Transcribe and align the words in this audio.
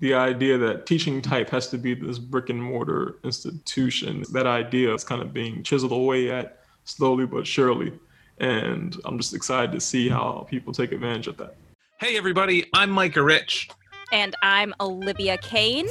the 0.00 0.14
idea 0.14 0.56
that 0.58 0.86
teaching 0.86 1.20
type 1.22 1.50
has 1.50 1.68
to 1.68 1.78
be 1.78 1.94
this 1.94 2.18
brick 2.18 2.48
and 2.48 2.62
mortar 2.62 3.16
institution, 3.22 4.24
that 4.32 4.46
idea 4.46 4.92
is 4.94 5.04
kind 5.04 5.22
of 5.22 5.32
being 5.32 5.62
chiseled 5.62 5.92
away 5.92 6.30
at 6.30 6.58
slowly 6.84 7.26
but 7.26 7.46
surely. 7.46 7.92
And 8.38 8.96
I'm 9.04 9.18
just 9.18 9.34
excited 9.34 9.72
to 9.72 9.80
see 9.80 10.08
how 10.08 10.46
people 10.48 10.72
take 10.72 10.92
advantage 10.92 11.26
of 11.26 11.36
that. 11.36 11.54
Hey, 11.98 12.16
everybody, 12.16 12.64
I'm 12.72 12.90
Micah 12.90 13.22
Rich. 13.22 13.68
And 14.12 14.34
I'm 14.42 14.74
Olivia 14.80 15.38
Kane. 15.38 15.86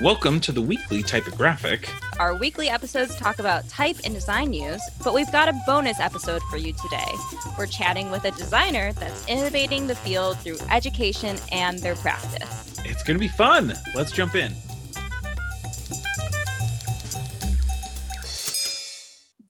Welcome 0.00 0.40
to 0.40 0.52
the 0.52 0.62
weekly 0.62 1.02
typographic. 1.02 1.86
Our 2.18 2.34
weekly 2.34 2.70
episodes 2.70 3.14
talk 3.16 3.40
about 3.40 3.68
type 3.68 3.96
and 4.04 4.14
design 4.14 4.48
news, 4.50 4.80
but 5.04 5.12
we've 5.12 5.30
got 5.32 5.50
a 5.50 5.60
bonus 5.66 6.00
episode 6.00 6.40
for 6.44 6.56
you 6.56 6.72
today. 6.72 7.12
We're 7.58 7.66
chatting 7.66 8.10
with 8.10 8.24
a 8.24 8.30
designer 8.30 8.94
that's 8.94 9.26
innovating 9.28 9.86
the 9.86 9.96
field 9.96 10.38
through 10.38 10.56
education 10.70 11.36
and 11.52 11.78
their 11.80 11.94
practice. 11.96 12.80
It's 12.86 13.02
going 13.02 13.16
to 13.16 13.20
be 13.20 13.28
fun. 13.28 13.74
Let's 13.94 14.12
jump 14.12 14.34
in. 14.34 14.54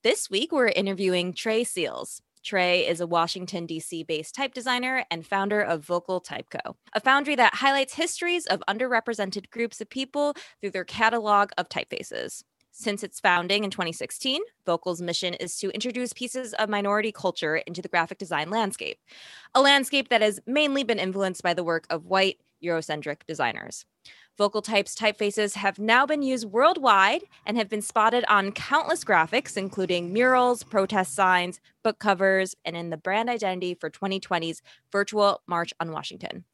This 0.03 0.29
week, 0.29 0.51
we're 0.51 0.67
interviewing 0.67 1.31
Tré 1.31 1.65
Seals. 1.65 2.21
Tré 2.43 2.87
is 2.87 3.01
a 3.01 3.07
Washington, 3.07 3.65
D.C. 3.65 4.03
based 4.03 4.35
type 4.35 4.53
designer 4.53 5.05
and 5.11 5.25
founder 5.25 5.61
of 5.61 5.85
Vocal 5.85 6.19
Type 6.19 6.49
Co., 6.49 6.75
a 6.93 6.99
foundry 6.99 7.35
that 7.35 7.55
highlights 7.55 7.95
histories 7.95 8.45
of 8.45 8.63
underrepresented 8.67 9.49
groups 9.49 9.81
of 9.81 9.89
people 9.89 10.35
through 10.61 10.71
their 10.71 10.85
catalog 10.85 11.51
of 11.57 11.69
typefaces. 11.69 12.43
Since 12.71 13.03
its 13.03 13.19
founding 13.19 13.63
in 13.63 13.71
2016, 13.71 14.41
Vocal's 14.65 15.01
mission 15.01 15.33
is 15.33 15.57
to 15.57 15.69
introduce 15.71 16.13
pieces 16.13 16.53
of 16.53 16.69
minority 16.69 17.11
culture 17.11 17.57
into 17.57 17.81
the 17.81 17.89
graphic 17.89 18.17
design 18.17 18.49
landscape, 18.49 18.99
a 19.53 19.61
landscape 19.61 20.09
that 20.09 20.21
has 20.21 20.39
mainly 20.45 20.83
been 20.83 20.99
influenced 20.99 21.43
by 21.43 21.53
the 21.53 21.63
work 21.63 21.85
of 21.89 22.05
white, 22.05 22.39
Eurocentric 22.63 23.25
designers. 23.27 23.85
Vocal 24.39 24.61
Type's 24.61 24.95
typefaces 24.95 25.55
have 25.55 25.79
now 25.79 26.05
been 26.05 26.21
used 26.21 26.45
worldwide 26.45 27.23
and 27.45 27.57
have 27.57 27.67
been 27.67 27.81
spotted 27.81 28.23
on 28.29 28.53
countless 28.53 29.03
graphics, 29.03 29.57
including 29.57 30.13
murals, 30.13 30.63
protest 30.63 31.13
signs, 31.13 31.59
book 31.83 31.99
covers, 31.99 32.55
and 32.63 32.77
in 32.77 32.89
the 32.89 32.95
brand 32.95 33.29
identity 33.29 33.73
for 33.73 33.89
2020's 33.89 34.61
virtual 34.93 35.41
March 35.45 35.73
on 35.81 35.91
Washington. 35.91 36.45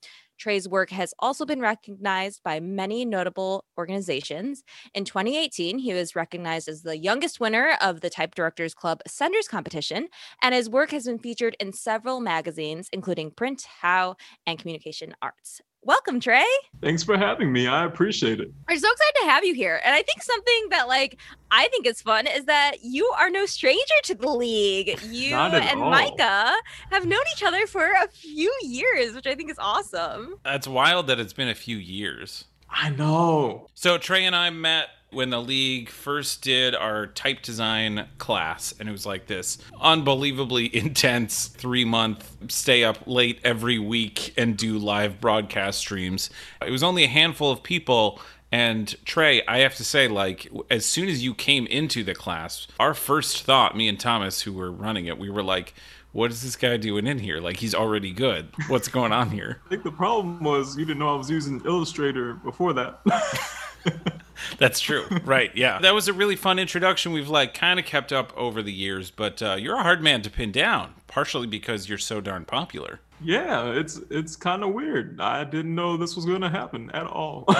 Tré's 0.41 0.67
work 0.67 0.89
has 0.89 1.13
also 1.19 1.45
been 1.45 1.61
recognized 1.61 2.41
by 2.43 2.59
many 2.59 3.05
notable 3.05 3.65
organizations. 3.77 4.63
In 4.95 5.05
2018, 5.05 5.77
he 5.77 5.93
was 5.93 6.15
recognized 6.15 6.67
as 6.67 6.81
the 6.81 6.97
youngest 6.97 7.39
winner 7.39 7.77
of 7.79 8.01
the 8.01 8.09
Type 8.09 8.33
Directors 8.33 8.73
Club 8.73 8.99
Ascenders 9.07 9.47
competition, 9.47 10.07
and 10.41 10.55
his 10.55 10.71
work 10.71 10.89
has 10.89 11.05
been 11.05 11.19
featured 11.19 11.55
in 11.59 11.71
several 11.71 12.19
magazines, 12.19 12.89
including 12.91 13.29
Print, 13.29 13.67
How, 13.81 14.15
and 14.47 14.57
Communication 14.57 15.13
Arts. 15.21 15.61
Welcome, 15.86 16.19
Tré. 16.19 16.44
Thanks 16.81 17.03
for 17.03 17.16
having 17.16 17.53
me. 17.53 17.67
I 17.67 17.86
appreciate 17.86 18.39
it. 18.39 18.52
I'm 18.67 18.80
so 18.80 18.91
excited 18.91 19.14
to 19.22 19.25
have 19.28 19.45
you 19.45 19.53
here. 19.53 19.80
And 19.86 19.94
I 19.94 20.02
think 20.02 20.23
something 20.23 20.69
that 20.72 20.88
like 20.88 21.19
I 21.52 21.67
think 21.67 21.86
is 21.86 22.02
fun 22.02 22.25
is 22.25 22.45
that 22.45 22.78
you 22.81 23.05
are 23.19 23.30
no 23.30 23.45
stranger 23.45 23.94
to 24.06 24.16
the 24.16 24.30
league. 24.30 25.00
You 25.06 25.36
and 25.36 25.80
all. 25.80 25.91
Micah 25.91 26.56
have 26.89 27.06
known 27.06 27.22
each 27.36 27.44
other 27.44 27.67
for 27.67 27.86
a 27.86 28.08
few 28.08 28.52
years, 28.63 29.13
which 29.13 29.28
I 29.28 29.36
think 29.36 29.52
is 29.52 29.58
awesome. 29.59 30.36
That's 30.44 30.67
wild 30.67 31.06
that 31.08 31.19
it's 31.19 31.33
been 31.33 31.50
a 31.50 31.56
few 31.56 31.78
years. 31.78 32.45
I 32.67 32.89
know. 32.89 33.67
So 33.75 34.00
Tré 34.00 34.22
and 34.22 34.36
I 34.36 34.50
met 34.50 34.88
when 35.16 35.30
the 35.30 35.41
league 35.41 35.89
first 35.89 36.41
did 36.41 36.75
our 36.75 37.08
type 37.08 37.41
design 37.41 38.08
class 38.17 38.73
and 38.80 38.88
it 38.88 38.91
was 38.91 39.05
like 39.05 39.27
this 39.27 39.57
unbelievably 39.81 40.75
intense 40.75 41.47
three 41.47 41.85
month 41.85 42.35
stay 42.49 42.83
up 42.83 42.97
late 43.07 43.39
every 43.44 43.80
week 43.80 44.33
and 44.38 44.57
do 44.57 44.77
live 44.77 45.19
broadcast 45.19 45.80
streams 45.80 46.30
it 46.66 46.72
was 46.72 46.83
only 46.83 47.03
a 47.03 47.07
handful 47.07 47.52
of 47.52 47.63
people 47.63 48.19
and 48.52 48.95
Tré, 49.05 49.41
I 49.49 49.57
have 49.59 49.75
to 49.75 49.83
say, 49.83 50.07
like, 50.07 50.47
as 50.69 50.85
soon 50.85 51.09
as 51.09 51.22
you 51.22 51.33
came 51.33 51.67
into 51.67 52.05
the 52.05 52.16
class, 52.16 52.67
our 52.79 52.94
first 52.94 53.44
thought, 53.44 53.75
me 53.75 53.89
and 53.89 54.00
Thomas, 54.00 54.44
who 54.44 54.53
were 54.53 54.72
running 54.72 55.07
it, 55.07 55.17
we 55.17 55.29
were 55.29 55.44
like, 55.44 55.73
what 56.13 56.31
is 56.31 56.41
this 56.41 56.56
guy 56.56 56.78
doing 56.78 57.06
in 57.06 57.19
here? 57.19 57.41
Like, 57.41 57.57
he's 57.57 57.75
already 57.75 58.13
good. 58.13 58.47
What's 58.69 58.88
going 58.88 59.12
on 59.12 59.31
here? 59.31 59.62
I 59.66 59.69
think 59.69 59.84
the 59.84 59.91
problem 59.91 60.41
was 60.41 60.78
you 60.78 60.85
didn't 60.85 61.00
know 61.00 61.13
I 61.13 61.18
was 61.18 61.29
using 61.29 61.62
Illustrator 61.66 62.35
before 62.35 62.72
that. 62.72 63.01
That's 64.57 64.79
true. 64.79 65.06
Right. 65.23 65.51
Yeah. 65.56 65.79
That 65.79 65.94
was 65.94 66.07
a 66.07 66.13
really 66.13 66.35
fun 66.35 66.59
introduction. 66.59 67.12
We've 67.12 67.29
like 67.29 67.53
kind 67.53 67.79
of 67.79 67.85
kept 67.85 68.12
up 68.12 68.35
over 68.38 68.62
the 68.62 68.73
years, 68.73 69.12
but 69.12 69.41
uh, 69.41 69.56
you're 69.56 69.75
a 69.75 69.84
hard 69.84 70.01
man 70.01 70.22
to 70.23 70.29
pin 70.29 70.51
down, 70.51 70.94
partially 71.07 71.47
because 71.47 71.88
you're 71.90 71.97
so 71.97 72.22
darn 72.22 72.45
popular. 72.45 73.00
Yeah, 73.21 73.71
it's 73.71 74.01
it's 74.09 74.35
kind 74.35 74.63
of 74.63 74.73
weird. 74.73 75.19
I 75.21 75.43
didn't 75.43 75.73
know 75.73 75.97
this 75.97 76.15
was 76.15 76.25
going 76.25 76.41
to 76.41 76.49
happen 76.49 76.89
at 76.91 77.07
all. 77.07 77.45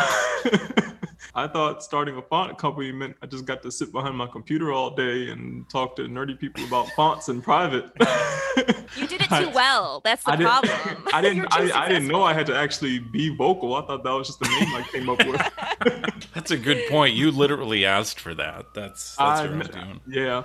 I 1.34 1.48
thought 1.48 1.84
starting 1.84 2.18
a 2.18 2.22
font 2.22 2.58
company 2.58 2.92
meant 2.92 3.16
I 3.22 3.26
just 3.26 3.46
got 3.46 3.62
to 3.64 3.72
sit 3.72 3.92
behind 3.92 4.16
my 4.16 4.28
computer 4.28 4.72
all 4.72 4.92
day 4.92 5.30
and 5.30 5.70
talk 5.70 5.96
to 5.98 6.04
nerdy 6.04 6.40
people 6.40 6.64
about 6.66 6.90
fonts 6.90 7.30
in 7.30 7.42
private. 7.42 7.92
you 8.96 9.08
did 9.08 9.22
it 9.22 9.30
too 9.30 9.50
well. 9.52 10.02
That's 10.04 10.24
the 10.24 10.32
I 10.32 10.38
problem. 10.38 11.08
I 11.14 11.22
didn't. 11.22 11.48
I, 11.52 11.86
I, 11.86 11.90
didn't 11.90 12.08
know 12.08 12.24
I 12.24 12.34
had 12.34 12.48
to 12.48 12.56
actually 12.56 13.00
be 13.00 13.36
vocal. 13.36 13.76
I 13.76 13.86
thought 13.86 14.04
that 14.04 14.12
was 14.12 14.28
just 14.28 14.40
the 14.40 14.48
name 14.48 14.76
I 14.76 14.84
came 14.84 15.10
up 15.10 15.26
with. 15.26 16.32
that's 16.34 16.52
a 16.52 16.58
good 16.58 16.88
point. 16.90 17.16
You 17.16 17.32
literally 17.32 17.86
asked 17.86 18.20
for 18.20 18.34
that. 18.36 18.74
That's 18.74 19.16
that's 19.16 19.42
I, 19.42 19.44
what 19.44 19.54
I 19.54 19.58
was 19.58 19.70
doing. 19.70 20.02
Yeah. 20.08 20.44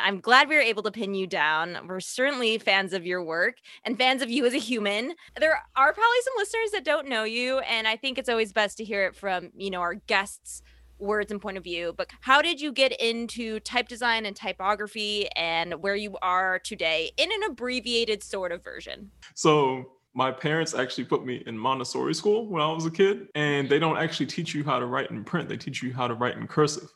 I'm 0.00 0.20
glad 0.20 0.48
we 0.48 0.56
were 0.56 0.60
able 0.60 0.82
to 0.84 0.90
pin 0.90 1.14
you 1.14 1.26
down. 1.26 1.78
We're 1.86 2.00
certainly 2.00 2.58
fans 2.58 2.92
of 2.92 3.06
your 3.06 3.22
work 3.22 3.56
and 3.88 3.96
fans 3.96 4.20
of 4.20 4.28
you 4.28 4.44
as 4.44 4.52
a 4.52 4.58
human. 4.58 5.14
There 5.40 5.58
are 5.74 5.92
probably 5.94 6.20
some 6.22 6.34
listeners 6.36 6.70
that 6.72 6.84
don't 6.84 7.08
know 7.08 7.24
you, 7.24 7.60
and 7.60 7.88
I 7.88 7.96
think 7.96 8.18
it's 8.18 8.28
always 8.28 8.52
best 8.52 8.76
to 8.76 8.84
hear 8.84 9.06
it 9.06 9.16
from, 9.16 9.48
you 9.56 9.70
know, 9.70 9.80
our 9.80 9.94
guests' 9.94 10.60
words 10.98 11.32
and 11.32 11.40
point 11.40 11.56
of 11.56 11.64
view. 11.64 11.94
But 11.96 12.10
how 12.20 12.42
did 12.42 12.60
you 12.60 12.70
get 12.70 12.92
into 13.00 13.60
type 13.60 13.88
design 13.88 14.26
and 14.26 14.36
typography 14.36 15.26
and 15.36 15.82
where 15.82 15.96
you 15.96 16.18
are 16.20 16.58
today 16.58 17.12
in 17.16 17.32
an 17.32 17.50
abbreviated 17.50 18.22
sort 18.22 18.52
of 18.52 18.62
version? 18.62 19.10
So, 19.34 19.86
my 20.12 20.32
parents 20.32 20.74
actually 20.74 21.04
put 21.04 21.24
me 21.24 21.42
in 21.46 21.56
Montessori 21.56 22.14
school 22.14 22.46
when 22.46 22.60
I 22.60 22.70
was 22.70 22.84
a 22.84 22.90
kid, 22.90 23.28
and 23.34 23.70
they 23.70 23.78
don't 23.78 23.96
actually 23.96 24.26
teach 24.26 24.54
you 24.54 24.64
how 24.64 24.78
to 24.78 24.84
write 24.84 25.10
in 25.10 25.24
print, 25.24 25.48
they 25.48 25.56
teach 25.56 25.82
you 25.82 25.94
how 25.94 26.08
to 26.08 26.14
write 26.14 26.36
in 26.36 26.46
cursive. 26.46 26.92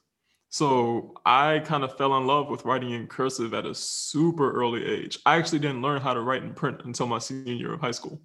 So 0.52 1.14
I 1.24 1.60
kind 1.60 1.82
of 1.82 1.96
fell 1.96 2.14
in 2.18 2.26
love 2.26 2.50
with 2.50 2.66
writing 2.66 2.90
in 2.90 3.06
cursive 3.06 3.54
at 3.54 3.64
a 3.64 3.74
super 3.74 4.52
early 4.52 4.84
age. 4.84 5.18
I 5.24 5.36
actually 5.36 5.60
didn't 5.60 5.80
learn 5.80 6.02
how 6.02 6.12
to 6.12 6.20
write 6.20 6.42
in 6.42 6.52
print 6.52 6.82
until 6.84 7.06
my 7.06 7.18
senior 7.18 7.54
year 7.54 7.72
of 7.72 7.80
high 7.80 7.90
school. 7.90 8.20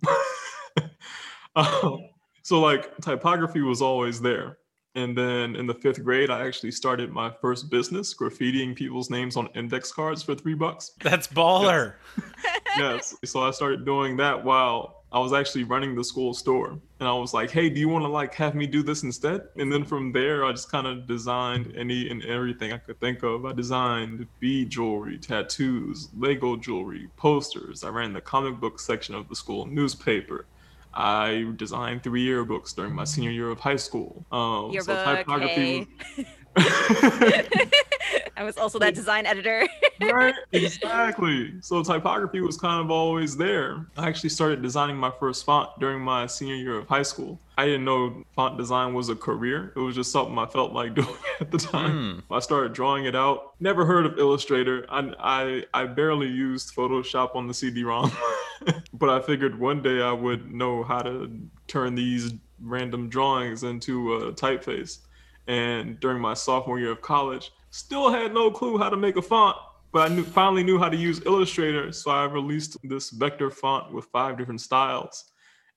um, 1.56 2.10
so 2.42 2.60
like 2.60 2.98
typography 2.98 3.62
was 3.62 3.82
always 3.82 4.20
there. 4.20 4.58
And 4.96 5.18
then 5.18 5.56
in 5.56 5.68
the 5.68 5.74
fifth 5.74 6.04
grade, 6.04 6.30
I 6.30 6.46
actually 6.46 6.72
started 6.72 7.14
my 7.14 7.32
first 7.40 7.70
business, 7.70 8.14
graffitiing 8.14 8.76
people's 8.76 9.10
names 9.10 9.38
on 9.38 9.48
index 9.56 9.94
cards 9.94 10.22
for 10.22 10.36
three 10.36 10.54
bucks. 10.54 10.92
That's 11.02 11.28
baller. 11.28 11.94
Yes. 12.18 12.36
yes. 12.78 13.16
So 13.24 13.42
I 13.42 13.52
started 13.52 13.86
doing 13.86 14.18
that 14.18 14.44
while 14.44 14.97
I 15.18 15.20
was 15.20 15.34
actually 15.34 15.64
running 15.64 15.96
the 15.96 16.04
school 16.04 16.32
store 16.32 16.78
and 17.00 17.10
I 17.10 17.14
was 17.14 17.34
like, 17.34 17.50
hey, 17.50 17.72
do 17.72 17.80
you 17.80 17.90
want 17.90 18.06
to 18.06 18.08
like 18.08 18.36
have 18.36 18.54
me 18.54 18.68
do 18.68 18.84
this 18.84 19.02
instead? 19.02 19.48
And 19.56 19.74
then 19.74 19.84
from 19.84 20.12
there, 20.12 20.46
I 20.46 20.52
just 20.52 20.70
kind 20.72 20.86
of 20.86 21.08
designed 21.08 21.74
any 21.76 22.08
and 22.12 22.24
everything 22.24 22.72
I 22.72 22.78
could 22.78 23.00
think 23.00 23.24
of. 23.24 23.44
I 23.44 23.52
designed 23.54 24.28
bead 24.40 24.70
jewelry, 24.70 25.18
tattoos, 25.18 26.10
Lego 26.16 26.56
jewelry, 26.56 27.10
posters. 27.18 27.84
I 27.84 27.90
ran 27.90 28.14
the 28.14 28.22
comic 28.22 28.60
book 28.60 28.80
section 28.80 29.16
of 29.16 29.28
the 29.28 29.36
school 29.36 29.66
newspaper. 29.66 30.46
I 30.94 31.52
designed 31.56 32.04
three 32.04 32.24
yearbooks 32.24 32.76
during 32.76 32.94
my 32.94 33.04
senior 33.04 33.32
year 33.32 33.50
of 33.50 33.60
high 33.60 33.76
school. 33.76 34.24
Um, 34.32 34.70
Yearbook, 34.70 34.98
so 34.98 35.16
typography. 35.16 35.88
Hey. 36.16 36.28
I 38.38 38.44
was 38.44 38.56
also 38.56 38.78
that 38.80 38.94
design 38.94 39.26
editor. 39.26 39.68
right, 40.02 40.36
exactly. 40.52 41.56
So 41.62 41.82
typography 41.82 42.40
was 42.42 42.56
kind 42.56 42.80
of 42.80 42.92
always 42.92 43.36
there. 43.36 43.88
I 43.98 44.08
actually 44.08 44.30
started 44.30 44.62
designing 44.62 44.96
my 44.96 45.12
first 45.20 45.44
font 45.44 45.72
during 45.80 46.02
my 46.02 46.28
senior 46.28 46.54
year 46.54 46.78
of 46.78 46.88
high 46.88 47.02
school. 47.02 47.40
I 47.58 47.66
didn't 47.66 47.86
know 47.86 48.24
font 48.36 48.56
design 48.56 48.94
was 48.94 49.10
a 49.10 49.16
career. 49.16 49.74
It 49.76 49.80
was 49.80 49.96
just 49.96 50.12
something 50.12 50.38
I 50.38 50.46
felt 50.46 50.72
like 50.72 50.94
doing 50.96 51.08
at 51.42 51.50
the 51.50 51.58
time. 51.58 52.24
Mm. 52.30 52.36
I 52.36 52.40
started 52.40 52.74
drawing 52.74 53.06
it 53.06 53.16
out. 53.16 53.56
Never 53.60 53.86
heard 53.86 54.06
of 54.06 54.20
Illustrator. 54.20 54.86
I 54.88 55.12
I, 55.20 55.64
I 55.74 55.86
barely 55.88 56.28
used 56.28 56.76
Photoshop 56.76 57.36
on 57.36 57.48
the 57.48 57.56
CD-ROM, 57.56 58.12
but 58.94 59.10
I 59.10 59.20
figured 59.20 59.60
one 59.60 59.82
day 59.82 60.02
I 60.02 60.12
would 60.12 60.54
know 60.54 60.84
how 60.84 61.02
to 61.02 61.32
turn 61.66 61.96
these 61.96 62.36
random 62.62 63.10
drawings 63.10 63.64
into 63.64 64.14
a 64.14 64.32
typeface. 64.32 65.00
And 65.48 66.00
during 66.00 66.22
my 66.22 66.34
sophomore 66.34 66.78
year 66.78 66.92
of 66.92 67.02
college, 67.02 67.52
Still 67.78 68.10
had 68.10 68.34
no 68.34 68.50
clue 68.50 68.80
how 68.80 68.90
to 68.90 68.98
make 68.98 69.18
a 69.18 69.22
font, 69.22 69.56
but 69.92 70.10
I 70.10 70.16
knew, 70.16 70.24
finally 70.24 70.64
knew 70.64 70.80
how 70.80 70.90
to 70.90 70.98
use 70.98 71.24
Illustrator. 71.28 71.92
So 71.92 72.10
I 72.10 72.24
released 72.24 72.76
this 72.84 73.12
vector 73.12 73.52
font 73.52 73.94
with 73.94 74.06
five 74.06 74.36
different 74.36 74.62
styles. 74.62 75.26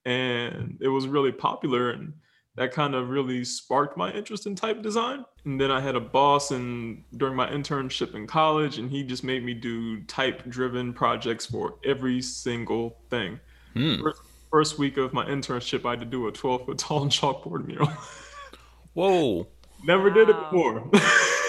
And 0.03 0.79
it 0.81 0.87
was 0.87 1.07
really 1.07 1.31
popular. 1.31 1.91
And 1.91 2.13
that 2.55 2.71
kind 2.71 2.95
of 2.95 3.11
really 3.11 3.45
sparked 3.45 3.97
my 3.97 4.11
interest 4.13 4.47
in 4.47 4.55
type 4.55 4.81
design. 4.81 5.25
And 5.45 5.61
then 5.61 5.69
I 5.69 5.79
had 5.79 5.95
a 5.95 5.99
boss 5.99 6.49
and 6.49 7.03
during 7.17 7.35
my 7.35 7.47
internship 7.47 8.15
in 8.15 8.25
college, 8.25 8.79
and 8.79 8.89
he 8.89 9.03
just 9.03 9.23
made 9.23 9.45
me 9.45 9.53
do 9.53 10.01
type 10.05 10.49
driven 10.49 10.93
projects 10.93 11.45
for 11.45 11.75
every 11.85 12.19
single 12.19 12.97
thing. 13.11 13.39
Hmm. 13.75 14.01
First, 14.01 14.21
first 14.49 14.79
week 14.79 14.97
of 14.97 15.13
my 15.13 15.25
internship, 15.25 15.85
I 15.85 15.91
had 15.91 15.99
to 15.99 16.07
do 16.07 16.27
a 16.27 16.31
12 16.31 16.65
foot 16.65 16.79
tall 16.79 17.05
chalkboard 17.09 17.67
mural. 17.67 17.93
Whoa. 18.93 19.47
Never 19.83 20.09
did 20.09 20.29
it 20.29 20.35
before. 20.49 20.89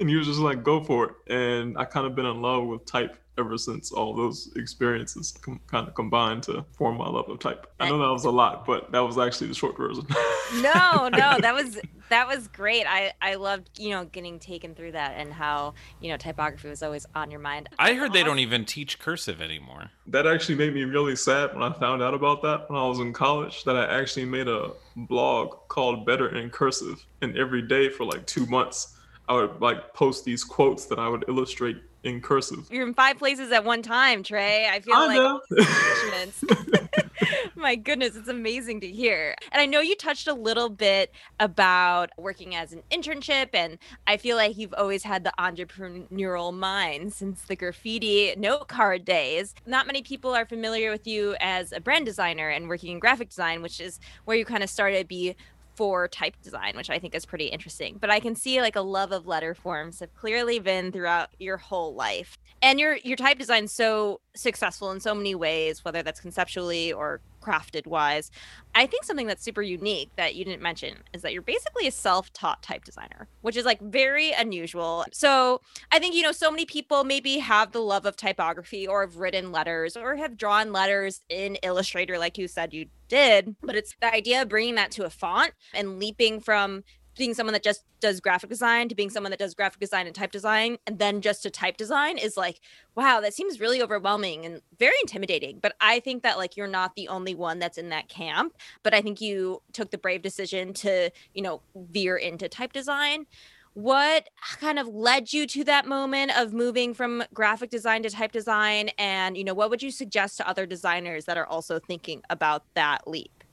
and 0.00 0.08
he 0.08 0.16
was 0.16 0.26
just 0.26 0.38
like, 0.38 0.62
go 0.62 0.82
for 0.82 1.04
it. 1.06 1.32
And 1.32 1.76
I 1.78 1.84
kind 1.84 2.06
of 2.06 2.14
been 2.14 2.26
in 2.26 2.40
love 2.42 2.66
with 2.66 2.84
type 2.86 3.16
ever 3.38 3.56
since 3.56 3.92
all 3.92 4.14
those 4.14 4.50
experiences 4.56 5.32
com- 5.40 5.60
kind 5.68 5.86
of 5.86 5.94
combined 5.94 6.42
to 6.42 6.64
form 6.72 6.96
my 6.96 7.08
love 7.08 7.28
of 7.28 7.38
type. 7.38 7.66
I 7.78 7.88
know 7.88 7.98
that 7.98 8.12
was 8.12 8.24
a 8.24 8.30
lot, 8.30 8.66
but 8.66 8.90
that 8.90 9.00
was 9.00 9.16
actually 9.16 9.46
the 9.46 9.54
short 9.54 9.76
version. 9.76 10.04
no 10.60 11.08
no 11.08 11.38
that 11.40 11.54
was 11.54 11.78
that 12.08 12.26
was 12.26 12.48
great 12.48 12.86
i 12.86 13.12
i 13.20 13.34
loved 13.34 13.68
you 13.78 13.90
know 13.90 14.06
getting 14.06 14.38
taken 14.38 14.74
through 14.74 14.92
that 14.92 15.14
and 15.18 15.30
how 15.30 15.74
you 16.00 16.08
know 16.08 16.16
typography 16.16 16.66
was 16.66 16.82
always 16.82 17.04
on 17.14 17.30
your 17.30 17.38
mind 17.38 17.68
I 17.78 17.92
heard 17.92 18.14
they 18.14 18.22
don't 18.22 18.38
even 18.38 18.64
teach 18.64 18.98
cursive 18.98 19.42
anymore. 19.42 19.90
that 20.06 20.26
actually 20.26 20.54
made 20.54 20.74
me 20.74 20.84
really 20.84 21.16
sad 21.16 21.54
when 21.54 21.62
I 21.62 21.72
found 21.78 22.02
out 22.02 22.14
about 22.14 22.42
that 22.42 22.68
when 22.68 22.78
I 22.78 22.86
was 22.86 22.98
in 22.98 23.12
college. 23.12 23.64
That 23.64 23.76
I 23.76 24.00
actually 24.00 24.24
made 24.24 24.48
a 24.48 24.72
blog 24.96 25.68
called 25.68 26.06
Better 26.06 26.34
in 26.34 26.50
Cursive, 26.50 27.04
and 27.20 27.36
every 27.36 27.62
day 27.62 27.88
for 27.88 28.04
like 28.04 28.26
two 28.26 28.46
months, 28.46 28.96
I 29.28 29.34
would 29.34 29.60
like 29.60 29.94
post 29.94 30.24
these 30.24 30.44
quotes 30.44 30.86
that 30.86 30.98
I 30.98 31.08
would 31.08 31.24
illustrate 31.28 31.76
in 32.04 32.20
cursive. 32.20 32.68
you're 32.70 32.86
in 32.86 32.94
five 32.94 33.18
places 33.18 33.50
at 33.50 33.64
one 33.64 33.82
time 33.82 34.22
tré 34.22 34.70
i 34.70 34.78
feel 34.78 34.94
I 34.94 35.40
like 35.50 36.78
My 37.58 37.74
goodness, 37.74 38.14
it's 38.14 38.28
amazing 38.28 38.80
to 38.82 38.88
hear. 38.88 39.34
And 39.50 39.60
I 39.60 39.66
know 39.66 39.80
you 39.80 39.96
touched 39.96 40.28
a 40.28 40.32
little 40.32 40.68
bit 40.68 41.12
about 41.40 42.10
working 42.16 42.54
as 42.54 42.72
an 42.72 42.82
internship, 42.90 43.48
and 43.52 43.78
I 44.06 44.16
feel 44.16 44.36
like 44.36 44.56
you've 44.56 44.74
always 44.74 45.02
had 45.02 45.24
the 45.24 45.32
entrepreneurial 45.38 46.54
mind 46.54 47.12
since 47.12 47.42
the 47.42 47.56
graffiti 47.56 48.34
note 48.36 48.68
card 48.68 49.04
days. 49.04 49.54
Not 49.66 49.86
many 49.86 50.02
people 50.02 50.34
are 50.34 50.46
familiar 50.46 50.90
with 50.90 51.06
you 51.06 51.34
as 51.40 51.72
a 51.72 51.80
brand 51.80 52.06
designer 52.06 52.48
and 52.48 52.68
working 52.68 52.92
in 52.92 53.00
graphic 53.00 53.30
design, 53.30 53.60
which 53.60 53.80
is 53.80 53.98
where 54.24 54.36
you 54.36 54.44
kind 54.44 54.62
of 54.62 54.70
started 54.70 55.08
be 55.08 55.34
for 55.78 56.08
type 56.08 56.34
design, 56.42 56.72
which 56.74 56.90
I 56.90 56.98
think 56.98 57.14
is 57.14 57.24
pretty 57.24 57.46
interesting. 57.46 57.98
But 58.00 58.10
I 58.10 58.18
can 58.18 58.34
see 58.34 58.60
like 58.60 58.74
a 58.74 58.80
love 58.80 59.12
of 59.12 59.28
letter 59.28 59.54
forms 59.54 60.00
have 60.00 60.12
clearly 60.16 60.58
been 60.58 60.90
throughout 60.90 61.28
your 61.38 61.56
whole 61.56 61.94
life. 61.94 62.36
And 62.60 62.80
your 62.80 62.96
your 62.96 63.16
type 63.16 63.38
design 63.38 63.68
so 63.68 64.20
successful 64.34 64.90
in 64.90 64.98
so 64.98 65.14
many 65.14 65.36
ways, 65.36 65.84
whether 65.84 66.02
that's 66.02 66.20
conceptually 66.20 66.92
or 66.92 67.20
crafted 67.48 67.86
wise. 67.86 68.30
I 68.74 68.86
think 68.86 69.04
something 69.04 69.26
that's 69.26 69.42
super 69.42 69.62
unique 69.62 70.10
that 70.16 70.34
you 70.34 70.44
didn't 70.44 70.62
mention 70.62 70.98
is 71.12 71.22
that 71.22 71.32
you're 71.32 71.42
basically 71.42 71.86
a 71.86 71.90
self-taught 71.90 72.62
type 72.62 72.84
designer, 72.84 73.28
which 73.40 73.56
is 73.56 73.64
like 73.64 73.80
very 73.80 74.32
unusual. 74.32 75.04
So 75.12 75.60
I 75.90 75.98
think 75.98 76.14
you 76.14 76.22
know 76.22 76.32
so 76.32 76.50
many 76.50 76.66
people 76.66 77.04
maybe 77.04 77.38
have 77.38 77.72
the 77.72 77.80
love 77.80 78.06
of 78.06 78.16
typography 78.16 78.86
or 78.86 79.00
have 79.00 79.16
written 79.16 79.50
letters 79.52 79.96
or 79.96 80.16
have 80.16 80.36
drawn 80.36 80.72
letters 80.72 81.22
in 81.28 81.56
Illustrator, 81.62 82.18
like 82.18 82.38
you 82.38 82.48
said 82.48 82.74
you 82.74 82.86
did. 83.08 83.56
But 83.62 83.76
it's 83.76 83.94
the 84.00 84.12
idea 84.12 84.42
of 84.42 84.48
bringing 84.48 84.74
that 84.74 84.90
to 84.92 85.04
a 85.04 85.10
font 85.10 85.52
and 85.74 85.98
leaping 85.98 86.40
from 86.40 86.84
being 87.18 87.34
someone 87.34 87.52
that 87.52 87.62
just 87.62 87.84
does 88.00 88.20
graphic 88.20 88.48
design 88.48 88.88
to 88.88 88.94
being 88.94 89.10
someone 89.10 89.30
that 89.30 89.38
does 89.38 89.54
graphic 89.54 89.80
design 89.80 90.06
and 90.06 90.14
type 90.14 90.30
design 90.30 90.78
and 90.86 90.98
then 90.98 91.20
just 91.20 91.42
to 91.42 91.50
type 91.50 91.76
design 91.76 92.16
is 92.16 92.36
like 92.36 92.60
wow 92.94 93.20
that 93.20 93.34
seems 93.34 93.60
really 93.60 93.82
overwhelming 93.82 94.46
and 94.46 94.62
very 94.78 94.96
intimidating. 95.02 95.58
But 95.60 95.74
i 95.80 96.00
think 96.00 96.22
that 96.22 96.38
like 96.38 96.56
you're 96.56 96.66
not 96.66 96.94
the 96.94 97.08
only 97.08 97.34
one 97.34 97.58
that's 97.58 97.78
in 97.78 97.90
that 97.90 98.08
camp 98.08 98.56
but 98.82 98.94
i 98.94 99.02
think 99.02 99.20
you 99.20 99.60
took 99.72 99.90
the 99.90 99.98
brave 99.98 100.22
decision 100.22 100.72
to 100.72 101.10
you 101.34 101.42
know 101.42 101.60
veer 101.74 102.16
into 102.16 102.48
type 102.48 102.72
design. 102.72 103.26
What 103.74 104.28
kind 104.58 104.78
of 104.78 104.88
led 104.88 105.32
you 105.32 105.46
to 105.46 105.64
that 105.64 105.86
moment 105.86 106.36
of 106.36 106.52
moving 106.52 106.94
from 106.94 107.22
graphic 107.32 107.70
design 107.70 108.02
to 108.02 108.10
type 108.10 108.32
design? 108.32 108.90
And 108.98 109.36
you 109.36 109.44
know 109.44 109.54
what 109.54 109.70
would 109.70 109.82
you 109.82 109.90
suggest 109.90 110.36
to 110.38 110.48
other 110.48 110.66
designers 110.66 111.26
that 111.26 111.36
are 111.36 111.46
also 111.46 111.78
thinking 111.78 112.22
about 112.30 112.64
that 112.74 113.06
leap? 113.06 113.44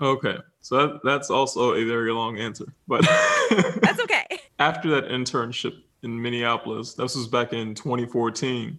Okay, 0.00 0.38
so 0.62 0.76
that, 0.76 1.00
that's 1.04 1.30
also 1.30 1.74
a 1.74 1.84
very 1.84 2.12
long 2.12 2.38
answer, 2.38 2.72
but 2.88 3.02
that's 3.80 4.00
okay 4.00 4.24
after 4.62 4.88
that 4.90 5.10
internship 5.10 5.74
in 6.02 6.20
Minneapolis, 6.20 6.94
this 6.94 7.16
was 7.16 7.26
back 7.26 7.52
in 7.52 7.74
2014. 7.74 8.78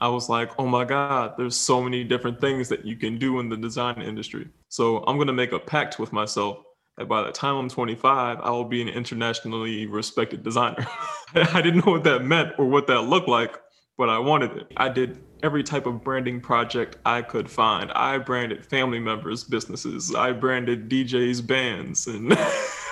I 0.00 0.08
was 0.08 0.28
like, 0.28 0.50
oh 0.58 0.66
my 0.66 0.84
God, 0.84 1.34
there's 1.38 1.56
so 1.56 1.80
many 1.80 2.02
different 2.02 2.40
things 2.40 2.68
that 2.68 2.84
you 2.84 2.96
can 2.96 3.18
do 3.18 3.38
in 3.38 3.48
the 3.48 3.56
design 3.56 4.02
industry. 4.02 4.48
So 4.68 4.98
I'm 5.06 5.16
going 5.16 5.28
to 5.28 5.32
make 5.32 5.52
a 5.52 5.60
pact 5.60 5.98
with 6.00 6.12
myself 6.12 6.58
that 6.98 7.08
by 7.08 7.22
the 7.22 7.30
time 7.30 7.56
I'm 7.56 7.68
25, 7.68 8.40
I 8.40 8.50
will 8.50 8.64
be 8.64 8.82
an 8.82 8.88
internationally 8.88 9.86
respected 9.86 10.42
designer. 10.42 10.86
I 11.34 11.62
didn't 11.62 11.86
know 11.86 11.92
what 11.92 12.04
that 12.04 12.24
meant 12.24 12.52
or 12.58 12.66
what 12.66 12.88
that 12.88 13.02
looked 13.02 13.28
like, 13.28 13.56
but 13.96 14.08
I 14.08 14.18
wanted 14.18 14.56
it. 14.56 14.72
I 14.76 14.88
did 14.88 15.22
every 15.42 15.62
type 15.62 15.86
of 15.86 16.04
branding 16.04 16.40
project 16.40 16.96
I 17.04 17.22
could 17.22 17.50
find. 17.50 17.90
I 17.92 18.18
branded 18.18 18.64
family 18.64 18.98
members' 18.98 19.44
businesses, 19.44 20.14
I 20.14 20.32
branded 20.32 20.88
DJs' 20.88 21.46
bands, 21.46 22.06
and 22.06 22.36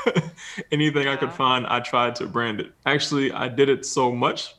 anything 0.73 1.09
I 1.09 1.17
could 1.17 1.33
find, 1.33 1.67
I 1.67 1.81
tried 1.81 2.17
to 2.17 2.27
brand 2.27 2.61
it. 2.61 2.73
Actually, 2.87 3.33
I 3.33 3.49
did 3.49 3.69
it 3.69 3.87
so 3.87 4.13
much 4.13 4.55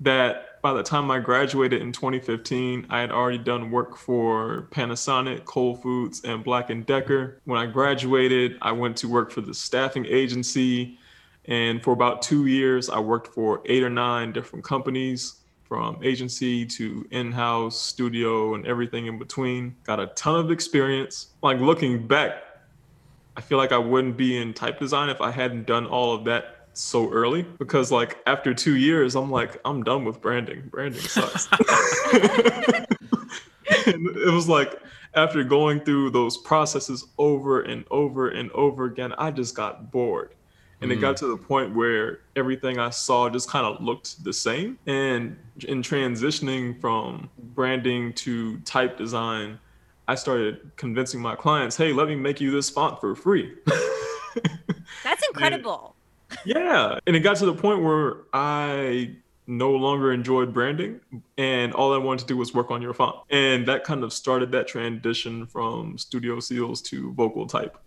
that 0.00 0.60
by 0.62 0.72
the 0.72 0.82
time 0.82 1.10
I 1.10 1.20
graduated 1.20 1.80
in 1.80 1.92
2015, 1.92 2.86
I 2.90 3.00
had 3.00 3.12
already 3.12 3.38
done 3.38 3.70
work 3.70 3.96
for 3.96 4.66
Panasonic, 4.72 5.48
Whole 5.48 5.76
Foods, 5.76 6.24
and 6.24 6.42
Black 6.42 6.70
& 6.78 6.86
Decker. 6.86 7.40
When 7.44 7.58
I 7.58 7.66
graduated, 7.66 8.58
I 8.62 8.72
went 8.72 8.96
to 8.98 9.08
work 9.08 9.30
for 9.30 9.42
the 9.42 9.54
staffing 9.54 10.06
agency, 10.06 10.98
and 11.44 11.82
for 11.82 11.92
about 11.92 12.22
two 12.22 12.46
years, 12.46 12.90
I 12.90 12.98
worked 12.98 13.32
for 13.32 13.62
eight 13.66 13.82
or 13.82 13.90
nine 13.90 14.32
different 14.32 14.64
companies, 14.64 15.36
from 15.68 15.98
agency 16.02 16.64
to 16.64 17.06
in-house 17.10 17.80
studio 17.80 18.54
and 18.54 18.66
everything 18.66 19.06
in 19.06 19.18
between. 19.18 19.74
Got 19.84 20.00
a 20.00 20.06
ton 20.08 20.38
of 20.38 20.50
experience. 20.50 21.28
Like 21.42 21.60
looking 21.60 22.06
back, 22.06 22.42
I 23.36 23.40
feel 23.40 23.58
like 23.58 23.72
I 23.72 23.78
wouldn't 23.78 24.16
be 24.16 24.36
in 24.38 24.54
type 24.54 24.78
design 24.78 25.08
if 25.08 25.20
I 25.20 25.30
hadn't 25.30 25.66
done 25.66 25.86
all 25.86 26.14
of 26.14 26.24
that 26.24 26.56
so 26.78 27.10
early 27.10 27.42
because 27.42 27.90
like 27.90 28.18
after 28.26 28.52
two 28.52 28.76
years 28.76 29.16
i'm 29.16 29.30
like 29.30 29.58
i'm 29.64 29.82
done 29.82 30.04
with 30.04 30.20
branding 30.20 30.62
branding 30.70 31.00
sucks 31.00 31.48
and 33.86 34.06
it 34.08 34.30
was 34.30 34.46
like 34.46 34.78
after 35.14 35.42
going 35.42 35.80
through 35.80 36.10
those 36.10 36.36
processes 36.36 37.06
over 37.16 37.62
and 37.62 37.86
over 37.90 38.28
and 38.28 38.50
over 38.52 38.84
again 38.84 39.14
i 39.16 39.30
just 39.30 39.54
got 39.54 39.90
bored 39.90 40.34
and 40.82 40.92
it 40.92 40.96
got 40.96 41.14
mm. 41.14 41.18
to 41.18 41.26
the 41.28 41.36
point 41.36 41.74
where 41.74 42.20
everything 42.36 42.78
i 42.78 42.90
saw 42.90 43.28
just 43.28 43.48
kind 43.48 43.64
of 43.64 43.82
looked 43.82 44.22
the 44.24 44.32
same 44.32 44.78
and 44.86 45.36
in 45.66 45.82
transitioning 45.82 46.78
from 46.80 47.28
branding 47.54 48.12
to 48.12 48.58
type 48.60 48.96
design 48.96 49.58
i 50.08 50.14
started 50.14 50.70
convincing 50.76 51.20
my 51.20 51.34
clients 51.34 51.76
hey 51.76 51.92
let 51.92 52.08
me 52.08 52.14
make 52.14 52.40
you 52.40 52.50
this 52.50 52.68
font 52.68 53.00
for 53.00 53.14
free 53.14 53.54
That's 55.02 55.26
incredible. 55.28 55.94
yeah. 56.44 56.98
And 57.06 57.16
it 57.16 57.20
got 57.20 57.36
to 57.38 57.46
the 57.46 57.54
point 57.54 57.82
where 57.82 58.18
I 58.32 59.12
no 59.46 59.70
longer 59.70 60.12
enjoyed 60.12 60.52
branding 60.52 61.00
and 61.38 61.72
all 61.72 61.94
I 61.94 61.98
wanted 61.98 62.20
to 62.20 62.26
do 62.26 62.36
was 62.36 62.52
work 62.52 62.70
on 62.70 62.82
your 62.82 62.92
font. 62.92 63.16
And 63.30 63.66
that 63.68 63.84
kind 63.84 64.02
of 64.02 64.12
started 64.12 64.50
that 64.52 64.66
transition 64.66 65.46
from 65.46 65.96
Studio 65.98 66.40
Seals 66.40 66.82
to 66.82 67.12
vocal 67.12 67.46
type. 67.46 67.78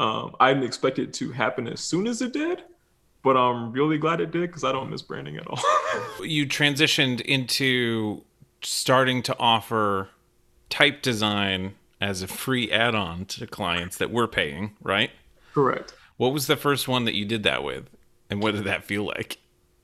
Um, 0.00 0.34
I 0.40 0.54
didn't 0.54 0.64
expect 0.64 0.98
it 0.98 1.12
to 1.14 1.30
happen 1.30 1.68
as 1.68 1.80
soon 1.80 2.06
as 2.06 2.22
it 2.22 2.32
did, 2.32 2.62
but 3.22 3.36
I'm 3.36 3.70
really 3.70 3.98
glad 3.98 4.22
it 4.22 4.30
did 4.30 4.48
because 4.48 4.64
I 4.64 4.72
don't 4.72 4.88
miss 4.88 5.02
branding 5.02 5.36
at 5.36 5.46
all. 5.46 5.60
You 6.22 6.46
transitioned 6.46 7.20
into 7.22 8.22
starting 8.62 9.22
to 9.24 9.36
offer 9.38 10.08
type 10.70 11.02
design 11.02 11.74
as 12.00 12.22
a 12.22 12.26
free 12.26 12.70
add-on 12.70 13.26
to 13.26 13.46
clients 13.46 13.98
that 13.98 14.10
we're 14.10 14.26
paying, 14.26 14.76
right? 14.82 15.10
Correct. 15.52 15.94
What 16.16 16.32
was 16.32 16.46
the 16.46 16.56
first 16.56 16.88
one 16.88 17.04
that 17.04 17.14
you 17.14 17.24
did 17.24 17.42
that 17.42 17.62
with? 17.62 17.88
And 18.30 18.42
what 18.42 18.54
did 18.54 18.64
that 18.64 18.84
feel 18.84 19.04
like? 19.04 19.38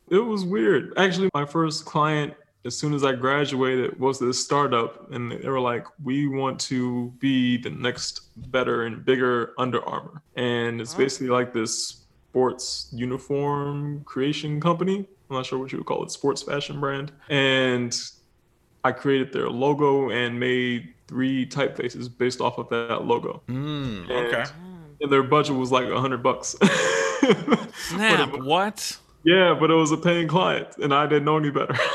It 0.08 0.18
was 0.18 0.44
weird. 0.44 0.94
Actually, 0.96 1.30
my 1.34 1.44
first 1.44 1.84
client, 1.84 2.34
as 2.66 2.76
soon 2.76 2.92
as 2.92 3.04
I 3.04 3.12
graduated, 3.12 3.98
was 3.98 4.18
this 4.18 4.42
startup, 4.42 5.10
and 5.12 5.30
they 5.32 5.48
were 5.48 5.60
like, 5.60 5.86
"We 6.02 6.26
want 6.26 6.60
to 6.62 7.12
be 7.18 7.56
the 7.56 7.70
next 7.70 8.12
better 8.50 8.82
and 8.84 9.04
bigger 9.04 9.54
Under 9.56 9.80
Armour," 9.84 10.20
and 10.34 10.80
it's 10.80 10.94
Oh. 10.94 10.98
basically 10.98 11.28
like 11.28 11.52
this 11.52 12.04
sports 12.30 12.88
uniform 12.92 14.02
creation 14.04 14.60
company. 14.60 15.08
I'm 15.30 15.36
not 15.36 15.46
sure 15.46 15.58
what 15.58 15.72
you 15.72 15.78
would 15.78 15.86
call 15.86 16.02
it, 16.04 16.10
sports 16.10 16.42
fashion 16.42 16.80
brand, 16.80 17.12
and 17.28 17.96
I 18.84 18.92
created 18.92 19.32
their 19.32 19.48
logo 19.48 20.10
and 20.10 20.38
made 20.38 20.92
three 21.08 21.46
typefaces 21.46 22.08
based 22.16 22.40
off 22.40 22.58
of 22.58 22.68
that 22.70 23.04
logo. 23.04 23.42
Mm, 23.48 24.10
And- 24.10 24.26
okay. 24.26 24.44
And 25.00 25.12
their 25.12 25.22
budget 25.22 25.54
was 25.56 25.70
like 25.70 25.88
a 25.88 26.00
hundred 26.00 26.22
bucks. 26.22 26.56
Snap. 27.90 28.32
It- 28.34 28.44
What? 28.44 28.96
yeah, 29.24 29.54
but 29.58 29.70
it 29.70 29.74
was 29.74 29.92
a 29.92 29.96
paying 29.96 30.28
client, 30.28 30.68
and 30.82 30.92
I 30.94 31.06
didn't 31.06 31.24
know 31.24 31.36
any 31.36 31.50
better. 31.50 31.74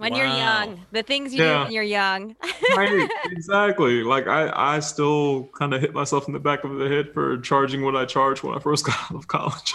when 0.00 0.14
you're 0.14 0.26
young, 0.26 0.80
the 0.92 1.02
things 1.02 1.32
you 1.34 1.40
do 1.40 1.58
when 1.58 1.72
you're 1.72 1.82
young. 1.82 2.34
right, 2.76 3.08
exactly. 3.26 4.02
Like 4.02 4.26
I, 4.26 4.50
I 4.54 4.80
still 4.80 5.50
kind 5.58 5.74
of 5.74 5.80
hit 5.80 5.92
myself 5.92 6.26
in 6.26 6.32
the 6.32 6.40
back 6.40 6.64
of 6.64 6.76
the 6.76 6.88
head 6.88 7.12
for 7.12 7.38
charging 7.38 7.84
what 7.84 7.94
I 7.94 8.06
charged 8.06 8.42
when 8.42 8.56
I 8.56 8.60
first 8.60 8.84
got 8.86 8.96
out 8.98 9.14
of 9.14 9.28
college. 9.28 9.74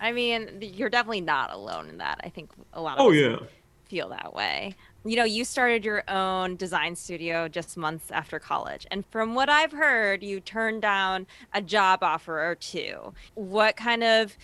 I 0.00 0.12
mean, 0.12 0.58
you're 0.60 0.90
definitely 0.90 1.22
not 1.22 1.50
alone 1.50 1.88
in 1.88 1.98
that. 1.98 2.20
I 2.22 2.28
think 2.28 2.50
a 2.74 2.80
lot 2.82 2.98
of 2.98 3.06
oh 3.06 3.10
yeah, 3.10 3.38
feel 3.86 4.10
that 4.10 4.34
way. 4.34 4.74
you 5.06 5.16
know, 5.16 5.24
you 5.24 5.44
started 5.44 5.82
your 5.82 6.04
own 6.10 6.56
design 6.56 6.94
studio 6.94 7.48
just 7.48 7.76
months 7.78 8.10
after 8.10 8.38
college. 8.38 8.86
And 8.90 9.06
from 9.06 9.34
what 9.34 9.48
I've 9.48 9.72
heard, 9.72 10.22
you 10.22 10.40
turned 10.40 10.82
down 10.82 11.26
a 11.54 11.62
job 11.62 12.02
offer 12.02 12.44
or 12.44 12.54
two. 12.54 13.14
What 13.34 13.76
kind 13.76 14.04
of 14.04 14.36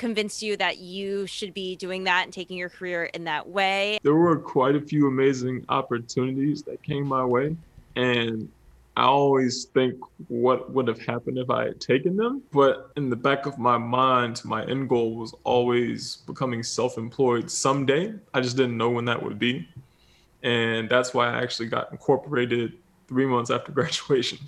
convinced 0.00 0.42
you 0.42 0.56
that 0.56 0.78
you 0.78 1.26
should 1.26 1.52
be 1.52 1.76
doing 1.76 2.04
that 2.04 2.24
and 2.24 2.32
taking 2.32 2.56
your 2.56 2.70
career 2.70 3.04
in 3.04 3.24
that 3.24 3.46
way? 3.46 4.00
There 4.02 4.14
were 4.14 4.38
quite 4.38 4.74
a 4.74 4.80
few 4.80 5.06
amazing 5.06 5.66
opportunities 5.68 6.62
that 6.62 6.82
came 6.82 7.06
my 7.06 7.24
way. 7.24 7.54
And 7.96 8.50
I 8.96 9.04
always 9.04 9.64
think 9.66 9.94
what 10.28 10.72
would 10.72 10.88
have 10.88 11.00
happened 11.02 11.38
if 11.38 11.50
I 11.50 11.66
had 11.66 11.80
taken 11.80 12.16
them. 12.16 12.42
But 12.50 12.90
in 12.96 13.10
the 13.10 13.16
back 13.16 13.44
of 13.44 13.58
my 13.58 13.76
mind, 13.76 14.42
my 14.44 14.64
end 14.64 14.88
goal 14.88 15.16
was 15.16 15.34
always 15.44 16.16
becoming 16.26 16.62
self 16.62 16.96
employed 16.96 17.50
someday. 17.50 18.14
I 18.32 18.40
just 18.40 18.56
didn't 18.56 18.78
know 18.78 18.90
when 18.90 19.04
that 19.04 19.22
would 19.22 19.38
be. 19.38 19.68
And 20.42 20.88
that's 20.88 21.12
why 21.12 21.28
I 21.28 21.42
actually 21.42 21.68
got 21.68 21.92
incorporated 21.92 22.72
three 23.06 23.26
months 23.26 23.50
after 23.50 23.70
graduation. 23.78 24.38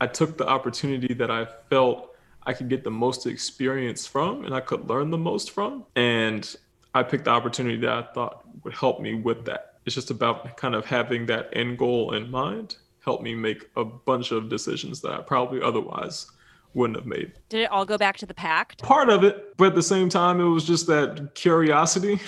I 0.00 0.06
took 0.06 0.38
the 0.38 0.48
opportunity 0.48 1.12
that 1.14 1.30
I 1.30 1.44
felt 1.68 2.15
I 2.46 2.52
could 2.52 2.68
get 2.68 2.84
the 2.84 2.90
most 2.90 3.26
experience 3.26 4.06
from 4.06 4.44
and 4.44 4.54
I 4.54 4.60
could 4.60 4.88
learn 4.88 5.10
the 5.10 5.18
most 5.18 5.50
from. 5.50 5.84
And 5.96 6.54
I 6.94 7.02
picked 7.02 7.24
the 7.24 7.30
opportunity 7.30 7.76
that 7.78 7.90
I 7.90 8.02
thought 8.14 8.44
would 8.64 8.72
help 8.72 9.00
me 9.00 9.14
with 9.14 9.44
that. 9.46 9.74
It's 9.84 9.94
just 9.94 10.10
about 10.10 10.56
kind 10.56 10.74
of 10.74 10.86
having 10.86 11.26
that 11.26 11.50
end 11.52 11.78
goal 11.78 12.14
in 12.14 12.30
mind, 12.30 12.76
help 13.04 13.20
me 13.20 13.34
make 13.34 13.68
a 13.76 13.84
bunch 13.84 14.30
of 14.30 14.48
decisions 14.48 15.00
that 15.02 15.12
I 15.12 15.18
probably 15.18 15.60
otherwise 15.60 16.30
wouldn't 16.74 16.98
have 16.98 17.06
made. 17.06 17.32
Did 17.48 17.62
it 17.62 17.70
all 17.70 17.84
go 17.84 17.98
back 17.98 18.16
to 18.18 18.26
the 18.26 18.34
pact? 18.34 18.82
Part 18.82 19.08
of 19.08 19.24
it, 19.24 19.56
but 19.56 19.68
at 19.68 19.74
the 19.74 19.82
same 19.82 20.08
time, 20.08 20.40
it 20.40 20.44
was 20.44 20.64
just 20.64 20.86
that 20.86 21.34
curiosity. 21.34 22.20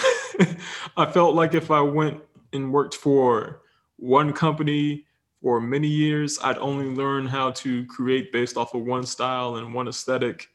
I 0.97 1.07
felt 1.07 1.35
like 1.35 1.55
if 1.55 1.71
I 1.71 1.81
went 1.81 2.21
and 2.53 2.73
worked 2.73 2.95
for 2.95 3.63
one 3.97 4.33
company 4.33 5.05
for 5.43 5.61
many 5.61 5.89
years, 5.89 6.39
I'd 6.43 6.59
only 6.59 6.87
learn 6.87 7.27
how 7.27 7.53
to 7.53 7.85
create 7.87 8.33
based 8.33 8.57
off 8.57 8.75
of 8.75 8.83
one 8.83 9.07
style 9.07 9.57
and 9.57 9.73
one 9.73 9.89
aesthetic 9.89 10.49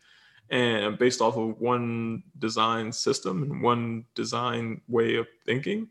and 0.49 0.97
based 0.97 1.21
off 1.21 1.37
of 1.37 1.59
one 1.59 2.23
design 2.37 2.91
system 2.91 3.43
and 3.43 3.61
one 3.61 4.05
design 4.13 4.81
way 4.87 5.15
of 5.15 5.27
thinking. 5.45 5.87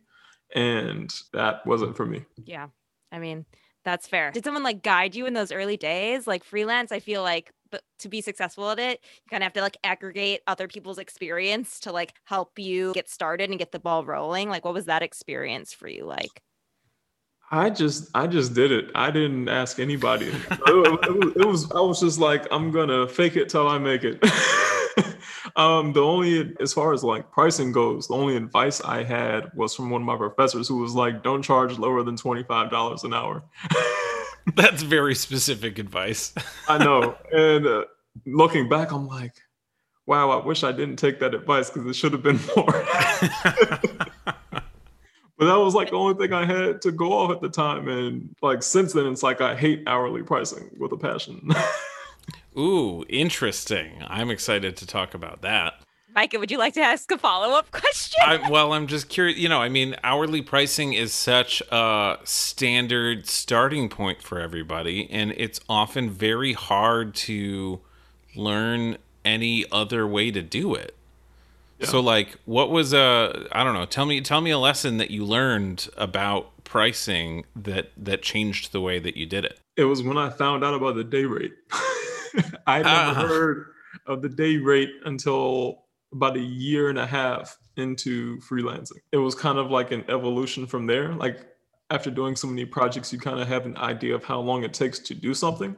And 0.55 1.13
that 1.33 1.67
wasn't 1.67 1.97
for 1.97 2.05
me. 2.05 2.25
Yeah. 2.45 2.69
I 3.11 3.19
mean, 3.19 3.47
that's 3.85 4.07
fair. 4.07 4.31
Did 4.31 4.45
someone 4.45 4.63
like 4.63 4.83
guide 4.83 5.15
you 5.15 5.27
in 5.27 5.33
those 5.33 5.53
early 5.53 5.77
days? 5.77 6.27
Like 6.27 6.45
freelance, 6.45 6.93
I 6.93 7.01
feel 7.01 7.23
like 7.23 7.53
but 7.71 7.83
to 8.01 8.09
be 8.11 8.21
successful 8.21 8.69
at 8.71 8.79
it, 8.79 9.01
you 9.03 9.31
kind 9.31 9.43
of 9.43 9.47
have 9.47 9.55
to 9.55 9.63
like 9.63 9.79
aggregate 9.83 10.43
other 10.47 10.69
people's 10.69 10.99
experience 10.99 11.81
to 11.81 11.91
like 11.91 12.13
help 12.25 12.59
you 12.59 12.93
get 12.93 13.09
started 13.09 13.49
and 13.49 13.59
get 13.59 13.73
the 13.73 13.79
ball 13.79 14.05
rolling. 14.05 14.51
Like 14.51 14.65
what 14.65 14.75
was 14.75 14.85
that 14.85 15.03
experience 15.03 15.73
for 15.73 15.89
you 15.89 16.05
like? 16.05 16.43
I 17.53 17.69
just 17.69 18.09
I 18.15 18.27
just 18.27 18.55
did 18.55 18.73
it. 18.73 18.91
I 18.95 19.11
didn't 19.11 19.51
ask 19.51 19.79
anybody. 19.79 20.29
it, 20.51 20.51
it, 20.51 21.37
it, 21.37 21.47
was 21.47 21.71
I 21.73 21.81
was 21.81 22.01
just 22.01 22.19
like 22.19 22.47
I'm 22.51 22.71
gonna 22.71 23.07
fake 23.07 23.37
it 23.37 23.51
till 23.51 23.69
I 23.69 23.77
make 23.77 24.05
it. 24.05 24.25
um, 25.57 25.93
the 25.93 26.01
only 26.01 26.57
as 26.61 26.73
far 26.73 26.95
as 26.95 27.05
like 27.05 27.31
pricing 27.31 27.71
goes, 27.71 28.09
the 28.09 28.15
only 28.15 28.37
advice 28.37 28.81
I 28.81 29.05
had 29.05 29.53
was 29.55 29.75
from 29.75 29.91
one 29.91 30.01
of 30.01 30.07
my 30.07 30.17
professors 30.17 30.67
who 30.67 30.79
was 30.79 30.95
like, 30.95 31.23
"Don't 31.23 31.43
charge 31.43 31.79
lower 31.79 32.03
than 32.03 32.17
twenty 32.17 32.43
five 32.43 32.71
dollars 32.71 33.05
an 33.05 33.13
hour." 33.13 33.45
That's 34.57 34.83
very 34.83 35.15
specific 35.15 35.79
advice. 35.79 36.35
I 36.69 36.79
know. 36.79 37.17
And 37.33 37.67
uh, 37.67 37.85
looking 38.25 38.67
back, 38.69 38.93
I'm 38.93 39.07
like, 39.07 39.35
wow, 40.07 40.31
I 40.31 40.45
wish 40.45 40.65
I 40.65 40.73
didn't 40.73 40.97
take 40.97 41.21
that 41.21 41.35
advice 41.35 41.69
because 41.69 41.87
it 41.87 41.95
should 41.95 42.13
have 42.13 42.23
been 42.23 42.41
more. 42.57 44.35
But 45.43 45.49
that 45.49 45.59
was 45.59 45.75
like 45.75 45.91
the 45.91 45.97
only 45.97 46.15
thing 46.15 46.33
I 46.33 46.45
had 46.45 46.81
to 46.83 46.93
go 46.93 47.13
off 47.13 47.33
at 47.33 47.41
the 47.41 47.49
time. 47.49 47.89
And 47.89 48.33
like 48.43 48.63
since 48.63 48.93
then, 48.93 49.07
it's 49.07 49.25
like 49.25 49.41
I 49.41 49.57
hate 49.57 49.83
hourly 49.89 50.23
pricing 50.23 50.71
with 50.79 50.93
a 50.93 50.97
passion. 50.97 51.51
Ooh, 52.57 53.05
interesting. 53.09 54.05
I'm 54.07 54.31
excited 54.31 54.77
to 54.77 54.87
talk 54.87 55.15
about 55.15 55.43
that. 55.43 55.75
Micah, 56.15 56.39
would 56.39 56.53
you 56.53 56.59
like 56.59 56.75
to 56.75 56.81
ask 56.81 57.11
a 57.11 57.19
follow 57.19 57.57
up 57.57 57.73
question? 57.73 58.23
I, 58.25 58.49
well, 58.51 58.73
I'm 58.73 58.87
just 58.87 59.09
curious. 59.09 59.37
You 59.37 59.49
know, 59.49 59.61
I 59.61 59.69
mean, 59.69 59.97
hourly 60.05 60.43
pricing 60.43 60.93
is 60.93 61.13
such 61.13 61.61
a 61.73 62.19
standard 62.23 63.27
starting 63.27 63.89
point 63.89 64.23
for 64.23 64.39
everybody, 64.39 65.11
and 65.11 65.33
it's 65.37 65.59
often 65.69 66.09
very 66.09 66.53
hard 66.53 67.17
to 67.17 67.81
learn 68.37 68.97
any 69.25 69.65
other 69.73 70.07
way 70.07 70.31
to 70.31 70.41
do 70.41 70.77
it. 70.77 70.97
Yeah. 71.83 71.89
So, 71.89 72.01
like, 72.01 72.39
what 72.45 72.71
was 72.71 72.93
a 72.93 73.49
I 73.53 73.65
don't 73.65 73.75
know. 73.75 73.85
Tell 73.85 74.07
me, 74.07 74.21
tell 74.21 74.41
me 74.41 74.51
a 74.51 74.59
lesson 74.59 74.97
that 74.99 75.11
you 75.11 75.25
learned 75.25 75.89
about 75.97 76.65
pricing 76.65 77.45
that 77.57 77.91
that 77.97 78.23
changed 78.23 78.73
the 78.73 78.81
way 78.81 78.99
that 78.99 79.17
you 79.17 79.27
did 79.27 79.45
it. 79.45 79.59
It 79.77 79.85
was 79.85 80.03
when 80.03 80.17
I 80.17 80.31
found 80.31 80.65
out 80.65 80.75
about 80.75 80.95
the 80.95 81.05
day 81.05 81.25
rate. 81.25 81.53
I 82.67 82.79
never 82.79 82.89
uh-huh. 82.89 83.27
heard 83.27 83.67
of 84.07 84.23
the 84.23 84.29
day 84.29 84.57
rate 84.57 84.91
until 85.05 85.85
about 86.13 86.37
a 86.37 86.41
year 86.41 86.89
and 86.89 86.99
a 86.99 87.07
half 87.07 87.57
into 87.77 88.39
freelancing. 88.39 88.99
It 89.13 89.17
was 89.17 89.35
kind 89.35 89.59
of 89.59 89.71
like 89.71 89.93
an 89.93 90.05
evolution 90.09 90.67
from 90.67 90.87
there. 90.87 91.15
Like 91.15 91.47
after 91.91 92.11
doing 92.11 92.37
so 92.37 92.47
many 92.47 92.65
projects, 92.65 93.13
you 93.13 93.19
kind 93.19 93.41
of 93.41 93.49
have 93.49 93.67
an 93.67 93.77
idea 93.77 94.15
of 94.15 94.25
how 94.25 94.41
long 94.41 94.63
it 94.63 94.73
takes 94.73 94.99
to 95.01 95.15
do 95.15 95.35
something. 95.35 95.77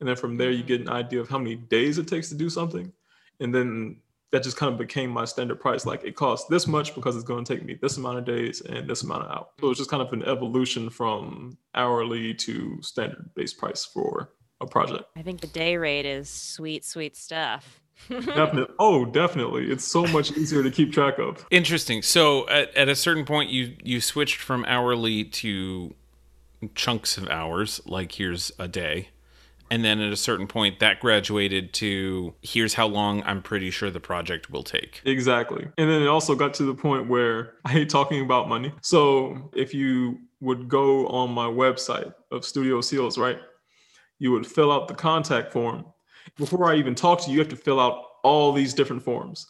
And 0.00 0.08
then 0.08 0.16
from 0.16 0.36
there, 0.36 0.50
you 0.50 0.62
get 0.62 0.80
an 0.80 0.88
idea 0.88 1.20
of 1.20 1.28
how 1.28 1.38
many 1.38 1.56
days 1.56 1.98
it 1.98 2.08
takes 2.08 2.28
to 2.30 2.34
do 2.34 2.50
something. 2.50 2.92
And 3.40 3.54
then 3.54 3.96
that 4.32 4.42
just 4.42 4.56
kind 4.56 4.72
of 4.72 4.78
became 4.78 5.10
my 5.10 5.24
standard 5.24 5.60
price. 5.60 5.86
Like 5.86 6.04
it 6.04 6.16
costs 6.16 6.48
this 6.48 6.66
much 6.66 6.94
because 6.94 7.14
it's 7.14 7.24
going 7.24 7.44
to 7.44 7.54
take 7.54 7.64
me 7.64 7.78
this 7.80 7.96
amount 7.96 8.18
of 8.18 8.24
days 8.24 8.60
and 8.62 8.88
this 8.88 9.02
amount 9.02 9.24
of 9.24 9.30
hours. 9.30 9.46
So 9.60 9.70
it's 9.70 9.78
just 9.78 9.90
kind 9.90 10.02
of 10.02 10.12
an 10.12 10.24
evolution 10.24 10.90
from 10.90 11.56
hourly 11.74 12.34
to 12.34 12.80
standard 12.82 13.30
base 13.34 13.52
price 13.52 13.84
for 13.84 14.32
a 14.60 14.66
project. 14.66 15.04
I 15.16 15.22
think 15.22 15.40
the 15.40 15.46
day 15.48 15.76
rate 15.76 16.06
is 16.06 16.28
sweet, 16.28 16.84
sweet 16.84 17.16
stuff 17.16 17.82
definitely. 18.08 18.74
Oh, 18.78 19.04
definitely. 19.04 19.70
It's 19.70 19.84
so 19.84 20.06
much 20.06 20.32
easier 20.32 20.62
to 20.62 20.70
keep 20.70 20.92
track 20.92 21.18
of. 21.18 21.46
Interesting. 21.50 22.02
So 22.02 22.48
at, 22.48 22.74
at 22.76 22.88
a 22.88 22.96
certain 22.96 23.24
point, 23.24 23.50
you 23.50 23.76
you 23.82 24.00
switched 24.00 24.38
from 24.38 24.64
hourly 24.66 25.24
to 25.24 25.94
chunks 26.74 27.16
of 27.16 27.28
hours, 27.28 27.80
like 27.86 28.12
here's 28.12 28.52
a 28.58 28.68
day. 28.68 29.08
And 29.72 29.82
then 29.82 30.00
at 30.00 30.12
a 30.12 30.16
certain 30.16 30.46
point, 30.46 30.80
that 30.80 31.00
graduated 31.00 31.72
to 31.74 32.34
here's 32.42 32.74
how 32.74 32.86
long 32.86 33.22
I'm 33.24 33.40
pretty 33.40 33.70
sure 33.70 33.90
the 33.90 34.00
project 34.00 34.50
will 34.50 34.62
take. 34.62 35.00
Exactly. 35.06 35.66
And 35.78 35.88
then 35.88 36.02
it 36.02 36.08
also 36.08 36.34
got 36.34 36.52
to 36.54 36.64
the 36.64 36.74
point 36.74 37.08
where 37.08 37.54
I 37.64 37.70
hate 37.72 37.88
talking 37.88 38.20
about 38.20 38.50
money. 38.50 38.70
So 38.82 39.50
if 39.54 39.72
you 39.72 40.18
would 40.40 40.68
go 40.68 41.06
on 41.06 41.30
my 41.30 41.46
website 41.46 42.12
of 42.30 42.44
Studio 42.44 42.82
Seals, 42.82 43.16
right? 43.16 43.38
You 44.18 44.32
would 44.32 44.46
fill 44.46 44.70
out 44.70 44.88
the 44.88 44.94
contact 44.94 45.54
form 45.54 45.86
before 46.36 46.70
I 46.70 46.76
even 46.76 46.94
talk 46.94 47.22
to 47.22 47.28
you, 47.28 47.34
you 47.34 47.38
have 47.38 47.48
to 47.48 47.56
fill 47.56 47.80
out 47.80 48.04
all 48.22 48.52
these 48.52 48.74
different 48.74 49.02
forms. 49.02 49.46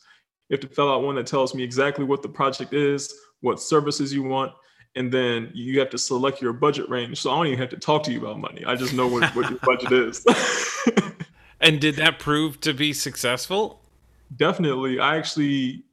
You 0.49 0.55
have 0.55 0.61
to 0.61 0.75
fill 0.75 0.89
out 0.89 1.03
one 1.03 1.17
that 1.17 1.27
tells 1.27 1.53
me 1.53 1.65
exactly 1.65 2.05
what 2.05 2.23
the 2.23 2.29
project 2.29 2.75
is, 2.75 3.13
what 3.41 3.61
services 3.61 4.13
you 4.13 4.23
want, 4.23 4.53
and 4.95 5.11
then 5.11 5.51
you 5.55 5.79
have 5.79 5.91
to 5.91 5.99
select 5.99 6.43
your 6.43 6.53
budget 6.53 6.89
range. 6.89 7.21
So 7.21 7.31
I 7.31 7.37
don't 7.37 7.47
even 7.47 7.59
have 7.59 7.71
to 7.71 7.79
talk 7.79 8.03
to 8.05 8.13
you 8.13 8.21
about 8.21 8.39
money. 8.39 8.65
I 8.65 8.75
just 8.75 8.93
know 8.93 9.07
what, 9.07 9.25
what 9.35 9.49
your 9.49 9.59
budget 9.61 9.93
is. 9.93 10.25
and 11.61 11.81
did 11.81 11.97
that 11.97 12.19
prove 12.19 12.61
to 12.61 12.75
be 12.75 12.93
successful? 12.93 13.81
Definitely. 14.37 15.01
I 15.01 15.17
actually 15.17 15.85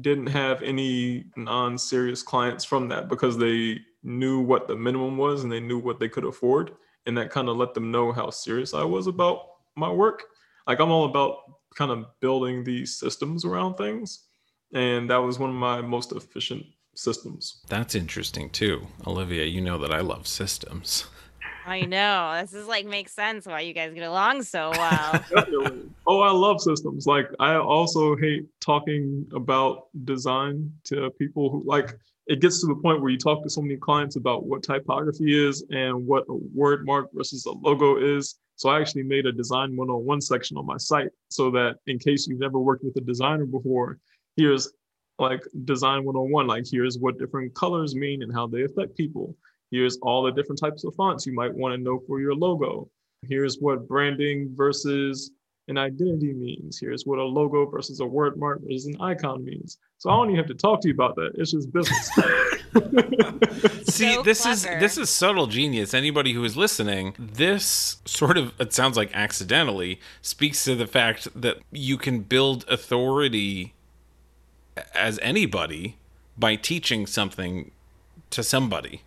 didn't 0.00 0.28
have 0.28 0.62
any 0.62 1.24
non-serious 1.36 2.22
clients 2.22 2.64
from 2.64 2.88
that 2.88 3.08
because 3.08 3.38
they 3.38 3.80
knew 4.02 4.40
what 4.40 4.68
the 4.68 4.76
minimum 4.76 5.16
was 5.16 5.42
and 5.42 5.52
they 5.52 5.60
knew 5.60 5.78
what 5.78 5.98
they 5.98 6.08
could 6.08 6.24
afford 6.24 6.72
and 7.06 7.16
that 7.16 7.30
kind 7.30 7.48
of 7.48 7.56
let 7.56 7.74
them 7.74 7.90
know 7.90 8.12
how 8.12 8.30
serious 8.30 8.74
I 8.74 8.84
was 8.84 9.06
about 9.06 9.46
my 9.76 9.90
work. 9.90 10.24
Like 10.66 10.80
I'm 10.80 10.90
all 10.90 11.04
about 11.06 11.38
kind 11.74 11.90
of 11.90 12.06
building 12.20 12.64
these 12.64 12.94
systems 12.94 13.44
around 13.44 13.74
things. 13.74 14.20
And 14.72 15.10
that 15.10 15.16
was 15.16 15.38
one 15.38 15.50
of 15.50 15.56
my 15.56 15.80
most 15.80 16.12
efficient 16.12 16.64
systems. 16.98 17.60
That's 17.68 17.94
interesting 17.94 18.50
too. 18.50 18.86
Olivia, 19.06 19.44
you 19.44 19.60
know 19.60 19.78
that 19.78 19.92
I 19.92 20.00
love 20.00 20.26
systems. 20.26 21.06
I 21.66 21.82
know. 21.82 22.38
This 22.42 22.52
is 22.52 22.66
like 22.66 22.84
makes 22.86 23.12
sense 23.12 23.46
why 23.46 23.60
you 23.60 23.72
guys 23.72 23.94
get 23.94 24.02
along 24.02 24.42
so 24.42 24.70
well. 24.72 25.24
oh, 26.06 26.20
I 26.20 26.30
love 26.30 26.60
systems. 26.60 27.06
Like 27.06 27.28
I 27.40 27.54
also 27.54 28.16
hate 28.16 28.46
talking 28.60 29.26
about 29.34 29.88
design 30.04 30.70
to 30.84 31.10
people 31.18 31.50
who 31.50 31.62
like 31.64 31.96
it 32.26 32.40
gets 32.40 32.60
to 32.60 32.66
the 32.66 32.74
point 32.76 33.00
where 33.00 33.10
you 33.10 33.18
talk 33.18 33.42
to 33.42 33.50
so 33.50 33.60
many 33.62 33.76
clients 33.76 34.16
about 34.16 34.46
what 34.46 34.62
typography 34.62 35.46
is 35.46 35.64
and 35.70 36.06
what 36.06 36.24
a 36.28 36.34
word 36.54 36.84
mark 36.86 37.08
versus 37.12 37.44
a 37.46 37.52
logo 37.52 37.96
is. 37.96 38.36
So 38.56 38.68
I 38.68 38.80
actually 38.80 39.02
made 39.02 39.26
a 39.26 39.32
design 39.32 39.76
101 39.76 40.20
section 40.20 40.56
on 40.56 40.64
my 40.64 40.76
site 40.76 41.10
so 41.28 41.50
that 41.50 41.76
in 41.86 41.98
case 41.98 42.26
you've 42.26 42.40
never 42.40 42.58
worked 42.58 42.84
with 42.84 42.96
a 42.96 43.00
designer 43.00 43.46
before, 43.46 43.98
here's 44.36 44.70
like 45.18 45.40
design 45.64 46.04
101, 46.04 46.46
like 46.46 46.64
here's 46.70 46.98
what 46.98 47.18
different 47.18 47.54
colors 47.54 47.94
mean 47.94 48.22
and 48.22 48.32
how 48.32 48.46
they 48.46 48.62
affect 48.62 48.96
people. 48.96 49.36
Here's 49.70 49.96
all 49.98 50.22
the 50.22 50.32
different 50.32 50.60
types 50.60 50.84
of 50.84 50.94
fonts 50.94 51.26
you 51.26 51.34
might 51.34 51.54
want 51.54 51.74
to 51.74 51.78
know 51.78 52.00
for 52.06 52.20
your 52.20 52.34
logo. 52.34 52.88
Here's 53.22 53.56
what 53.58 53.88
branding 53.88 54.52
versus 54.54 55.30
an 55.68 55.78
identity 55.78 56.32
means. 56.32 56.78
Here's 56.78 57.04
what 57.06 57.18
a 57.18 57.24
logo 57.24 57.66
versus 57.66 58.00
a 58.00 58.06
word 58.06 58.36
mark 58.36 58.60
versus 58.62 58.86
an 58.86 58.96
icon 59.00 59.44
means. 59.44 59.78
So 59.98 60.10
I 60.10 60.16
don't 60.16 60.26
even 60.26 60.36
have 60.36 60.46
to 60.48 60.54
talk 60.54 60.82
to 60.82 60.88
you 60.88 60.94
about 60.94 61.16
that. 61.16 61.32
It's 61.36 61.52
just 61.52 61.72
business. 61.72 62.10
See, 63.94 64.14
So 64.14 64.22
this 64.22 64.44
is 64.44 64.64
this 64.64 64.98
is 64.98 65.08
subtle 65.08 65.46
genius. 65.46 65.94
Anybody 65.94 66.32
who 66.32 66.44
is 66.44 66.56
listening, 66.56 67.14
this 67.18 67.98
sort 68.04 68.36
of 68.36 68.52
it 68.60 68.72
sounds 68.72 68.96
like 68.96 69.10
accidentally 69.14 70.00
speaks 70.20 70.64
to 70.64 70.74
the 70.74 70.86
fact 70.86 71.28
that 71.40 71.58
you 71.70 71.96
can 71.96 72.20
build 72.20 72.64
authority 72.68 73.73
as 74.94 75.18
anybody 75.20 75.96
by 76.36 76.56
teaching 76.56 77.06
something 77.06 77.70
to 78.30 78.42
somebody. 78.42 79.02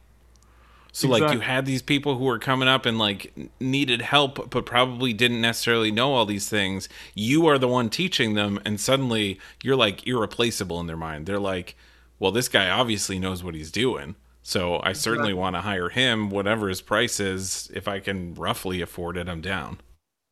So 0.92 1.08
like 1.08 1.32
you 1.32 1.42
had 1.42 1.68
these 1.68 1.84
people 1.84 2.18
who 2.18 2.24
were 2.24 2.40
coming 2.40 2.68
up 2.68 2.88
and 2.88 2.98
like 2.98 3.32
needed 3.60 4.02
help 4.02 4.50
but 4.50 4.66
probably 4.66 5.14
didn't 5.14 5.42
necessarily 5.42 5.92
know 5.92 6.14
all 6.14 6.26
these 6.26 6.50
things. 6.50 6.90
You 7.14 7.46
are 7.46 7.60
the 7.60 7.68
one 7.68 7.92
teaching 7.92 8.34
them 8.34 8.60
and 8.66 8.82
suddenly 8.82 9.40
you're 9.62 9.76
like 9.76 10.08
irreplaceable 10.08 10.80
in 10.80 10.88
their 10.88 10.98
mind. 10.98 11.28
They're 11.28 11.40
like, 11.40 11.76
"Well, 12.18 12.32
this 12.32 12.50
guy 12.50 12.72
obviously 12.72 13.20
knows 13.20 13.44
what 13.44 13.54
he's 13.54 13.72
doing." 13.72 14.16
So 14.42 14.80
I 14.82 14.94
certainly 14.94 15.34
want 15.34 15.56
to 15.56 15.62
hire 15.62 15.90
him 15.90 16.32
whatever 16.32 16.68
his 16.68 16.82
price 16.82 17.20
is 17.20 17.70
if 17.76 17.88
I 17.88 18.00
can 18.00 18.34
roughly 18.34 18.82
afford 18.82 19.18
it, 19.18 19.30
I'm 19.30 19.42
down. 19.42 19.80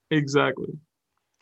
Exactly. 0.10 0.80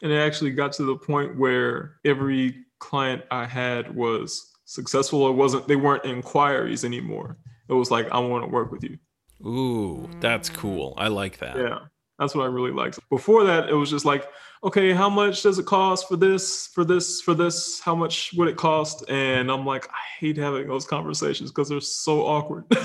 And 0.01 0.11
it 0.11 0.17
actually 0.17 0.51
got 0.51 0.73
to 0.73 0.83
the 0.83 0.97
point 0.97 1.37
where 1.37 1.93
every 2.03 2.55
client 2.83 3.23
I 3.31 3.45
had 3.45 3.95
was 3.95 4.51
successful. 4.65 5.27
It 5.29 5.33
wasn't, 5.33 5.67
they 5.67 5.77
weren't 5.77 6.05
inquiries 6.05 6.83
anymore. 6.83 7.37
It 7.69 7.73
was 7.73 7.89
like, 7.89 8.11
I 8.11 8.19
want 8.19 8.43
to 8.43 8.49
work 8.49 8.71
with 8.71 8.83
you. 8.83 8.97
Ooh, 9.45 10.09
that's 10.19 10.49
cool. 10.49 10.93
I 10.97 11.07
like 11.07 11.39
that. 11.39 11.57
Yeah. 11.57 11.79
That's 12.19 12.35
what 12.35 12.43
I 12.43 12.47
really 12.47 12.71
liked. 12.71 12.99
Before 13.09 13.43
that, 13.45 13.69
it 13.69 13.73
was 13.73 13.89
just 13.89 14.05
like, 14.05 14.27
okay, 14.63 14.93
how 14.93 15.09
much 15.09 15.41
does 15.43 15.57
it 15.59 15.65
cost 15.65 16.07
for 16.07 16.15
this, 16.15 16.67
for 16.67 16.83
this, 16.83 17.21
for 17.21 17.33
this? 17.33 17.79
How 17.79 17.95
much 17.95 18.31
would 18.35 18.47
it 18.47 18.57
cost? 18.57 19.09
And 19.09 19.49
I'm 19.49 19.65
like, 19.65 19.87
I 19.89 20.19
hate 20.19 20.37
having 20.37 20.67
those 20.67 20.85
conversations 20.85 21.51
because 21.51 21.69
they're 21.69 21.81
so 21.81 22.21
awkward. 22.21 22.65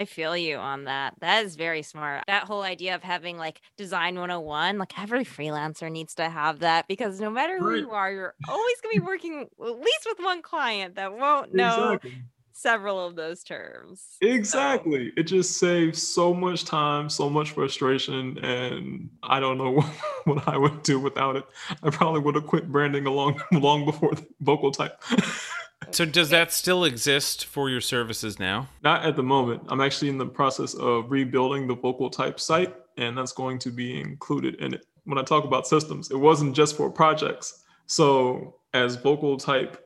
I 0.00 0.06
feel 0.06 0.34
you 0.34 0.56
on 0.56 0.84
that. 0.84 1.14
That 1.20 1.44
is 1.44 1.56
very 1.56 1.82
smart. 1.82 2.24
That 2.26 2.44
whole 2.44 2.62
idea 2.62 2.94
of 2.94 3.02
having 3.02 3.36
like 3.36 3.60
design 3.76 4.14
101, 4.14 4.78
like 4.78 4.98
every 4.98 5.26
freelancer 5.26 5.92
needs 5.92 6.14
to 6.14 6.30
have 6.30 6.60
that 6.60 6.88
because 6.88 7.20
no 7.20 7.28
matter 7.30 7.58
who 7.58 7.68
Right. 7.68 7.80
you 7.80 7.90
are, 7.90 8.10
you're 8.10 8.34
always 8.48 8.80
going 8.80 8.96
to 8.96 9.00
be 9.02 9.06
working 9.06 9.42
at 9.42 9.78
least 9.78 10.06
with 10.06 10.18
one 10.24 10.40
client 10.40 10.94
that 10.94 11.12
won't 11.12 11.52
know 11.54 11.92
exactly. 11.92 12.22
several 12.54 13.04
of 13.06 13.14
those 13.14 13.44
terms. 13.44 14.16
Exactly. 14.22 15.12
It 15.18 15.24
just 15.24 15.58
saves 15.58 16.02
so 16.02 16.32
much 16.32 16.64
time, 16.64 17.10
so 17.10 17.28
much 17.28 17.50
frustration, 17.50 18.38
and 18.42 19.10
I 19.22 19.38
don't 19.38 19.58
know 19.58 19.80
what 20.24 20.48
I 20.48 20.56
would 20.56 20.82
do 20.82 20.98
without 20.98 21.36
it. 21.36 21.44
I 21.82 21.90
probably 21.90 22.20
would 22.20 22.36
have 22.36 22.46
quit 22.46 22.72
branding 22.72 23.04
along 23.06 23.42
long 23.52 23.84
before 23.84 24.14
the 24.14 24.26
vocal 24.40 24.70
type. 24.70 24.98
So 25.90 26.04
does 26.04 26.30
that 26.30 26.52
still 26.52 26.84
exist 26.84 27.46
for 27.46 27.70
your 27.70 27.80
services 27.80 28.38
now? 28.38 28.68
Not 28.82 29.04
at 29.04 29.16
the 29.16 29.22
moment. 29.22 29.62
I'm 29.68 29.80
actually 29.80 30.10
in 30.10 30.18
the 30.18 30.26
process 30.26 30.74
of 30.74 31.10
rebuilding 31.10 31.66
the 31.66 31.74
vocal 31.74 32.10
type 32.10 32.38
site, 32.38 32.74
and 32.96 33.16
that's 33.16 33.32
going 33.32 33.58
to 33.60 33.70
be 33.70 34.00
included 34.00 34.56
in 34.56 34.74
it. 34.74 34.86
When 35.04 35.18
I 35.18 35.22
talk 35.22 35.44
about 35.44 35.66
systems, 35.66 36.10
it 36.10 36.16
wasn't 36.16 36.54
just 36.54 36.76
for 36.76 36.90
projects. 36.90 37.64
So 37.86 38.56
as 38.74 38.96
vocal 38.96 39.36
type 39.36 39.84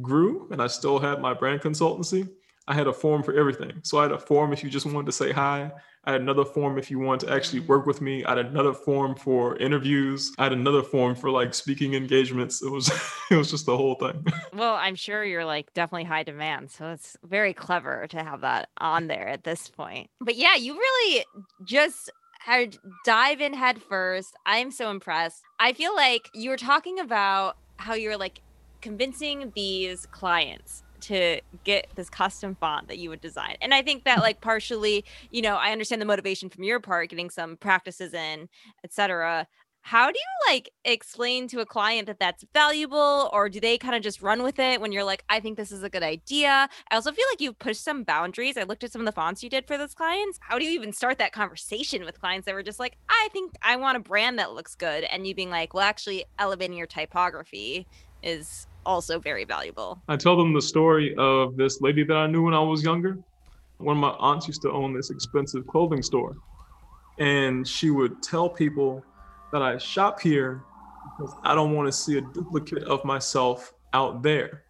grew, 0.00 0.48
and 0.50 0.62
I 0.62 0.66
still 0.66 0.98
had 0.98 1.20
my 1.20 1.34
brand 1.34 1.60
consultancy, 1.60 2.28
I 2.66 2.74
had 2.74 2.86
a 2.86 2.92
form 2.92 3.22
for 3.22 3.34
everything. 3.34 3.72
So 3.82 3.98
I 3.98 4.02
had 4.02 4.12
a 4.12 4.18
form 4.18 4.52
if 4.52 4.64
you 4.64 4.70
just 4.70 4.86
wanted 4.86 5.06
to 5.06 5.12
say 5.12 5.30
hi. 5.30 5.70
I 6.06 6.12
had 6.12 6.20
another 6.20 6.44
form 6.44 6.78
if 6.78 6.90
you 6.90 6.98
want 6.98 7.20
to 7.22 7.32
actually 7.32 7.60
work 7.60 7.86
with 7.86 8.00
me. 8.00 8.24
I 8.24 8.36
had 8.36 8.46
another 8.46 8.74
form 8.74 9.14
for 9.14 9.56
interviews. 9.56 10.32
I 10.38 10.44
had 10.44 10.52
another 10.52 10.82
form 10.82 11.14
for 11.14 11.30
like 11.30 11.54
speaking 11.54 11.94
engagements. 11.94 12.62
It 12.62 12.70
was 12.70 12.90
it 13.30 13.36
was 13.36 13.50
just 13.50 13.66
the 13.66 13.76
whole 13.76 13.94
thing. 13.96 14.24
Well, 14.54 14.74
I'm 14.74 14.94
sure 14.94 15.24
you're 15.24 15.44
like 15.44 15.74
definitely 15.74 16.04
high 16.04 16.22
demand. 16.22 16.70
So 16.70 16.90
it's 16.90 17.16
very 17.24 17.52
clever 17.52 18.06
to 18.08 18.22
have 18.22 18.42
that 18.42 18.68
on 18.78 19.08
there 19.08 19.26
at 19.26 19.42
this 19.42 19.68
point. 19.68 20.10
But 20.20 20.36
yeah, 20.36 20.54
you 20.54 20.74
really 20.74 21.24
just 21.64 22.10
had 22.38 22.76
dive 23.04 23.40
in 23.40 23.52
head 23.52 23.82
first. 23.82 24.36
I'm 24.46 24.70
so 24.70 24.90
impressed. 24.90 25.42
I 25.58 25.72
feel 25.72 25.94
like 25.94 26.30
you 26.34 26.50
were 26.50 26.56
talking 26.56 27.00
about 27.00 27.56
how 27.78 27.94
you're 27.94 28.16
like 28.16 28.42
convincing 28.80 29.50
these 29.56 30.06
clients 30.06 30.84
to 31.04 31.40
get 31.64 31.88
this 31.94 32.10
custom 32.10 32.54
font 32.54 32.88
that 32.88 32.98
you 32.98 33.10
would 33.10 33.20
design. 33.20 33.56
And 33.60 33.74
I 33.74 33.82
think 33.82 34.04
that 34.04 34.20
like 34.20 34.40
partially, 34.40 35.04
you 35.30 35.42
know, 35.42 35.56
I 35.56 35.72
understand 35.72 36.00
the 36.00 36.06
motivation 36.06 36.48
from 36.48 36.64
your 36.64 36.80
part, 36.80 37.10
getting 37.10 37.30
some 37.30 37.56
practices 37.56 38.14
in, 38.14 38.48
etc. 38.82 39.46
How 39.86 40.10
do 40.10 40.18
you 40.18 40.52
like 40.54 40.70
explain 40.86 41.46
to 41.48 41.60
a 41.60 41.66
client 41.66 42.06
that 42.06 42.18
that's 42.18 42.42
valuable 42.54 43.28
or 43.34 43.50
do 43.50 43.60
they 43.60 43.76
kind 43.76 43.94
of 43.94 44.02
just 44.02 44.22
run 44.22 44.42
with 44.42 44.58
it 44.58 44.80
when 44.80 44.92
you're 44.92 45.04
like, 45.04 45.22
I 45.28 45.40
think 45.40 45.58
this 45.58 45.70
is 45.70 45.82
a 45.82 45.90
good 45.90 46.02
idea? 46.02 46.70
I 46.90 46.94
also 46.94 47.12
feel 47.12 47.26
like 47.30 47.42
you've 47.42 47.58
pushed 47.58 47.84
some 47.84 48.02
boundaries. 48.02 48.56
I 48.56 48.62
looked 48.62 48.82
at 48.82 48.92
some 48.92 49.02
of 49.02 49.06
the 49.06 49.12
fonts 49.12 49.42
you 49.42 49.50
did 49.50 49.66
for 49.66 49.76
those 49.76 49.92
clients. 49.92 50.38
How 50.40 50.58
do 50.58 50.64
you 50.64 50.70
even 50.70 50.94
start 50.94 51.18
that 51.18 51.32
conversation 51.32 52.02
with 52.06 52.18
clients 52.18 52.46
that 52.46 52.54
were 52.54 52.62
just 52.62 52.80
like, 52.80 52.96
I 53.10 53.28
think 53.34 53.52
I 53.60 53.76
want 53.76 53.98
a 53.98 54.00
brand 54.00 54.38
that 54.38 54.54
looks 54.54 54.74
good? 54.74 55.04
And 55.04 55.26
you 55.26 55.34
being 55.34 55.50
like, 55.50 55.74
well, 55.74 55.84
actually, 55.84 56.24
elevating 56.38 56.78
your 56.78 56.86
typography 56.86 57.86
is 58.22 58.66
also 58.86 59.18
very 59.18 59.44
valuable. 59.44 60.00
I 60.08 60.16
tell 60.16 60.36
them 60.36 60.52
the 60.52 60.62
story 60.62 61.14
of 61.16 61.56
this 61.56 61.80
lady 61.80 62.04
that 62.04 62.16
I 62.16 62.26
knew 62.26 62.42
when 62.42 62.54
I 62.54 62.60
was 62.60 62.82
younger. 62.82 63.18
One 63.78 63.96
of 63.96 64.00
my 64.00 64.10
aunts 64.10 64.46
used 64.46 64.62
to 64.62 64.70
own 64.70 64.94
this 64.94 65.10
expensive 65.10 65.66
clothing 65.66 66.02
store. 66.02 66.36
And 67.18 67.66
she 67.66 67.90
would 67.90 68.22
tell 68.22 68.48
people 68.48 69.04
that 69.52 69.62
I 69.62 69.78
shop 69.78 70.20
here 70.20 70.62
because 71.16 71.34
I 71.42 71.54
don't 71.54 71.74
want 71.74 71.86
to 71.86 71.92
see 71.92 72.18
a 72.18 72.20
duplicate 72.20 72.84
of 72.84 73.04
myself 73.04 73.72
out 73.92 74.22
there. 74.22 74.62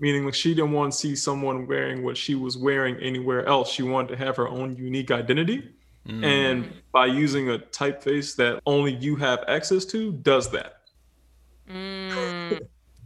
Meaning, 0.00 0.24
like, 0.24 0.34
she 0.34 0.54
didn't 0.54 0.72
want 0.72 0.92
to 0.92 0.98
see 0.98 1.14
someone 1.14 1.66
wearing 1.66 2.02
what 2.02 2.16
she 2.16 2.34
was 2.34 2.56
wearing 2.58 2.96
anywhere 2.96 3.46
else. 3.46 3.70
She 3.70 3.82
wanted 3.82 4.08
to 4.08 4.16
have 4.16 4.36
her 4.36 4.48
own 4.48 4.76
unique 4.76 5.10
identity. 5.10 5.70
Mm. 6.08 6.24
And 6.24 6.72
by 6.92 7.06
using 7.06 7.50
a 7.50 7.58
typeface 7.58 8.34
that 8.36 8.60
only 8.66 8.94
you 8.94 9.14
have 9.16 9.44
access 9.46 9.84
to, 9.86 10.12
does 10.12 10.50
that. 10.50 10.78
Mm, 11.70 12.10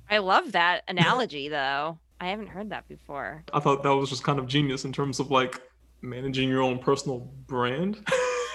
I 0.08 0.18
love 0.18 0.52
that 0.52 0.84
analogy, 0.88 1.48
though. 1.48 1.98
I 2.20 2.28
haven't 2.28 2.48
heard 2.48 2.70
that 2.70 2.88
before. 2.88 3.44
I 3.52 3.60
thought 3.60 3.82
that 3.82 3.94
was 3.94 4.08
just 4.08 4.24
kind 4.24 4.38
of 4.38 4.46
genius 4.46 4.84
in 4.84 4.92
terms 4.92 5.20
of 5.20 5.30
like 5.30 5.60
managing 6.00 6.48
your 6.48 6.62
own 6.62 6.78
personal 6.78 7.30
brand. 7.46 7.98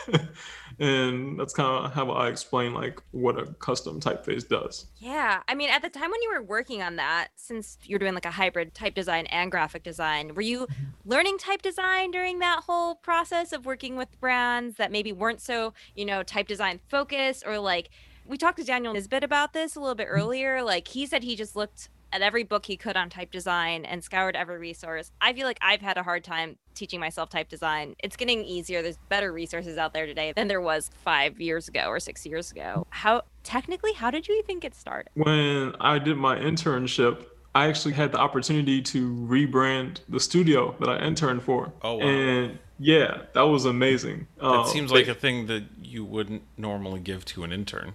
and 0.79 1.39
that's 1.39 1.53
kind 1.53 1.85
of 1.85 1.93
how 1.93 2.09
I 2.09 2.29
explain 2.29 2.73
like 2.73 2.99
what 3.11 3.37
a 3.37 3.45
custom 3.53 3.99
typeface 3.99 4.47
does. 4.47 4.87
Yeah. 4.97 5.41
I 5.47 5.53
mean, 5.53 5.69
at 5.69 5.81
the 5.81 5.89
time 5.89 6.09
when 6.09 6.21
you 6.23 6.31
were 6.33 6.41
working 6.41 6.81
on 6.81 6.95
that, 6.95 7.29
since 7.35 7.77
you're 7.83 7.99
doing 7.99 8.15
like 8.15 8.25
a 8.25 8.31
hybrid 8.31 8.73
type 8.73 8.95
design 8.95 9.27
and 9.27 9.51
graphic 9.51 9.83
design, 9.83 10.33
were 10.33 10.41
you 10.41 10.67
learning 11.05 11.37
type 11.37 11.61
design 11.61 12.11
during 12.11 12.39
that 12.39 12.63
whole 12.65 12.95
process 12.95 13.53
of 13.53 13.65
working 13.65 13.95
with 13.95 14.19
brands 14.19 14.77
that 14.77 14.91
maybe 14.91 15.11
weren't 15.11 15.41
so, 15.41 15.73
you 15.95 16.05
know, 16.05 16.23
type 16.23 16.47
design 16.47 16.79
focused 16.89 17.43
or 17.45 17.59
like 17.59 17.89
we 18.31 18.37
talked 18.37 18.57
to 18.57 18.63
Daniel 18.63 18.93
Nisbet 18.93 19.25
about 19.25 19.51
this 19.51 19.75
a 19.75 19.79
little 19.81 19.93
bit 19.93 20.07
earlier. 20.09 20.63
Like 20.63 20.87
he 20.87 21.05
said 21.05 21.21
he 21.21 21.35
just 21.35 21.53
looked 21.57 21.89
at 22.13 22.21
every 22.21 22.43
book 22.43 22.65
he 22.65 22.77
could 22.77 22.95
on 22.95 23.09
type 23.09 23.29
design 23.29 23.83
and 23.83 24.01
scoured 24.01 24.37
every 24.37 24.57
resource. 24.57 25.11
I 25.19 25.33
feel 25.33 25.45
like 25.45 25.59
I've 25.61 25.81
had 25.81 25.97
a 25.97 26.03
hard 26.03 26.23
time 26.23 26.57
teaching 26.73 26.99
myself 27.01 27.29
type 27.29 27.49
design. 27.49 27.93
It's 28.01 28.15
getting 28.15 28.43
easier. 28.45 28.81
There's 28.81 28.97
better 29.09 29.33
resources 29.33 29.77
out 29.77 29.93
there 29.93 30.05
today 30.05 30.31
than 30.33 30.47
there 30.47 30.61
was 30.61 30.89
five 31.03 31.41
years 31.41 31.67
ago 31.67 31.87
or 31.87 31.99
six 31.99 32.25
years 32.25 32.51
ago. 32.51 32.87
How 32.89 33.23
technically, 33.43 33.91
how 33.91 34.11
did 34.11 34.29
you 34.29 34.39
even 34.39 34.59
get 34.59 34.75
started? 34.75 35.09
When 35.13 35.75
I 35.81 35.99
did 35.99 36.15
my 36.15 36.37
internship, 36.37 37.25
I 37.53 37.67
actually 37.67 37.95
had 37.95 38.13
the 38.13 38.17
opportunity 38.17 38.81
to 38.81 39.13
rebrand 39.29 39.99
the 40.07 40.21
studio 40.21 40.73
that 40.79 40.87
I 40.87 40.99
interned 41.05 41.43
for. 41.43 41.73
Oh, 41.81 41.95
wow. 41.95 42.05
And 42.07 42.59
yeah, 42.79 43.23
that 43.33 43.41
was 43.41 43.65
amazing. 43.65 44.27
It 44.37 44.43
Uh, 44.43 44.63
seems 44.63 44.89
like 44.89 45.09
a 45.09 45.13
thing 45.13 45.47
that 45.47 45.63
you 45.81 46.05
wouldn't 46.05 46.43
normally 46.57 47.01
give 47.01 47.25
to 47.25 47.43
an 47.43 47.51
intern. 47.51 47.93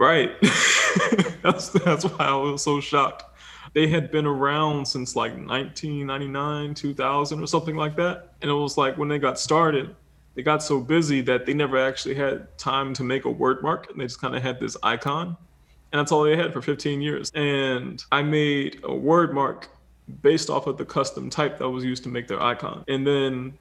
Right. 0.00 0.32
that's 1.42 1.68
that's 1.68 2.06
why 2.06 2.24
I 2.24 2.34
was 2.34 2.64
so 2.64 2.80
shocked. 2.80 3.24
They 3.74 3.86
had 3.86 4.10
been 4.10 4.24
around 4.24 4.88
since 4.88 5.14
like 5.14 5.32
1999, 5.32 6.74
2000 6.74 7.40
or 7.40 7.46
something 7.46 7.76
like 7.76 7.96
that. 7.96 8.32
And 8.40 8.50
it 8.50 8.54
was 8.54 8.78
like 8.78 8.96
when 8.96 9.08
they 9.08 9.18
got 9.18 9.38
started, 9.38 9.94
they 10.34 10.42
got 10.42 10.62
so 10.62 10.80
busy 10.80 11.20
that 11.22 11.44
they 11.44 11.52
never 11.52 11.76
actually 11.76 12.14
had 12.14 12.56
time 12.56 12.94
to 12.94 13.04
make 13.04 13.26
a 13.26 13.30
word 13.30 13.62
mark 13.62 13.90
and 13.90 14.00
they 14.00 14.06
just 14.06 14.22
kind 14.22 14.34
of 14.34 14.42
had 14.42 14.58
this 14.58 14.74
icon. 14.82 15.36
And 15.92 16.00
that's 16.00 16.12
all 16.12 16.22
they 16.22 16.36
had 16.36 16.52
for 16.54 16.62
15 16.62 17.02
years. 17.02 17.30
And 17.34 18.02
I 18.10 18.22
made 18.22 18.80
a 18.84 18.94
word 18.94 19.34
mark 19.34 19.68
based 20.22 20.48
off 20.48 20.66
of 20.66 20.78
the 20.78 20.84
custom 20.86 21.28
type 21.28 21.58
that 21.58 21.68
was 21.68 21.84
used 21.84 22.04
to 22.04 22.08
make 22.08 22.26
their 22.26 22.42
icon. 22.42 22.84
And 22.88 23.06
then 23.06 23.58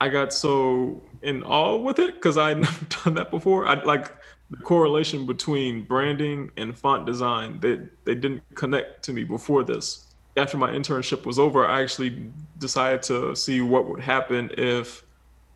I 0.00 0.08
got 0.08 0.32
so 0.32 1.00
in 1.22 1.44
awe 1.44 1.76
with 1.76 2.00
it 2.00 2.14
because 2.14 2.36
I 2.36 2.48
had 2.48 2.58
never 2.62 2.86
done 3.04 3.14
that 3.14 3.30
before. 3.30 3.68
I'd 3.68 3.84
like 3.84 4.12
the 4.50 4.56
correlation 4.58 5.26
between 5.26 5.82
branding 5.82 6.50
and 6.56 6.76
font 6.76 7.06
design. 7.06 7.58
They 7.60 7.80
they 8.04 8.14
didn't 8.14 8.42
connect 8.54 9.02
to 9.04 9.12
me 9.12 9.24
before 9.24 9.64
this. 9.64 10.06
After 10.36 10.56
my 10.58 10.70
internship 10.70 11.24
was 11.24 11.38
over, 11.38 11.66
I 11.66 11.82
actually 11.82 12.30
decided 12.58 13.02
to 13.04 13.34
see 13.34 13.60
what 13.60 13.88
would 13.88 14.00
happen 14.00 14.50
if 14.58 15.04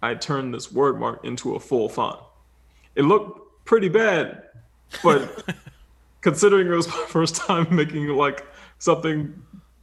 I 0.03 0.15
turned 0.15 0.55
this 0.55 0.73
word 0.73 0.99
mark 0.99 1.25
into 1.25 1.55
a 1.55 1.61
full 1.61 1.89
font. 1.89 2.19
It 2.95 3.03
looked 3.03 3.65
pretty 3.67 3.89
bad, 3.89 4.45
but 5.03 5.45
considering 6.23 6.67
it 6.67 6.75
was 6.75 6.89
my 6.89 7.05
first 7.09 7.37
time 7.37 7.67
making 7.75 8.09
like 8.09 8.47
something 8.79 9.41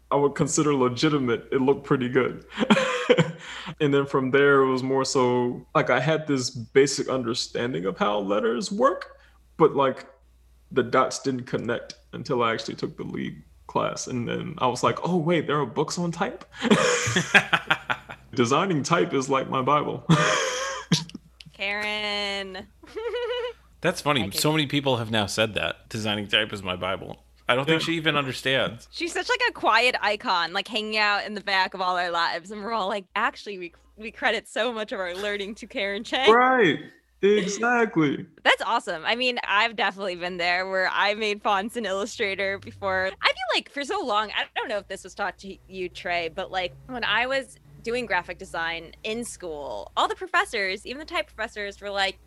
I 0.09 0.15
would 0.15 0.35
consider 0.35 0.73
legitimate, 0.73 1.47
it 1.51 1.61
looked 1.61 1.85
pretty 1.85 2.09
good. 2.09 2.45
and 3.81 3.93
then 3.93 4.05
from 4.05 4.31
there, 4.31 4.61
it 4.61 4.71
was 4.71 4.83
more 4.83 5.05
so 5.05 5.65
like 5.75 5.89
I 5.89 5.99
had 5.99 6.27
this 6.27 6.49
basic 6.49 7.09
understanding 7.09 7.85
of 7.85 7.97
how 7.97 8.19
letters 8.19 8.71
work, 8.71 9.17
but 9.57 9.75
like 9.75 10.07
the 10.71 10.83
dots 10.83 11.19
didn't 11.19 11.43
connect 11.45 11.95
until 12.13 12.43
I 12.43 12.53
actually 12.53 12.75
took 12.75 12.97
the 12.97 13.03
lead 13.03 13.41
class. 13.67 14.07
And 14.07 14.27
then 14.27 14.55
I 14.57 14.67
was 14.67 14.83
like, 14.83 14.97
oh, 15.03 15.17
wait, 15.17 15.47
there 15.47 15.59
are 15.59 15.65
books 15.65 15.97
on 15.97 16.11
type? 16.11 16.45
Designing 18.33 18.83
type 18.83 19.13
is 19.13 19.29
like 19.29 19.49
my 19.49 19.61
Bible. 19.61 20.05
Karen. 21.53 22.67
That's 23.81 24.01
funny. 24.01 24.31
So 24.31 24.51
many 24.51 24.67
people 24.67 24.97
have 24.97 25.11
now 25.11 25.25
said 25.25 25.53
that. 25.55 25.89
Designing 25.89 26.27
type 26.27 26.53
is 26.53 26.61
my 26.61 26.75
Bible. 26.75 27.23
I 27.49 27.55
don't 27.55 27.65
think 27.65 27.81
Yeah. 27.81 27.85
she 27.85 27.93
even 27.93 28.15
understands. 28.17 28.87
She's 28.91 29.13
such 29.13 29.29
like 29.29 29.41
a 29.49 29.53
quiet 29.53 29.95
icon, 30.01 30.53
like 30.53 30.67
hanging 30.67 30.97
out 30.97 31.25
in 31.25 31.33
the 31.33 31.41
back 31.41 31.73
of 31.73 31.81
all 31.81 31.97
our 31.97 32.11
lives, 32.11 32.51
and 32.51 32.63
we're 32.63 32.73
all 32.73 32.87
like, 32.89 33.05
actually, 33.15 33.57
we 33.57 33.73
we 33.95 34.11
credit 34.11 34.47
so 34.47 34.71
much 34.71 34.91
of 34.91 34.99
our 34.99 35.15
learning 35.15 35.55
to 35.55 35.65
Karen 35.67 36.03
Cheng. 36.03 36.31
right. 36.31 36.77
Exactly. 37.23 38.25
That's 38.43 38.61
awesome. 38.61 39.03
I 39.05 39.15
mean, 39.15 39.39
I've 39.47 39.75
definitely 39.75 40.15
been 40.15 40.37
there 40.37 40.67
where 40.69 40.89
I 40.91 41.13
made 41.15 41.41
fonts 41.41 41.75
in 41.77 41.85
Illustrator 41.85 42.59
before. 42.59 43.09
I 43.21 43.25
feel 43.27 43.35
like 43.55 43.69
for 43.71 43.83
so 43.83 43.99
long, 44.01 44.29
I 44.31 44.43
don't 44.55 44.69
know 44.69 44.77
if 44.77 44.87
this 44.87 45.03
was 45.03 45.15
taught 45.15 45.37
to 45.39 45.57
you, 45.67 45.89
Tré, 45.89 46.33
but 46.33 46.51
like 46.51 46.73
when 46.87 47.03
I 47.03 47.25
was 47.27 47.57
doing 47.83 48.05
graphic 48.05 48.37
design 48.37 48.91
in 49.03 49.23
school, 49.23 49.91
all 49.97 50.07
the 50.07 50.15
professors, 50.15 50.85
even 50.85 50.99
the 50.99 51.05
type 51.05 51.27
professors, 51.27 51.79
were 51.81 51.89
like, 51.89 52.19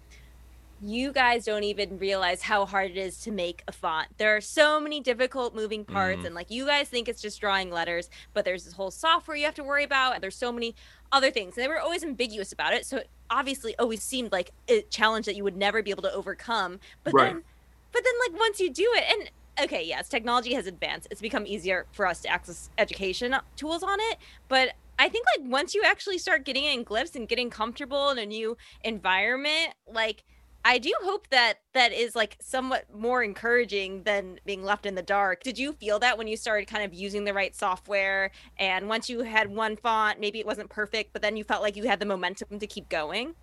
you 0.80 1.12
guys 1.12 1.44
don't 1.44 1.64
even 1.64 1.98
realize 1.98 2.42
how 2.42 2.64
hard 2.64 2.90
it 2.90 2.96
is 2.96 3.18
to 3.20 3.30
make 3.30 3.62
a 3.68 3.72
font. 3.72 4.08
There 4.18 4.34
are 4.36 4.40
so 4.40 4.80
many 4.80 5.00
difficult 5.00 5.54
moving 5.54 5.84
parts, 5.84 6.24
Mhm. 6.24 6.26
and 6.26 6.34
like 6.34 6.50
you 6.50 6.66
guys 6.66 6.88
think 6.88 7.08
it's 7.08 7.20
just 7.20 7.40
drawing 7.40 7.70
letters, 7.70 8.08
but 8.34 8.44
there's 8.46 8.64
this 8.64 8.74
whole 8.74 8.90
software 8.90 9.36
you 9.36 9.44
have 9.44 9.54
to 9.56 9.64
worry 9.64 9.84
about, 9.84 10.14
and 10.14 10.22
there's 10.22 10.38
so 10.38 10.52
many 10.52 10.74
other 11.12 11.30
things. 11.30 11.56
And 11.56 11.64
they 11.64 11.68
were 11.68 11.80
always 11.80 12.02
ambiguous 12.02 12.52
about 12.52 12.72
it. 12.72 12.86
So 12.86 12.98
it 12.98 13.10
obviously 13.28 13.76
always 13.78 14.02
seemed 14.02 14.32
like 14.32 14.52
a 14.68 14.82
challenge 14.90 15.26
that 15.26 15.36
you 15.36 15.44
would 15.44 15.56
never 15.56 15.82
be 15.82 15.90
able 15.90 16.02
to 16.02 16.12
overcome. 16.12 16.80
But 17.04 17.14
Right. 17.14 17.16
then 17.16 17.44
but 17.92 18.04
then 18.04 18.14
like 18.32 18.40
once 18.40 18.60
you 18.60 18.72
do 18.72 18.88
it 18.96 19.04
and 19.10 19.30
okay, 19.64 19.82
yes, 19.84 20.08
technology 20.08 20.54
has 20.54 20.66
advanced. 20.66 21.08
It's 21.10 21.20
become 21.20 21.46
easier 21.46 21.86
for 21.92 22.06
us 22.06 22.20
to 22.22 22.28
access 22.28 22.70
education 22.78 23.36
tools 23.56 23.82
on 23.82 23.98
it, 24.00 24.18
but 24.48 24.74
I 24.98 25.08
think 25.08 25.26
like 25.36 25.50
once 25.50 25.74
you 25.74 25.82
actually 25.84 26.18
start 26.18 26.44
getting 26.44 26.64
in 26.64 26.84
glyphs 26.84 27.14
and 27.16 27.28
getting 27.28 27.50
comfortable 27.50 28.10
in 28.10 28.18
a 28.18 28.26
new 28.26 28.56
environment, 28.82 29.74
like 29.86 30.24
I 30.64 30.78
do 30.78 30.92
hope 31.02 31.28
that 31.30 31.54
that 31.72 31.92
is 31.92 32.14
like 32.14 32.36
somewhat 32.40 32.84
more 32.94 33.22
encouraging 33.22 34.02
than 34.02 34.38
being 34.44 34.62
left 34.62 34.84
in 34.84 34.94
the 34.94 35.02
dark. 35.02 35.42
Did 35.42 35.58
you 35.58 35.72
feel 35.72 35.98
that 36.00 36.18
when 36.18 36.26
you 36.26 36.36
started 36.36 36.66
kind 36.66 36.84
of 36.84 36.92
using 36.92 37.24
the 37.24 37.32
right 37.32 37.54
software 37.56 38.30
and 38.58 38.88
once 38.88 39.08
you 39.08 39.20
had 39.22 39.50
one 39.50 39.76
font, 39.76 40.20
maybe 40.20 40.38
it 40.38 40.46
wasn't 40.46 40.68
perfect, 40.68 41.12
but 41.12 41.22
then 41.22 41.36
you 41.36 41.44
felt 41.44 41.62
like 41.62 41.76
you 41.76 41.84
had 41.84 41.98
the 41.98 42.06
momentum 42.06 42.58
to 42.58 42.66
keep 42.66 42.88
going? 42.90 43.34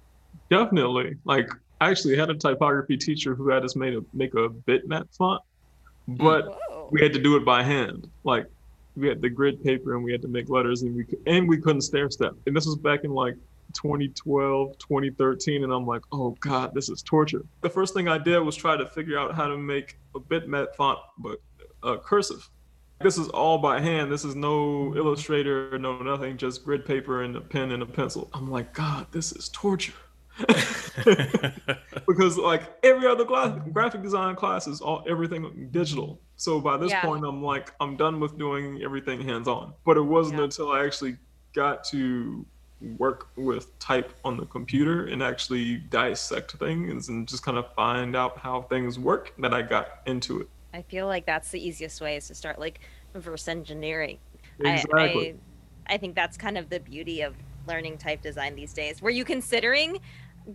Definitely. 0.51 1.15
Like 1.25 1.49
I 1.81 1.89
actually 1.89 2.17
had 2.17 2.29
a 2.29 2.35
typography 2.35 2.97
teacher 2.97 3.33
who 3.33 3.49
had 3.49 3.63
us 3.63 3.75
made 3.75 3.95
a 3.95 4.01
make 4.13 4.35
a 4.35 4.49
bitmap 4.49 5.15
font, 5.15 5.41
mm. 6.07 6.17
but 6.17 6.45
Whoa. 6.45 6.89
we 6.91 7.01
had 7.01 7.13
to 7.13 7.19
do 7.19 7.35
it 7.35 7.43
by 7.43 7.63
hand. 7.63 8.09
Like 8.23 8.45
we 8.95 9.07
had 9.07 9.21
the 9.21 9.29
grid 9.29 9.63
paper 9.63 9.95
and 9.95 10.03
we 10.03 10.11
had 10.11 10.21
to 10.21 10.27
make 10.27 10.49
letters 10.49 10.83
and 10.83 10.95
we 10.95 11.05
and 11.25 11.49
we 11.49 11.57
couldn't 11.57 11.81
stair 11.81 12.11
step. 12.11 12.33
And 12.45 12.55
this 12.55 12.67
was 12.67 12.75
back 12.75 13.03
in 13.03 13.11
like 13.11 13.35
2012, 13.73 14.77
2013, 14.77 15.63
and 15.63 15.71
I'm 15.73 15.85
like, 15.85 16.01
oh 16.11 16.31
god, 16.39 16.73
this 16.73 16.89
is 16.89 17.01
torture. 17.01 17.43
The 17.61 17.69
first 17.69 17.93
thing 17.93 18.07
I 18.07 18.17
did 18.17 18.39
was 18.39 18.55
try 18.55 18.75
to 18.77 18.85
figure 18.87 19.17
out 19.19 19.35
how 19.35 19.47
to 19.47 19.57
make 19.57 19.99
a 20.15 20.19
bitmap 20.19 20.75
font, 20.75 20.99
but 21.17 21.39
uh, 21.83 21.97
cursive. 21.97 22.49
This 23.01 23.19
is 23.19 23.27
all 23.29 23.59
by 23.59 23.79
hand. 23.79 24.11
This 24.11 24.25
is 24.25 24.35
no 24.35 24.95
Illustrator, 24.95 25.77
no 25.77 26.01
nothing, 26.01 26.35
just 26.35 26.63
grid 26.65 26.83
paper 26.83 27.21
and 27.21 27.35
a 27.35 27.41
pen 27.41 27.71
and 27.71 27.83
a 27.83 27.85
pencil. 27.85 28.27
I'm 28.33 28.49
like, 28.49 28.73
God, 28.73 29.05
this 29.11 29.31
is 29.31 29.49
torture. 29.49 29.93
because 32.07 32.37
like 32.37 32.63
every 32.83 33.07
other 33.07 33.25
graphic 33.25 34.01
design 34.01 34.35
class 34.35 34.67
is 34.67 34.81
all 34.81 35.03
everything 35.07 35.69
digital. 35.71 36.21
So 36.35 36.59
by 36.59 36.77
this 36.77 36.91
Yeah. 36.91 37.01
point, 37.01 37.23
I'm 37.25 37.43
like, 37.43 37.71
I'm 37.79 37.97
done 37.97 38.19
with 38.19 38.37
doing 38.37 38.81
everything 38.83 39.21
hands 39.21 39.47
on. 39.47 39.73
But 39.85 39.97
it 39.97 40.01
wasn't 40.01 40.39
Yeah. 40.39 40.45
until 40.45 40.71
I 40.71 40.83
actually 40.85 41.17
got 41.53 41.83
to 41.85 42.45
work 42.97 43.29
with 43.35 43.77
type 43.79 44.13
on 44.23 44.37
the 44.37 44.45
computer 44.45 45.07
and 45.07 45.23
actually 45.23 45.77
dissect 45.77 46.51
things 46.53 47.09
and 47.09 47.27
just 47.27 47.43
kind 47.43 47.57
of 47.57 47.73
find 47.73 48.15
out 48.15 48.37
how 48.37 48.61
things 48.63 48.99
work 48.99 49.33
that 49.39 49.53
I 49.53 49.61
got 49.61 50.01
into 50.05 50.41
it. 50.41 50.49
I 50.73 50.83
feel 50.83 51.07
like 51.07 51.25
that's 51.25 51.49
the 51.49 51.65
easiest 51.65 52.01
way 52.01 52.17
is 52.17 52.27
to 52.27 52.35
start 52.35 52.59
like 52.59 52.79
reverse 53.13 53.47
engineering. 53.47 54.19
Exactly. 54.59 55.29
I, 55.29 55.31
I 55.31 55.35
I 55.89 55.97
think 55.97 56.15
that's 56.15 56.37
kind 56.37 56.57
of 56.57 56.69
the 56.69 56.79
beauty 56.79 57.21
of 57.21 57.35
learning 57.67 57.97
type 57.97 58.21
design 58.21 58.55
these 58.55 58.73
days. 58.73 59.01
Were 59.01 59.09
you 59.09 59.25
considering 59.25 59.99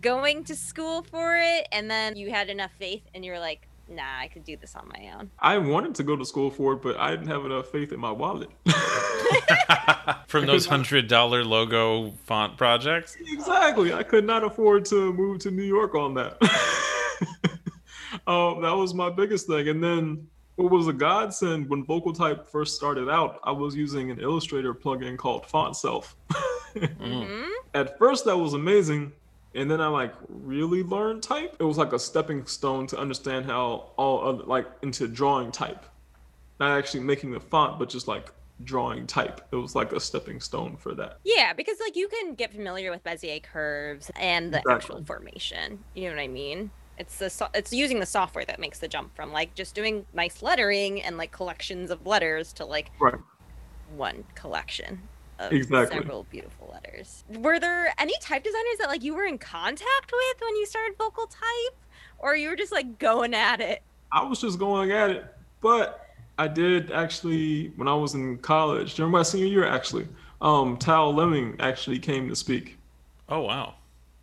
going 0.01 0.45
to 0.45 0.57
school 0.57 1.03
for 1.03 1.37
it 1.37 1.69
and 1.73 1.91
then 1.91 2.17
you 2.17 2.31
had 2.31 2.49
enough 2.49 2.71
faith 2.79 3.03
and 3.15 3.25
you 3.25 3.33
were 3.33 3.39
like, 3.39 3.69
nah, 3.93 4.19
I 4.21 4.29
could 4.29 4.45
do 4.45 4.57
this 4.57 4.75
on 4.75 4.89
my 4.89 5.13
own. 5.17 5.31
I 5.39 5.59
wanted 5.59 5.95
to 5.97 6.03
go 6.03 6.17
to 6.17 6.25
school 6.25 6.51
for 6.51 6.75
it, 6.75 6.83
but 6.83 6.97
I 6.97 7.11
didn't 7.11 7.29
have 7.29 7.45
enough 7.45 7.69
faith 7.69 7.93
in 7.93 8.01
my 8.01 8.11
wallet. 8.11 8.49
From 10.27 10.47
those 10.47 10.67
hundred 10.67 11.09
dollar 11.09 11.45
logo 11.45 12.13
font 12.25 12.57
projects. 12.57 13.17
Exactly. 13.21 13.93
I 13.93 14.03
could 14.03 14.25
not 14.25 14.45
afford 14.45 14.85
to 14.87 15.13
move 15.13 15.41
to 15.41 15.51
New 15.51 15.63
York 15.63 15.95
on 15.95 16.15
that. 16.15 16.39
um, 18.27 18.63
that 18.63 18.75
was 18.75 18.95
my 18.95 19.11
biggest 19.11 19.47
thing. 19.47 19.69
And 19.69 19.83
then 19.83 20.27
what 20.57 20.71
was 20.71 20.89
a 20.89 20.93
godsend 20.93 21.69
when 21.69 21.85
Vocal 21.85 22.13
Type 22.13 22.49
first 22.49 22.77
started 22.77 23.09
out, 23.09 23.41
I 23.45 23.53
was 23.53 23.75
using 23.75 24.11
an 24.11 24.21
Illustrator 24.21 24.75
plugin 24.75 25.17
called 25.17 25.47
Fontself. 25.47 26.17
Mm. 26.75 27.27
hmm 27.27 27.51
At 27.75 27.99
first, 27.99 28.25
that 28.25 28.35
was 28.39 28.55
amazing. 28.55 29.13
And 29.55 29.71
then 29.71 29.81
I 29.81 29.89
like 29.89 30.15
really 30.29 30.83
learned 30.83 31.23
type. 31.23 31.57
It 31.59 31.65
was 31.65 31.77
like 31.79 31.93
a 31.93 31.99
stepping 31.99 32.47
stone 32.47 32.87
to 32.89 32.99
understand 32.99 33.45
how 33.47 33.91
all 33.97 34.27
other, 34.27 34.45
like 34.45 34.67
into 34.83 35.07
drawing 35.09 35.53
type. 35.53 35.85
Not 36.59 36.77
actually 36.79 37.01
making 37.01 37.33
the 37.33 37.41
font, 37.41 37.79
but 37.79 37.89
just 37.89 38.09
like 38.09 38.33
drawing 38.65 39.07
type. 39.07 39.41
It 39.51 39.57
was 39.57 39.75
like 39.75 39.93
a 39.93 40.01
stepping 40.01 40.41
stone 40.41 40.77
for 40.77 40.95
that. 40.95 41.19
Yeah, 41.25 41.53
because 41.53 41.79
like 41.81 41.97
you 41.97 42.09
can 42.09 42.35
get 42.35 42.53
familiar 42.53 42.91
with 42.91 43.03
Bezier 43.05 43.43
curves 43.43 44.11
and 44.17 44.55
the 44.55 44.63
actual 44.71 45.05
formation. 45.05 45.81
You 45.95 46.09
know 46.11 46.17
what 46.17 46.23
I 46.23 46.29
mean? 46.29 46.71
It's 46.99 47.19
the 47.19 47.29
so- 47.31 47.49
it's 47.55 47.73
using 47.73 48.01
the 48.01 48.07
software 48.07 48.45
that 48.45 48.61
makes 48.61 48.79
the 48.79 48.89
jump 48.89 49.15
from 49.17 49.33
like 49.33 49.55
just 49.55 49.75
doing 49.75 50.07
nice 50.15 50.43
lettering 50.43 51.03
and 51.03 51.17
like 51.19 51.33
collections 51.33 51.91
of 51.91 52.07
letters 52.07 52.53
to 52.55 52.65
like 52.65 52.91
Right. 53.01 53.15
one 53.97 54.25
collection 54.35 55.03
of 55.47 55.53
Exactly. 55.53 55.99
several 55.99 56.25
beautiful 56.31 56.71
letters. 56.73 57.25
Were 57.29 57.59
there 57.59 57.93
any 57.99 58.15
type 58.21 58.45
designers 58.45 58.79
that 58.79 58.89
like 58.89 59.03
you 59.03 59.15
were 59.15 59.25
in 59.25 59.39
contact 59.39 60.13
with 60.13 60.41
when 60.41 60.57
you 60.57 60.67
started 60.67 60.97
vocal 60.99 61.27
type, 61.27 61.77
or 62.19 62.37
you 62.37 62.49
were 62.49 62.57
just 62.57 62.73
like 62.73 62.99
going 62.99 63.35
at 63.35 63.61
it? 63.61 63.83
I 64.13 64.25
was 64.25 64.41
just 64.41 64.59
going 64.59 64.93
at 64.93 65.11
it, 65.11 65.25
but 65.61 66.07
I 66.39 66.49
did 66.49 66.91
actually 66.93 67.69
when 67.77 67.89
I 67.89 67.95
was 67.95 68.15
in 68.15 68.39
college 68.39 68.95
during 68.95 69.13
my 69.13 69.23
senior 69.23 69.47
year. 69.47 69.67
Actually, 69.67 70.07
um, 70.41 70.77
Tal 70.77 71.15
Leming 71.15 71.57
actually 71.61 71.99
came 71.99 72.29
to 72.29 72.37
speak, 72.37 72.77
Oh 73.29 73.41
wow. 73.41 73.75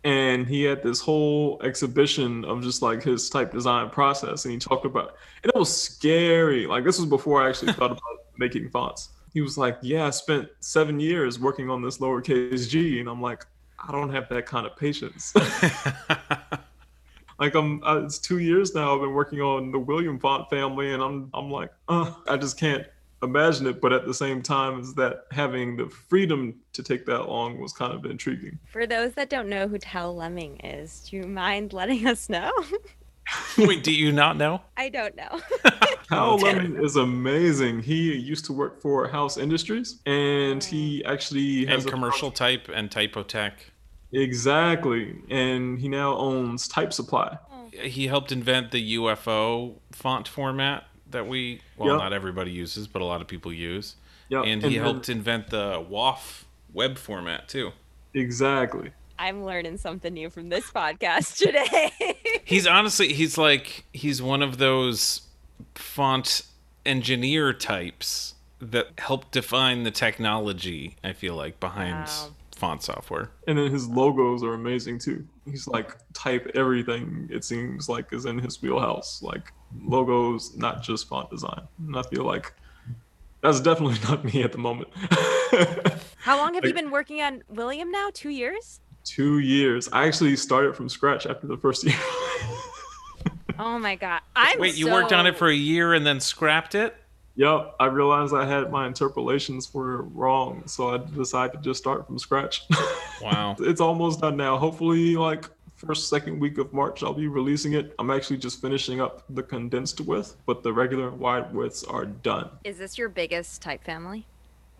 and 0.04 0.46
he 0.46 0.62
had 0.62 0.82
this 0.82 1.00
whole 1.00 1.60
exhibition 1.62 2.44
of 2.44 2.62
just 2.62 2.82
like 2.82 3.02
his 3.02 3.28
type 3.30 3.52
design 3.52 3.90
process, 3.90 4.44
and 4.44 4.52
he 4.52 4.58
talked 4.58 4.84
about, 4.86 5.16
and 5.42 5.52
it 5.54 5.58
was 5.58 5.74
scary. 5.74 6.66
Like 6.66 6.84
this 6.84 6.98
was 6.98 7.08
before 7.08 7.42
I 7.42 7.48
actually 7.48 7.72
thought 7.72 7.90
about 7.92 8.02
making 8.38 8.68
fonts. 8.70 9.10
He 9.32 9.40
was 9.40 9.56
like, 9.56 9.78
"Yeah, 9.82 10.06
I 10.06 10.10
spent 10.10 10.48
seven 10.60 11.00
years 11.00 11.38
working 11.38 11.70
on 11.70 11.82
this 11.82 11.98
lowercase 11.98 12.68
g," 12.68 13.00
and 13.00 13.08
I'm 13.08 13.22
like, 13.22 13.46
"I 13.78 13.92
don't 13.92 14.10
have 14.10 14.28
that 14.28 14.46
kind 14.46 14.66
of 14.66 14.76
patience." 14.76 15.32
like 17.40 17.54
I'm 17.54 17.82
uh, 17.82 18.02
it's 18.04 18.18
two 18.18 18.38
years 18.38 18.74
now 18.74 18.94
I've 18.94 19.00
been 19.00 19.14
working 19.14 19.40
on 19.40 19.72
the 19.72 19.78
William 19.78 20.20
font 20.20 20.48
family 20.50 20.92
and 20.92 21.02
I'm 21.02 21.30
I'm 21.34 21.50
like 21.50 21.72
uh, 21.88 22.12
I 22.28 22.36
just 22.36 22.58
can't 22.58 22.86
imagine 23.22 23.66
it 23.66 23.80
but 23.80 23.92
at 23.92 24.06
the 24.06 24.14
same 24.14 24.42
time 24.42 24.80
is 24.80 24.94
that 24.94 25.24
having 25.30 25.76
the 25.76 25.88
freedom 25.88 26.54
to 26.72 26.82
take 26.82 27.04
that 27.06 27.28
long 27.28 27.58
was 27.58 27.72
kind 27.72 27.92
of 27.92 28.04
intriguing. 28.04 28.58
For 28.70 28.86
those 28.86 29.14
that 29.14 29.30
don't 29.30 29.48
know 29.48 29.66
who 29.66 29.78
Tal 29.78 30.14
Leming 30.14 30.58
is, 30.60 31.08
do 31.08 31.16
you 31.16 31.24
mind 31.24 31.72
letting 31.72 32.06
us 32.06 32.28
know? 32.28 32.52
Wait, 33.58 33.82
do 33.84 33.92
you 33.92 34.12
not 34.12 34.36
know? 34.36 34.60
I 34.76 34.88
don't 34.88 35.14
know. 35.16 35.40
Tal 36.08 36.34
Okay. 36.34 36.44
Leming 36.54 36.82
is 36.84 36.96
amazing. 36.96 37.80
He 37.82 38.14
used 38.16 38.44
to 38.46 38.52
work 38.52 38.80
for 38.80 39.06
House 39.08 39.36
Industries 39.36 40.00
and 40.06 40.62
he 40.62 41.02
mm. 41.06 41.12
actually 41.12 41.66
has 41.66 41.84
And 41.84 41.86
a- 41.86 41.90
commercial 41.90 42.30
type 42.30 42.68
and 42.72 42.90
typotech. 42.90 43.52
exactly 44.12 45.16
and 45.30 45.78
he 45.78 45.88
now 45.88 46.16
owns 46.16 46.66
Type 46.68 46.92
Supply. 46.92 47.38
Oh. 47.52 47.70
He 47.82 48.06
helped 48.08 48.32
invent 48.32 48.70
the 48.72 48.96
UFO 48.96 49.76
font 49.92 50.26
format 50.26 50.84
that 51.10 51.26
we, 51.26 51.60
well, 51.76 51.90
Yep. 51.90 51.98
not 51.98 52.12
everybody 52.12 52.50
uses, 52.50 52.86
but 52.88 53.02
a 53.02 53.04
lot 53.04 53.20
of 53.20 53.26
people 53.28 53.52
use. 53.52 53.96
Yep. 54.30 54.44
And 54.46 54.62
he 54.62 54.74
then- 54.76 54.82
helped 54.84 55.08
invent 55.08 55.50
the 55.50 55.84
WOFF 55.88 56.44
web 56.72 56.98
format 56.98 57.48
too. 57.48 57.72
exactly. 58.14 58.90
I'm 59.20 59.44
learning 59.44 59.76
something 59.76 60.14
new 60.14 60.30
from 60.30 60.48
this 60.48 60.70
podcast 60.70 61.36
today. 61.36 61.92
He's 62.46 62.66
honestly, 62.66 63.12
he's 63.12 63.36
like, 63.36 63.84
he's 63.92 64.22
one 64.22 64.42
of 64.42 64.56
those 64.56 65.20
font 65.74 66.40
engineer 66.86 67.52
types 67.52 68.34
that 68.60 68.86
help 68.98 69.30
define 69.30 69.82
the 69.82 69.90
technology, 69.90 70.96
I 71.04 71.12
feel 71.12 71.34
like, 71.34 71.60
behind 71.60 72.06
Wow. 72.06 72.30
font 72.56 72.82
software. 72.82 73.30
And 73.46 73.58
then 73.58 73.70
his 73.70 73.86
logos 73.88 74.42
are 74.42 74.54
amazing 74.54 74.98
too. 75.00 75.26
He's 75.44 75.68
like 75.68 75.96
type 76.14 76.50
everything. 76.54 77.28
It 77.30 77.44
seems 77.44 77.90
like 77.90 78.12
is 78.14 78.24
in 78.24 78.38
his 78.38 78.60
wheelhouse. 78.62 79.20
Like 79.22 79.52
logos, 79.84 80.56
not 80.56 80.82
just 80.82 81.08
font 81.08 81.28
design. 81.30 81.68
And 81.78 81.94
I 81.96 82.02
feel 82.04 82.24
like 82.24 82.54
that's 83.42 83.60
definitely 83.60 83.98
not 84.08 84.24
me 84.24 84.42
at 84.42 84.52
the 84.52 84.58
moment. 84.58 84.88
How 86.20 86.38
long 86.38 86.54
have 86.54 86.64
you 86.64 86.72
been 86.74 86.90
working 86.90 87.20
on 87.20 87.42
William 87.48 87.90
now? 87.90 88.08
Two 88.14 88.30
years? 88.30 88.80
Two 89.10 89.40
years. 89.40 89.88
I 89.92 90.06
actually 90.06 90.36
started 90.36 90.76
from 90.76 90.88
scratch 90.88 91.26
after 91.26 91.48
the 91.48 91.56
first 91.56 91.84
year. 91.84 91.96
Oh 93.58 93.78
my 93.78 93.94
god. 93.94 94.22
I'm 94.34 94.58
Wait, 94.58 94.76
you 94.76 94.90
worked 94.90 95.12
on 95.12 95.26
it 95.26 95.36
for 95.36 95.48
a 95.48 95.54
year 95.54 95.92
and 95.92 96.06
then 96.06 96.18
scrapped 96.18 96.74
it? 96.74 96.96
yep, 97.36 97.74
I 97.78 97.86
realized 97.86 98.32
I 98.32 98.46
had 98.46 98.70
my 98.70 98.86
interpolations 98.86 99.74
were 99.74 100.02
wrong, 100.02 100.62
so 100.66 100.94
I 100.94 100.96
decided 100.96 101.58
to 101.58 101.62
just 101.62 101.78
start 101.78 102.06
from 102.06 102.18
scratch. 102.18 102.62
Wow. 103.22 103.54
it's 103.58 103.82
almost 103.82 104.22
done 104.22 104.38
now. 104.38 104.56
Hopefully, 104.56 105.14
like 105.14 105.44
first 105.76 106.08
second 106.08 106.40
week 106.40 106.56
of 106.56 106.72
March, 106.72 107.02
I'll 107.02 107.12
be 107.12 107.28
releasing 107.28 107.74
it. 107.74 107.94
I'm 107.98 108.10
actually 108.10 108.38
just 108.38 108.62
finishing 108.62 109.02
up 109.02 109.24
the 109.28 109.42
condensed 109.42 110.00
width, 110.00 110.38
but 110.46 110.62
the 110.62 110.72
regular 110.72 111.10
wide 111.10 111.52
widths 111.52 111.84
are 111.84 112.06
done. 112.06 112.48
Is 112.64 112.78
this 112.78 112.96
your 112.96 113.10
biggest 113.10 113.60
type 113.60 113.84
family? 113.84 114.24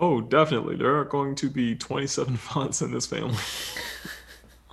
Oh, 0.00 0.22
definitely. 0.22 0.76
There 0.76 0.98
are 0.98 1.04
going 1.04 1.34
to 1.34 1.50
be 1.50 1.74
27 1.74 2.34
fonts 2.38 2.80
in 2.80 2.92
this 2.92 3.04
family. 3.04 3.36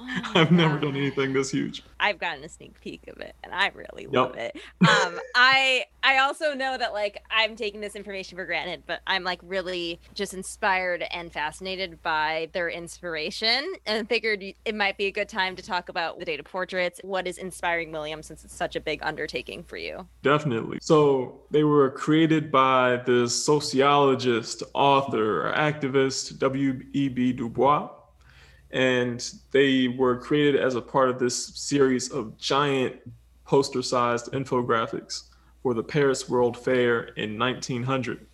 I've 0.35 0.51
never 0.51 0.79
done 0.79 0.95
anything 0.95 1.33
this 1.33 1.51
huge. 1.51 1.83
I've 1.99 2.19
gotten 2.19 2.43
a 2.43 2.49
sneak 2.49 2.79
peek 2.81 3.07
of 3.07 3.17
it 3.19 3.35
and 3.43 3.53
I 3.53 3.71
really 3.73 4.03
Yep. 4.03 4.13
love 4.13 4.35
it. 4.37 4.55
Um 4.81 5.19
I 5.35 5.85
I 6.03 6.19
also 6.19 6.53
know 6.53 6.77
that 6.77 6.93
like 6.93 7.21
I'm 7.29 7.55
taking 7.55 7.81
this 7.81 7.95
information 7.95 8.37
for 8.37 8.45
granted, 8.45 8.83
but 8.85 9.01
I'm 9.07 9.23
like 9.23 9.39
really 9.43 9.99
just 10.13 10.33
inspired 10.33 11.03
and 11.11 11.31
fascinated 11.31 12.01
by 12.03 12.49
their 12.53 12.69
inspiration 12.69 13.73
and 13.85 14.07
figured 14.07 14.43
it 14.43 14.75
might 14.75 14.97
be 14.97 15.05
a 15.05 15.11
good 15.11 15.27
time 15.29 15.55
to 15.55 15.63
talk 15.63 15.89
about 15.89 16.19
the 16.19 16.25
data 16.25 16.43
portraits. 16.43 16.99
What 17.03 17.27
is 17.27 17.37
inspiring 17.37 17.91
William 17.91 18.21
since 18.23 18.45
it's 18.45 18.55
such 18.55 18.75
a 18.75 18.79
big 18.79 18.99
undertaking 19.03 19.63
for 19.63 19.77
you? 19.77 20.07
Definitely. 20.23 20.79
So 20.81 21.41
they 21.51 21.63
were 21.63 21.89
created 21.91 22.51
by 22.51 22.97
this 23.05 23.35
sociologist, 23.43 24.63
author, 24.73 25.53
activist, 25.55 26.39
W.E.B. 26.39 27.33
Du 27.33 27.49
Bois. 27.49 27.89
And 28.77 29.27
they 29.49 29.87
were 29.87 30.15
created 30.17 30.61
as 30.61 30.75
a 30.75 30.81
part 30.81 31.09
of 31.09 31.17
this 31.17 31.47
series 31.47 32.11
of 32.11 32.37
giant 32.37 32.95
poster 33.43 33.81
sized 33.81 34.31
infographics 34.33 35.29
for 35.63 35.73
the 35.73 35.81
Paris 35.81 36.29
World 36.29 36.55
Fair 36.55 37.05
in 37.15 37.39
1900. 37.39 38.27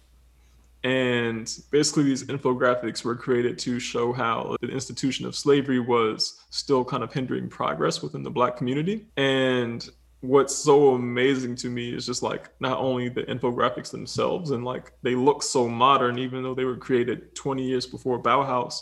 And 0.84 1.50
basically, 1.72 2.04
these 2.04 2.26
infographics 2.26 3.06
were 3.06 3.16
created 3.16 3.58
to 3.60 3.80
show 3.80 4.12
how 4.12 4.58
the 4.60 4.68
institution 4.68 5.26
of 5.26 5.34
slavery 5.34 5.80
was 5.80 6.44
still 6.50 6.84
kind 6.84 7.04
of 7.04 7.14
hindering 7.14 7.48
progress 7.48 8.02
within 8.02 8.22
the 8.22 8.30
Black 8.30 8.58
community. 8.58 9.08
And 9.16 9.90
what's 10.20 10.54
so 10.54 10.96
amazing 10.96 11.56
to 11.56 11.70
me 11.70 11.94
is 11.96 12.06
just 12.06 12.22
like 12.22 12.50
not 12.60 12.80
only 12.80 13.08
the 13.08 13.24
infographics 13.24 13.92
themselves 13.92 14.52
and 14.52 14.66
like 14.66 14.92
they 15.04 15.16
look 15.16 15.42
so 15.42 15.70
modern, 15.70 16.20
even 16.20 16.44
though 16.44 16.54
they 16.54 16.66
were 16.66 16.76
created 16.76 17.34
20 17.34 17.64
years 17.64 17.86
before 17.86 18.22
Bauhaus, 18.22 18.82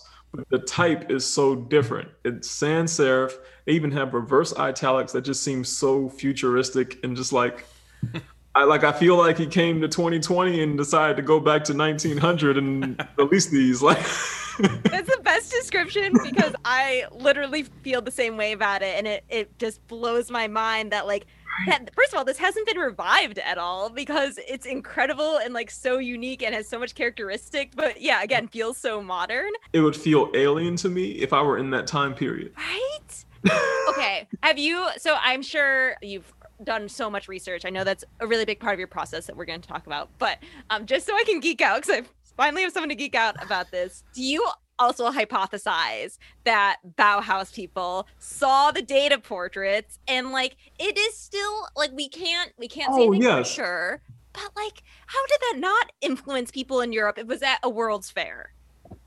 the 0.50 0.60
type 0.60 1.12
is 1.12 1.26
so 1.26 1.56
different. 1.56 2.10
It's 2.24 2.50
sans 2.50 2.92
serif. 2.92 3.34
They 3.66 3.74
even 3.74 3.92
have 3.92 4.14
reverse 4.14 4.58
italics 4.58 5.12
that 5.14 5.22
just 5.22 5.44
seem 5.44 5.64
so 5.64 6.10
futuristic 6.10 7.04
and 7.04 7.16
just 7.16 7.34
like 7.34 7.66
I 8.56 8.66
like 8.66 8.84
I 8.84 8.92
feel 8.92 9.18
like 9.18 9.38
he 9.38 9.48
came 9.48 9.82
to 9.82 9.88
2020 9.88 10.62
and 10.62 10.78
decided 10.78 11.16
to 11.18 11.22
go 11.22 11.40
back 11.40 11.64
to 11.66 11.74
1900 11.74 12.58
and 12.58 13.08
release 13.18 13.48
these 13.48 13.82
like 13.82 14.06
That's 14.60 15.10
the 15.10 15.22
best 15.24 15.52
description 15.52 16.14
because 16.24 16.54
I 16.66 17.06
literally 17.12 17.64
feel 17.64 18.02
the 18.02 18.12
same 18.12 18.38
way 18.38 18.52
about 18.52 18.82
it, 18.82 18.98
and 18.98 19.08
it 19.08 19.24
it 19.30 19.58
just 19.58 19.86
blows 19.88 20.30
my 20.30 20.48
mind 20.48 20.92
that 20.92 21.08
like. 21.08 21.26
That, 21.68 21.94
first 21.94 22.14
of 22.14 22.18
all, 22.18 22.26
this 22.26 22.38
hasn't 22.38 22.66
been 22.66 22.78
revived 22.78 23.38
at 23.38 23.58
all 23.58 23.90
because 23.90 24.40
it's 24.48 24.66
incredible 24.66 25.38
and 25.38 25.54
like 25.54 25.70
so 25.70 26.00
unique 26.00 26.42
and 26.42 26.56
has 26.56 26.68
so 26.68 26.80
much 26.80 26.96
characteristic. 26.96 27.72
But 27.76 28.02
yeah, 28.02 28.24
again, 28.24 28.48
feels 28.48 28.78
so 28.78 29.02
modern, 29.02 29.52
it 29.74 29.82
would 29.82 29.96
feel 29.96 30.32
alien 30.34 30.76
to 30.78 30.90
me 30.90 31.12
if 31.12 31.34
I 31.34 31.42
were 31.42 31.58
in 31.58 31.70
that 31.72 31.88
time 31.88 32.16
period. 32.16 32.54
right? 32.58 33.26
okay, 33.90 34.28
have 34.44 34.58
you? 34.58 34.88
So 34.98 35.18
I'm 35.22 35.42
sure 35.42 35.96
you've 36.02 36.32
done 36.64 36.88
so 36.90 37.10
much 37.10 37.28
research. 37.28 37.66
I 37.66 37.70
know 37.70 37.84
that's 37.84 38.04
a 38.20 38.28
really 38.28 38.46
big 38.46 38.60
part 38.60 38.74
of 38.74 38.80
your 38.80 38.88
process 38.88 39.26
that 39.26 39.36
we're 39.36 39.46
going 39.46 39.62
to 39.62 39.68
talk 39.68 39.86
about. 39.88 40.10
But 40.20 40.40
um, 40.70 40.86
just 40.86 41.06
so 41.06 41.14
I 41.16 41.24
can 41.26 41.40
geek 41.40 41.62
out, 41.62 41.82
because 41.82 42.04
I 42.04 42.08
finally 42.38 42.64
have 42.64 42.72
someone 42.72 42.90
to 42.90 42.96
geek 42.96 43.16
out 43.16 43.42
about 43.44 43.72
this. 43.72 44.04
Do 44.14 44.24
you 44.24 44.48
also 44.82 45.10
hypothesize 45.12 46.18
that 46.44 46.78
Bauhaus 46.98 47.54
people 47.54 48.08
saw 48.20 48.72
the 48.72 48.82
data 48.82 49.18
portraits 49.20 50.00
and 50.08 50.32
like 50.32 50.58
it 50.80 50.98
is 50.98 51.16
still 51.16 51.68
like 51.76 51.92
we 51.94 52.10
can't 52.10 52.52
we 52.58 52.68
can't 52.68 52.94
say 52.94 53.02
Oh, 53.02 53.08
anything 53.14 53.22
yes. 53.24 53.48
for 53.50 53.54
sure. 53.54 54.02
But 54.34 54.50
like, 54.56 54.84
how 55.08 55.26
did 55.28 55.40
that 55.42 55.56
not 55.60 55.92
influence 56.02 56.52
people 56.52 56.80
in 56.82 56.94
Europe? 56.94 57.18
It 57.18 57.28
was 57.28 57.42
at 57.44 57.60
a 57.64 57.70
World's 57.70 58.10
Fair. 58.10 58.54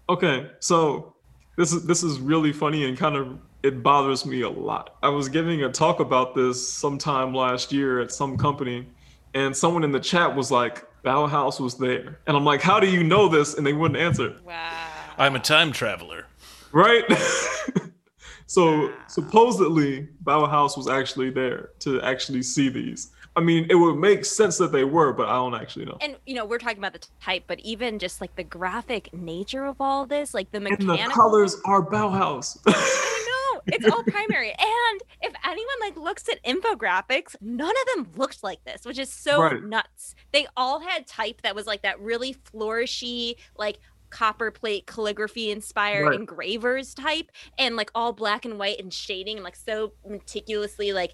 Okay, 0.09 0.51
so 0.61 1.15
this 1.57 1.73
is 1.73 1.87
this 1.87 2.03
is 2.03 2.21
really 2.21 2.53
funny 2.53 2.85
and 2.87 2.97
kind 2.97 3.17
of 3.17 3.39
it 3.63 3.83
bothers 3.83 4.27
me 4.27 4.43
a 4.43 4.51
lot. 4.51 4.97
I 5.03 5.09
was 5.09 5.29
giving 5.31 5.63
a 5.65 5.71
talk 5.73 5.99
about 6.01 6.35
this 6.35 6.71
sometime 6.71 7.33
last 7.35 7.73
year 7.73 8.01
at 8.01 8.13
some 8.13 8.37
company, 8.37 8.87
and 9.33 9.57
someone 9.57 9.83
in 9.83 9.93
the 9.93 10.01
chat 10.01 10.37
was 10.37 10.51
like, 10.51 10.85
"Bauhaus 11.03 11.59
was 11.59 11.77
there," 11.79 12.21
and 12.27 12.37
I'm 12.37 12.45
like, 12.45 12.61
"How 12.61 12.79
do 12.79 12.87
you 12.87 13.03
know 13.03 13.27
this?" 13.27 13.55
And 13.55 13.67
they 13.67 13.73
wouldn't 13.73 13.99
answer. 13.99 14.37
Wow. 14.45 14.87
I'm 15.19 15.37
a 15.37 15.41
time 15.41 15.73
traveler. 15.73 16.27
right? 16.73 17.05
so 18.47 18.93
supposedly 19.09 20.09
Bauhaus 20.23 20.77
was 20.77 20.89
actually 20.89 21.31
there 21.31 21.71
to 21.81 22.01
actually 22.03 22.43
see 22.43 22.69
these. 22.69 23.11
I 23.37 23.41
mean, 23.41 23.67
it 23.69 23.75
would 23.75 23.97
make 23.97 24.25
sense 24.25 24.59
that 24.59 24.71
they 24.71 24.85
were, 24.85 25.13
but 25.13 25.29
I 25.29 25.35
don't 25.35 25.55
actually 25.57 25.87
know. 25.87 25.99
and 26.01 26.17
you 26.25 26.35
know 26.37 26.45
we're 26.45 26.59
talking 26.59 26.79
about 26.79 26.93
the 26.93 27.05
type 27.21 27.45
but 27.47 27.59
even 27.61 27.99
just 27.99 28.21
like 28.21 28.35
the 28.37 28.45
graphic 28.45 29.13
nature 29.13 29.65
of 29.65 29.77
all 29.81 30.07
this 30.07 30.35
like 30.35 30.51
the 30.53 30.59
And 30.65 30.89
the 30.89 30.97
colors 31.13 31.57
are 31.65 31.83
Bauhaus. 31.85 32.59
I 32.67 33.53
know 33.55 33.63
it's 33.67 33.87
all 33.91 34.03
primary 34.05 34.51
and 34.51 35.01
if 35.23 35.33
anyone 35.45 35.75
like 35.81 35.97
looks 35.97 36.29
at 36.29 36.43
infographics 36.45 37.35
none 37.41 37.71
of 37.71 37.97
them 38.05 38.13
looked 38.17 38.43
like 38.45 38.63
this 38.65 38.85
which 38.85 38.99
is 38.99 39.11
so 39.11 39.41
Right. 39.43 39.63
nuts 39.65 40.15
they 40.33 40.47
all 40.57 40.81
had 40.81 41.07
type 41.07 41.41
that 41.43 41.55
was 41.55 41.67
like 41.67 41.83
that 41.83 41.99
really 42.01 42.35
flourishy 42.53 43.37
like 43.57 43.79
copper 44.15 44.51
plate 44.53 44.87
calligraphy 44.87 45.51
inspired 45.51 46.05
Right. 46.07 46.21
engravers 46.21 46.95
type 46.95 47.31
and 47.59 47.75
like 47.75 47.91
all 47.97 48.13
black 48.13 48.45
and 48.45 48.59
white 48.61 48.79
and 48.79 48.93
shading 48.93 49.37
and 49.39 49.45
like 49.45 49.57
so 49.57 49.93
meticulously 50.09 50.93
like 50.93 51.13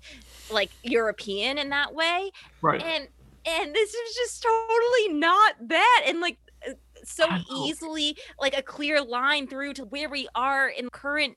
like 0.51 0.71
european 0.83 1.57
in 1.57 1.71
that 1.71 1.95
way 1.95 2.31
right. 2.61 2.83
and 2.83 3.09
and 3.47 3.75
this 3.75 3.95
is 3.95 4.15
just 4.15 4.43
totally 4.43 5.19
not 5.19 5.55
that 5.69 6.05
and 6.07 6.21
like 6.21 6.39
uh, 6.69 6.73
so 7.05 7.27
easily 7.49 8.17
like 8.39 8.57
a 8.57 8.63
clear 8.63 9.03
line 9.03 9.47
through 9.49 9.73
to 9.73 9.85
where 9.87 10.11
we 10.11 10.29
are 10.35 10.69
in 10.69 10.91
current 10.91 11.37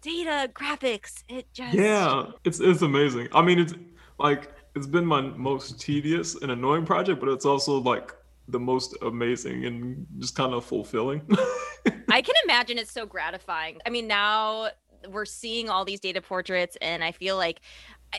data 0.00 0.50
graphics 0.54 1.22
it 1.28 1.46
just 1.52 1.76
Yeah, 1.76 2.32
it's 2.44 2.60
it's 2.60 2.82
amazing. 2.82 3.28
I 3.32 3.42
mean, 3.42 3.58
it's 3.58 3.74
like 4.18 4.52
it's 4.74 4.86
been 4.86 5.06
my 5.06 5.20
most 5.22 5.80
tedious 5.80 6.34
and 6.42 6.50
annoying 6.50 6.84
project, 6.84 7.20
but 7.20 7.28
it's 7.28 7.46
also 7.46 7.78
like 7.80 8.12
the 8.48 8.60
most 8.60 8.96
amazing 9.02 9.64
and 9.64 10.06
just 10.18 10.34
kind 10.34 10.52
of 10.52 10.64
fulfilling. 10.64 11.22
i 12.10 12.22
can 12.22 12.34
imagine 12.44 12.78
it's 12.78 12.92
so 12.92 13.06
gratifying. 13.06 13.78
I 13.86 13.90
mean 13.90 14.06
now 14.06 14.70
we're 15.08 15.24
seeing 15.24 15.68
all 15.68 15.84
these 15.84 15.98
data 15.98 16.20
portraits 16.20 16.76
and 16.80 17.02
i 17.02 17.10
feel 17.10 17.36
like 17.36 17.60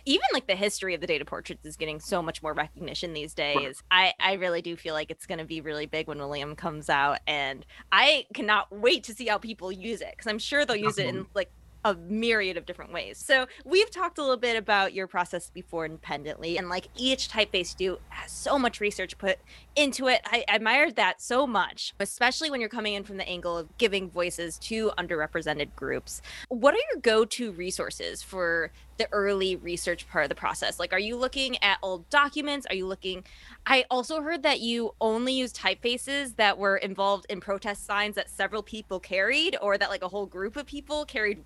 even 0.05 0.25
like 0.33 0.47
the 0.47 0.55
history 0.55 0.95
of 0.95 1.01
the 1.01 1.07
data 1.07 1.23
portraits 1.23 1.65
is 1.65 1.77
getting 1.77 1.99
so 1.99 2.21
much 2.21 2.41
more 2.41 2.53
recognition 2.53 3.13
these 3.13 3.33
days. 3.33 3.83
I 3.91 4.13
i 4.19 4.33
really 4.33 4.61
do 4.61 4.75
feel 4.75 4.93
like 4.93 5.11
it's 5.11 5.25
going 5.25 5.37
to 5.39 5.45
be 5.45 5.61
really 5.61 5.85
big 5.85 6.07
when 6.07 6.17
william 6.17 6.55
comes 6.55 6.89
out 6.89 7.19
and 7.27 7.65
i 7.91 8.25
cannot 8.33 8.71
wait 8.71 9.03
to 9.05 9.13
see 9.13 9.27
how 9.27 9.37
people 9.37 9.71
use 9.71 10.01
it 10.01 10.11
because 10.11 10.27
i'm 10.27 10.39
sure 10.39 10.65
they'll 10.65 10.75
use 10.75 10.97
it 10.97 11.07
in 11.07 11.25
like 11.33 11.51
a 11.85 11.95
myriad 11.95 12.57
of 12.57 12.65
different 12.65 12.93
ways. 12.93 13.17
So 13.17 13.47
we've 13.65 13.91
talked 13.91 14.17
a 14.17 14.21
little 14.21 14.37
bit 14.37 14.55
about 14.55 14.93
your 14.93 15.07
process 15.07 15.49
before 15.49 15.85
independently, 15.85 16.57
and 16.57 16.69
like 16.69 16.87
each 16.95 17.29
typeface 17.29 17.79
you 17.79 17.87
do 17.87 17.99
has 18.09 18.31
so 18.31 18.57
much 18.57 18.79
research 18.79 19.17
put 19.17 19.39
into 19.75 20.07
it. 20.07 20.21
I 20.25 20.45
admired 20.47 20.95
that 20.95 21.21
so 21.21 21.45
much, 21.45 21.93
especially 21.99 22.49
when 22.49 22.59
you're 22.59 22.69
coming 22.69 22.93
in 22.93 23.03
from 23.03 23.17
the 23.17 23.27
angle 23.27 23.57
of 23.57 23.77
giving 23.77 24.09
voices 24.09 24.57
to 24.59 24.91
underrepresented 24.97 25.75
groups. 25.75 26.21
What 26.49 26.73
are 26.73 26.79
your 26.91 27.01
go-to 27.01 27.51
resources 27.51 28.21
for 28.21 28.71
the 28.97 29.07
early 29.11 29.55
research 29.55 30.07
part 30.07 30.23
of 30.23 30.29
the 30.29 30.35
process? 30.35 30.79
Like, 30.79 30.93
are 30.93 30.99
you 30.99 31.17
looking 31.17 31.61
at 31.63 31.79
old 31.81 32.07
documents? 32.09 32.67
Are 32.69 32.75
you 32.75 32.85
looking? 32.85 33.23
I 33.65 33.85
also 33.89 34.21
heard 34.21 34.43
that 34.43 34.59
you 34.59 34.93
only 35.01 35.33
use 35.33 35.51
typefaces 35.51 36.35
that 36.35 36.57
were 36.57 36.77
involved 36.77 37.25
in 37.29 37.41
protest 37.41 37.85
signs 37.85 38.15
that 38.15 38.29
several 38.29 38.61
people 38.61 38.99
carried, 38.99 39.57
or 39.61 39.77
that 39.77 39.89
like 39.89 40.03
a 40.03 40.07
whole 40.07 40.27
group 40.27 40.55
of 40.55 40.65
people 40.65 41.05
carried 41.05 41.43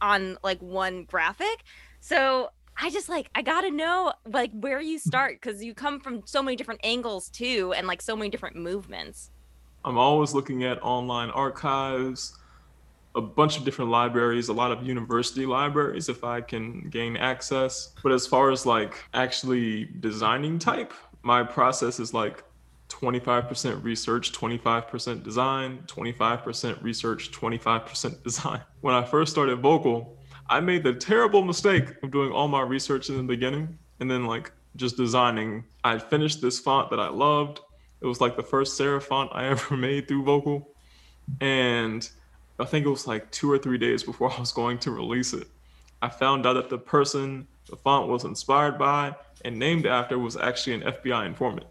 on 0.00 0.38
like 0.42 0.60
one 0.60 1.04
graphic. 1.04 1.64
So 2.00 2.50
I 2.78 2.90
just 2.90 3.08
like 3.08 3.30
I 3.34 3.42
gotta 3.42 3.70
know 3.70 4.12
like 4.26 4.50
where 4.52 4.80
you 4.80 4.98
start 4.98 5.40
because 5.40 5.64
you 5.64 5.74
come 5.74 6.00
from 6.00 6.22
so 6.26 6.42
many 6.42 6.56
different 6.56 6.80
angles 6.82 7.28
too, 7.28 7.72
and 7.76 7.86
like 7.86 8.02
so 8.02 8.14
many 8.16 8.30
different 8.30 8.56
movements. 8.56 9.30
I'm 9.84 9.98
always 9.98 10.34
looking 10.34 10.64
at 10.64 10.82
online 10.82 11.30
archives, 11.30 12.36
a 13.14 13.20
bunch 13.20 13.56
of 13.56 13.64
different 13.64 13.90
libraries, 13.90 14.48
a 14.48 14.52
lot 14.52 14.72
of 14.72 14.82
university 14.82 15.46
libraries 15.46 16.08
if 16.08 16.24
I 16.24 16.40
can 16.40 16.88
gain 16.90 17.16
access. 17.16 17.94
But 18.02 18.12
as 18.12 18.26
far 18.26 18.50
as 18.50 18.66
like 18.66 18.94
actually 19.14 19.86
designing 20.00 20.58
type, 20.58 20.92
my 21.22 21.42
process 21.42 21.98
is 21.98 22.12
like 22.12 22.44
25% 22.88 23.82
research, 23.82 24.32
25% 24.32 25.22
design, 25.22 25.82
25% 25.86 26.82
research, 26.82 27.32
25% 27.32 28.22
design. 28.24 28.60
When 28.80 28.94
I 28.94 29.04
first 29.04 29.32
started 29.32 29.56
Vocal, 29.56 30.16
I 30.48 30.60
made 30.60 30.84
the 30.84 30.94
terrible 30.94 31.42
mistake 31.42 31.94
of 32.02 32.10
doing 32.10 32.32
all 32.32 32.48
my 32.48 32.62
research 32.62 33.08
in 33.08 33.16
the 33.16 33.22
beginning 33.22 33.78
and 34.00 34.10
then 34.10 34.26
like 34.26 34.52
just 34.76 34.96
designing. 34.96 35.64
I 35.82 35.98
finished 35.98 36.40
this 36.40 36.58
font 36.58 36.90
that 36.90 37.00
I 37.00 37.08
loved. 37.08 37.60
It 38.00 38.06
was 38.06 38.20
like 38.20 38.36
the 38.36 38.42
first 38.42 38.78
serif 38.78 39.02
font 39.02 39.30
I 39.32 39.46
ever 39.48 39.76
made 39.76 40.06
through 40.06 40.24
Vocal. 40.24 40.70
And 41.40 42.08
I 42.58 42.64
think 42.64 42.86
it 42.86 42.90
was 42.90 43.06
like 43.06 43.30
two 43.30 43.50
or 43.50 43.58
three 43.58 43.78
days 43.78 44.02
before 44.02 44.32
I 44.36 44.40
was 44.40 44.52
going 44.52 44.78
to 44.80 44.90
release 44.90 45.32
it. 45.32 45.48
I 46.02 46.08
found 46.08 46.46
out 46.46 46.54
that 46.54 46.68
the 46.68 46.78
person 46.78 47.48
the 47.68 47.76
font 47.76 48.08
was 48.08 48.24
inspired 48.24 48.78
by 48.78 49.16
and 49.44 49.58
named 49.58 49.86
after 49.86 50.18
was 50.18 50.36
actually 50.36 50.74
an 50.74 50.82
FBI 50.82 51.26
informant. 51.26 51.66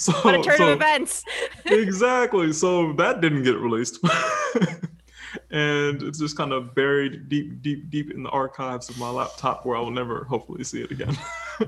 So, 0.00 0.12
what 0.22 0.34
a 0.34 0.42
turn 0.42 0.56
so, 0.56 0.68
of 0.68 0.76
events. 0.76 1.24
exactly. 1.66 2.54
So 2.54 2.94
that 2.94 3.20
didn't 3.20 3.42
get 3.42 3.58
released. 3.58 3.98
and 5.50 6.02
it's 6.02 6.18
just 6.18 6.38
kind 6.38 6.52
of 6.52 6.74
buried 6.74 7.28
deep, 7.28 7.60
deep, 7.60 7.90
deep 7.90 8.10
in 8.10 8.22
the 8.22 8.30
archives 8.30 8.88
of 8.88 8.98
my 8.98 9.10
laptop 9.10 9.66
where 9.66 9.76
I 9.76 9.80
will 9.80 9.90
never 9.90 10.24
hopefully 10.24 10.64
see 10.64 10.80
it 10.80 10.90
again. 10.90 11.18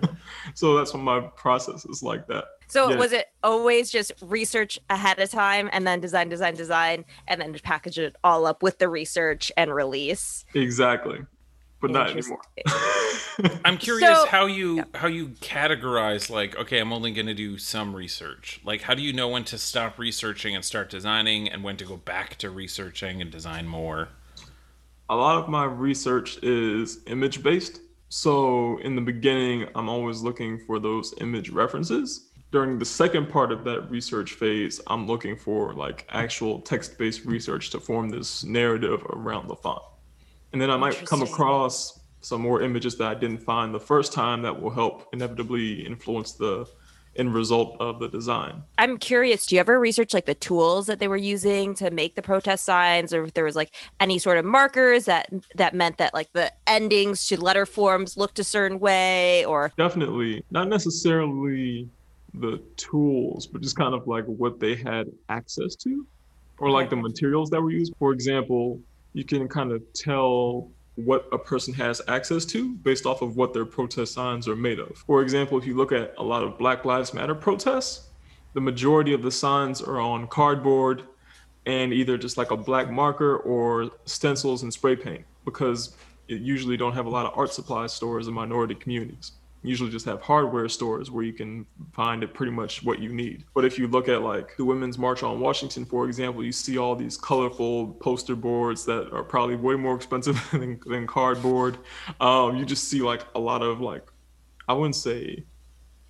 so 0.55 0.79
that's 0.79 0.95
what 0.95 1.03
my 1.03 1.21
process 1.21 1.85
is 1.85 2.03
like 2.03 2.27
that. 2.29 2.45
So 2.68 2.88
yeah. 2.88 2.97
was 2.97 3.12
it 3.12 3.27
always 3.42 3.90
just 3.90 4.12
research 4.23 4.79
ahead 4.88 5.18
of 5.18 5.31
time 5.31 5.68
and 5.71 5.87
then 5.87 6.01
design, 6.01 6.31
design, 6.31 6.55
design, 6.55 7.05
and 7.29 7.38
then 7.38 7.55
package 7.62 7.99
it 7.99 8.16
all 8.25 8.47
up 8.47 8.62
with 8.62 8.79
the 8.79 8.88
research 8.88 9.53
and 9.59 9.75
release? 9.75 10.47
Exactly. 10.55 11.18
But 11.83 11.90
not 11.90 12.11
anymore. 12.12 12.40
I'm 13.64 13.77
curious 13.79 14.21
so, 14.21 14.27
how 14.27 14.47
you 14.47 14.77
yeah. 14.77 14.85
how 14.95 15.09
you 15.09 15.31
categorize 15.40 16.31
like 16.31 16.57
okay 16.57 16.79
I'm 16.79 16.92
only 16.92 17.11
going 17.11 17.27
to 17.27 17.35
do 17.35 17.59
some 17.59 17.95
research. 17.95 18.61
Like 18.64 18.83
how 18.83 18.95
do 18.95 19.03
you 19.03 19.12
know 19.12 19.29
when 19.29 19.42
to 19.45 19.59
stop 19.59 19.99
researching 19.99 20.55
and 20.55 20.64
start 20.64 20.90
designing 20.90 21.49
and 21.49 21.64
when 21.64 21.77
to 21.79 21.85
go 21.85 21.97
back 21.97 22.37
to 22.37 22.51
researching 22.51 23.21
and 23.21 23.33
design 23.33 23.66
more? 23.66 24.09
A 25.11 25.16
lot 25.16 25.42
of 25.42 25.49
my 25.49 25.64
research 25.64 26.38
is 26.45 27.01
image 27.09 27.42
based. 27.42 27.81
So 28.09 28.79
in 28.79 28.95
the 28.95 29.03
beginning 29.03 29.66
I'm 29.75 29.88
always 29.88 30.23
looking 30.23 30.61
for 30.61 30.79
those 30.79 31.12
image 31.21 31.51
references. 31.51 32.29
During 32.53 32.79
the 32.79 32.85
second 32.85 33.29
part 33.29 33.51
of 33.51 33.64
that 33.64 33.90
research 33.90 34.35
phase, 34.35 34.81
I'm 34.87 35.09
looking 35.09 35.37
for 35.37 35.73
like 35.73 36.07
actual 36.11 36.61
text-based 36.61 37.25
research 37.25 37.71
to 37.71 37.81
form 37.81 38.09
this 38.09 38.45
narrative 38.45 39.03
around 39.11 39.49
the 39.49 39.57
font. 39.57 39.83
And 40.53 40.61
then 40.61 40.71
I 40.71 40.77
might 40.77 41.05
come 41.07 41.23
across 41.23 42.01
some 42.21 42.41
more 42.41 42.62
images 42.62 42.97
that 42.99 43.09
I 43.09 43.15
didn't 43.15 43.38
find 43.38 43.75
the 43.75 43.81
first 43.81 44.12
time 44.12 44.43
that 44.43 44.61
will 44.61 44.71
help 44.71 45.09
inevitably 45.12 45.85
influence 45.85 46.33
the 46.33 46.67
end 47.17 47.35
result 47.35 47.77
of 47.79 47.99
the 47.99 48.09
design. 48.09 48.62
I'm 48.79 48.97
curious, 48.97 49.47
do 49.47 49.55
you 49.55 49.61
ever 49.61 49.79
research 49.79 50.15
like 50.15 50.25
the 50.25 50.35
tools 50.35 50.87
that 50.87 50.99
they 50.99 51.09
were 51.09 51.17
using 51.17 51.75
to 51.75 51.91
make 51.91 52.15
the 52.15 52.23
protest 52.23 52.65
signs 52.65 53.12
or 53.12 53.25
if 53.25 53.35
there 53.35 53.45
was 53.45 53.57
like 53.57 53.75
any 54.01 54.19
sort 54.19 54.38
of 54.38 54.45
markers 54.45 55.05
that 55.05 55.29
that 55.57 55.75
meant 55.75 55.99
that 55.99 56.15
like 56.15 56.33
the 56.33 56.51
endings 56.67 57.27
to 57.27 57.38
letter 57.38 57.67
forms 57.67 58.17
looked 58.17 58.38
a 58.38 58.45
certain 58.45 58.79
way 58.79 59.45
or 59.45 59.73
Definitely. 59.77 60.43
Not 60.51 60.69
necessarily 60.69 61.88
the 62.35 62.62
tools, 62.77 63.47
but 63.47 63.61
just 63.61 63.77
kind 63.77 63.95
of 63.95 64.07
like 64.07 64.25
what 64.25 64.59
they 64.59 64.75
had 64.75 65.09
access 65.29 65.75
to 65.77 66.07
or 66.59 66.71
like 66.71 66.88
the 66.88 66.97
materials 66.97 67.51
that 67.51 67.61
were 67.61 67.71
used. 67.71 67.93
For 67.99 68.12
example, 68.12 68.81
you 69.12 69.25
can 69.25 69.48
kind 69.48 69.72
of 69.72 69.83
tell 69.92 70.70
what 70.96 71.27
a 71.33 71.38
person 71.38 71.72
has 71.75 72.03
access 72.09 72.44
to 72.44 72.75
based 72.77 73.07
off 73.07 73.22
of 73.22 73.37
what 73.37 73.55
their 73.55 73.64
protest 73.64 74.12
signs 74.12 74.46
are 74.46 74.57
made 74.57 74.79
of. 74.79 74.96
For 75.07 75.22
example, 75.22 75.59
if 75.59 75.66
you 75.66 75.75
look 75.75 75.92
at 75.92 76.14
a 76.18 76.22
lot 76.22 76.42
of 76.42 76.59
Black 76.59 76.85
Lives 76.85 77.14
Matter 77.14 77.35
protests, 77.35 78.09
the 78.55 78.61
majority 78.61 79.14
of 79.14 79.22
the 79.22 79.31
signs 79.31 79.81
are 79.81 80.01
on 80.01 80.27
cardboard 80.27 81.05
and 81.64 81.92
either 81.92 82.18
just 82.18 82.37
like 82.37 82.51
a 82.51 82.57
black 82.57 82.90
marker 82.90 83.37
or 83.38 83.90
stencils 84.05 84.62
and 84.62 84.72
spray 84.72 84.96
paint 84.96 85.25
because 85.44 85.96
it 86.29 86.40
usually 86.40 86.77
don't 86.77 86.92
have 86.92 87.07
a 87.07 87.11
lot 87.11 87.25
of 87.25 87.33
art 87.37 87.53
supply 87.53 87.87
stores 87.87 88.29
in 88.29 88.35
minority 88.35 88.75
communities 88.75 89.33
usually 89.62 89.90
just 89.90 90.07
have 90.07 90.20
hardware 90.20 90.68
stores 90.68 91.11
where 91.11 91.25
you 91.25 91.33
can 91.33 91.66
find 91.92 92.22
it 92.22 92.35
pretty 92.35 92.53
much 92.53 92.83
what 92.83 92.98
you 92.98 93.12
need. 93.12 93.44
But 93.55 93.64
if 93.64 93.79
you 93.79 93.87
look 93.87 94.09
at 94.09 94.22
like 94.22 94.57
the 94.57 94.64
Women's 94.64 94.98
March 94.98 95.22
on 95.22 95.40
Washington, 95.40 95.85
for 95.85 96.07
example, 96.07 96.44
you 96.44 96.53
see 96.53 96.79
all 96.79 96.96
these 96.96 97.16
colorful 97.16 97.94
poster 97.94 98.35
boards 98.35 98.85
that 98.87 99.12
are 99.12 99.22
probably 99.22 99.57
way 99.57 99.75
more 99.77 99.94
expensive 99.94 100.44
than, 100.53 100.81
than 100.87 101.07
cardboard. 101.07 101.79
Um, 102.20 102.57
you 102.57 102.64
just 102.64 102.88
see 102.88 103.01
like 103.01 103.25
a 103.35 103.40
lot 103.40 103.62
of 103.62 103.81
like, 103.81 104.07
I 104.68 104.75
wouldn't 104.75 104.96
say 104.96 105.44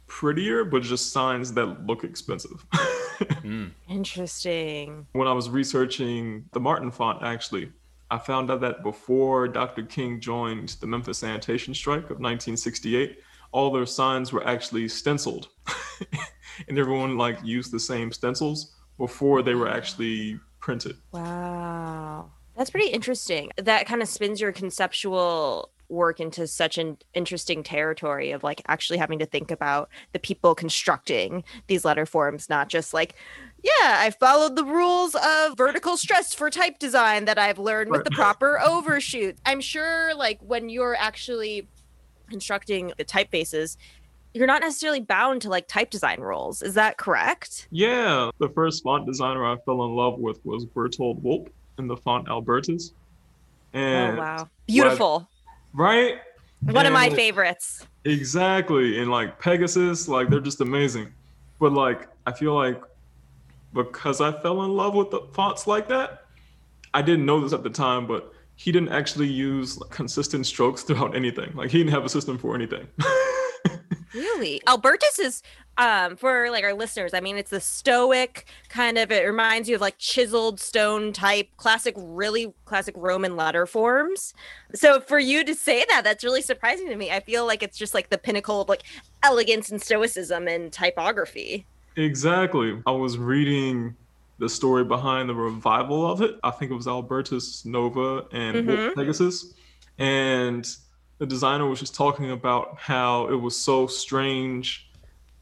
prettier, 0.07 0.65
but 0.65 0.83
just 0.83 1.13
signs 1.13 1.53
that 1.55 1.87
look 1.87 2.05
expensive. 2.05 2.67
mm. 2.73 3.71
Interesting. 3.89 5.07
When 5.13 5.29
I 5.29 5.33
was 5.33 5.51
researching 5.51 6.45
the 6.53 6.61
Martin 6.61 6.91
font, 6.91 7.23
actually, 7.23 7.73
I 8.11 8.19
found 8.19 8.51
out 8.51 8.61
that 8.61 8.83
before 8.83 9.49
Dr. 9.49 9.85
King 9.85 10.21
joined 10.21 10.77
the 10.81 10.87
Memphis 10.87 11.17
sanitation 11.19 11.73
strike 11.73 12.05
of 12.05 12.21
1968, 12.21 13.19
all 13.53 13.71
their 13.71 13.87
signs 13.87 14.33
were 14.33 14.47
actually 14.47 14.89
stenciled. 14.89 15.49
And 16.69 16.79
everyone 16.79 17.17
like 17.17 17.39
used 17.43 17.73
the 17.73 17.81
same 17.81 18.13
stencils 18.13 18.75
before 18.99 19.43
they 19.43 19.55
were 19.55 19.69
actually 19.69 20.39
printed. 20.61 20.97
Wow. 21.13 22.31
That's 22.57 22.71
pretty 22.71 22.89
interesting. 22.89 23.51
That 23.57 23.87
kind 23.87 24.03
of 24.03 24.09
spins 24.09 24.41
your 24.41 24.53
conceptual 24.53 25.71
work 25.89 26.21
into 26.21 26.47
such 26.47 26.79
an 26.79 26.97
interesting 27.13 27.63
territory 27.63 28.31
of 28.31 28.43
like 28.43 28.63
actually 28.67 28.99
having 28.99 29.19
to 29.19 29.27
think 29.27 29.51
about 29.51 29.91
the 30.13 30.19
people 30.19 30.55
constructing 30.55 31.45
these 31.67 31.85
letter 31.85 32.07
forms 32.07 32.49
not 32.49 32.71
just 32.71 32.95
like 32.95 33.15
yeah 33.63 33.99
i 33.99 34.11
followed 34.19 34.57
the 34.57 34.65
rules 34.65 35.15
of 35.15 35.55
vertical 35.55 35.99
stress 35.99 36.33
for 36.33 36.49
type 36.49 36.79
design 36.79 37.27
that 37.27 37.39
i've 37.39 37.59
learned 37.59 37.91
with 37.91 38.05
the 38.05 38.11
proper 38.11 38.59
overshoot. 38.61 39.37
I'm 39.45 39.61
sure 39.61 40.15
like 40.15 40.39
when 40.41 40.71
you're 40.71 40.97
actually 40.97 41.69
constructing 42.33 42.93
the 42.97 43.05
typefaces, 43.05 43.77
you're 44.35 44.47
not 44.47 44.63
necessarily 44.63 45.01
bound 45.01 45.43
to 45.43 45.49
like 45.49 45.69
type 45.69 45.91
design 45.91 46.21
rules. 46.21 46.63
Is 46.63 46.75
that 46.75 46.97
correct? 46.97 47.69
Yeah. 47.71 48.31
The 48.39 48.49
first 48.49 48.83
font 48.83 49.07
designer 49.07 49.45
I 49.45 49.57
fell 49.65 49.85
in 49.85 49.95
love 49.95 50.19
with 50.19 50.45
was 50.45 50.65
Berthold 50.65 51.23
Wolpe 51.23 51.51
in 51.79 51.87
the 51.87 51.97
font 51.97 52.29
Albertus. 52.29 52.93
Oh, 53.75 53.79
and 53.79 54.19
oh 54.19 54.21
wow. 54.21 54.49
Beautiful. 54.67 55.29
right? 55.75 56.17
One 56.63 56.79
and 56.79 56.89
of 56.89 56.93
my 56.93 57.11
favorites. 57.11 57.87
Exactly. 58.05 58.99
And 59.01 59.11
like 59.11 59.39
Pegasus, 59.39 60.09
like 60.09 60.31
they're 60.31 60.41
just 60.41 60.61
amazing. 60.61 61.13
But 61.61 61.73
like 61.73 62.09
I 62.27 62.33
feel 62.33 62.55
like 62.55 62.83
because 63.75 64.21
I 64.21 64.33
fell 64.33 64.65
in 64.65 64.71
love 64.73 64.95
with 64.95 65.11
the 65.11 65.21
fonts 65.33 65.67
like 65.67 65.89
that, 65.89 66.25
I 66.95 67.03
didn't 67.03 67.27
know 67.27 67.41
this 67.41 67.53
at 67.53 67.63
the 67.63 67.71
time, 67.71 68.07
but 68.07 68.32
he 68.57 68.73
didn't 68.73 68.91
actually 68.91 69.29
use 69.29 69.79
consistent 69.91 70.47
strokes 70.47 70.83
throughout 70.83 71.17
anything. 71.17 71.53
Like 71.55 71.71
he 71.71 71.79
didn't 71.79 71.93
have 71.93 72.05
a 72.05 72.09
system 72.09 72.39
for 72.39 72.55
anything. 72.55 72.87
really? 74.15 74.61
Albertus 74.67 75.19
is 75.19 75.43
um 75.79 76.17
for 76.17 76.51
like 76.51 76.65
our 76.65 76.75
listeners, 76.75 77.15
I 77.15 77.21
mean 77.21 77.39
it's 77.39 77.51
the 77.51 77.61
stoic 77.61 78.47
kind 78.69 78.99
of 78.99 79.11
it 79.11 79.27
reminds 79.27 79.69
you 79.69 79.75
of 79.75 79.81
like 79.81 79.99
chiseled 79.99 80.61
stone 80.61 81.13
type 81.13 81.49
classic 81.57 81.95
really 81.97 82.53
classic 82.67 82.95
Roman 82.97 83.37
letter 83.37 83.67
forms. 83.67 84.35
So 84.75 85.01
for 85.01 85.19
you 85.19 85.45
to 85.45 85.55
say 85.55 85.85
that 85.89 86.03
that's 86.05 86.25
really 86.25 86.43
surprising 86.43 86.89
to 86.89 86.97
me. 86.97 87.11
I 87.11 87.21
feel 87.21 87.47
like 87.47 87.63
it's 87.63 87.79
just 87.79 87.95
like 87.95 88.11
the 88.11 88.19
pinnacle 88.19 88.61
of 88.61 88.69
like 88.69 88.83
elegance 89.23 89.71
and 89.71 89.81
stoicism 89.81 90.47
and 90.47 90.73
typography. 90.73 91.67
Exactly. 91.97 92.81
I 92.87 92.93
was 92.93 93.19
reading 93.19 93.97
the 94.43 94.49
story 94.49 94.83
behind 94.83 95.29
the 95.29 95.35
revival 95.35 96.05
of 96.05 96.21
it. 96.21 96.37
I 96.43 96.51
think 96.51 96.73
it 96.73 96.75
was 96.75 96.89
Albertus 96.89 97.65
Nova 97.65 98.27
and 98.33 98.57
mm-hmm. 98.57 98.99
Pegasus. 98.99 99.55
And 99.99 100.69
the 101.19 101.27
designer 101.27 101.69
was 101.69 101.79
just 101.79 101.95
talking 101.95 102.33
about 102.33 102.77
how 102.77 103.29
it 103.29 103.37
was 103.37 103.57
so 103.57 103.87
strange, 103.87 104.91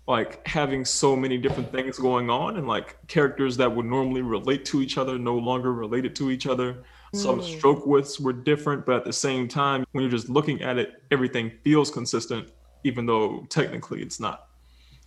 like 0.07 0.47
having 0.47 0.85
so 0.85 1.17
many 1.17 1.39
different 1.39 1.73
things 1.73 1.99
going 1.99 2.29
on 2.29 2.59
and 2.59 2.69
like 2.69 2.99
characters 3.07 3.57
that 3.57 3.75
would 3.75 3.87
normally 3.87 4.21
relate 4.21 4.67
to 4.67 4.83
each 4.83 4.99
other 4.99 5.19
no 5.19 5.39
longer 5.39 5.73
related 5.73 6.15
to 6.17 6.31
each 6.31 6.47
other. 6.47 6.85
Some 7.15 7.41
mm. 7.41 7.57
stroke 7.57 7.87
widths 7.87 8.21
were 8.21 8.35
different, 8.35 8.85
but 8.85 8.97
at 8.97 9.05
the 9.07 9.15
same 9.15 9.49
time, 9.49 9.87
when 9.93 10.03
you're 10.03 10.11
just 10.11 10.29
looking 10.29 10.61
at 10.61 10.77
it, 10.77 11.03
everything 11.11 11.51
feels 11.65 11.91
consistent, 11.91 12.51
even 12.85 13.07
though 13.07 13.47
technically 13.49 14.03
it's 14.03 14.21
not 14.21 14.50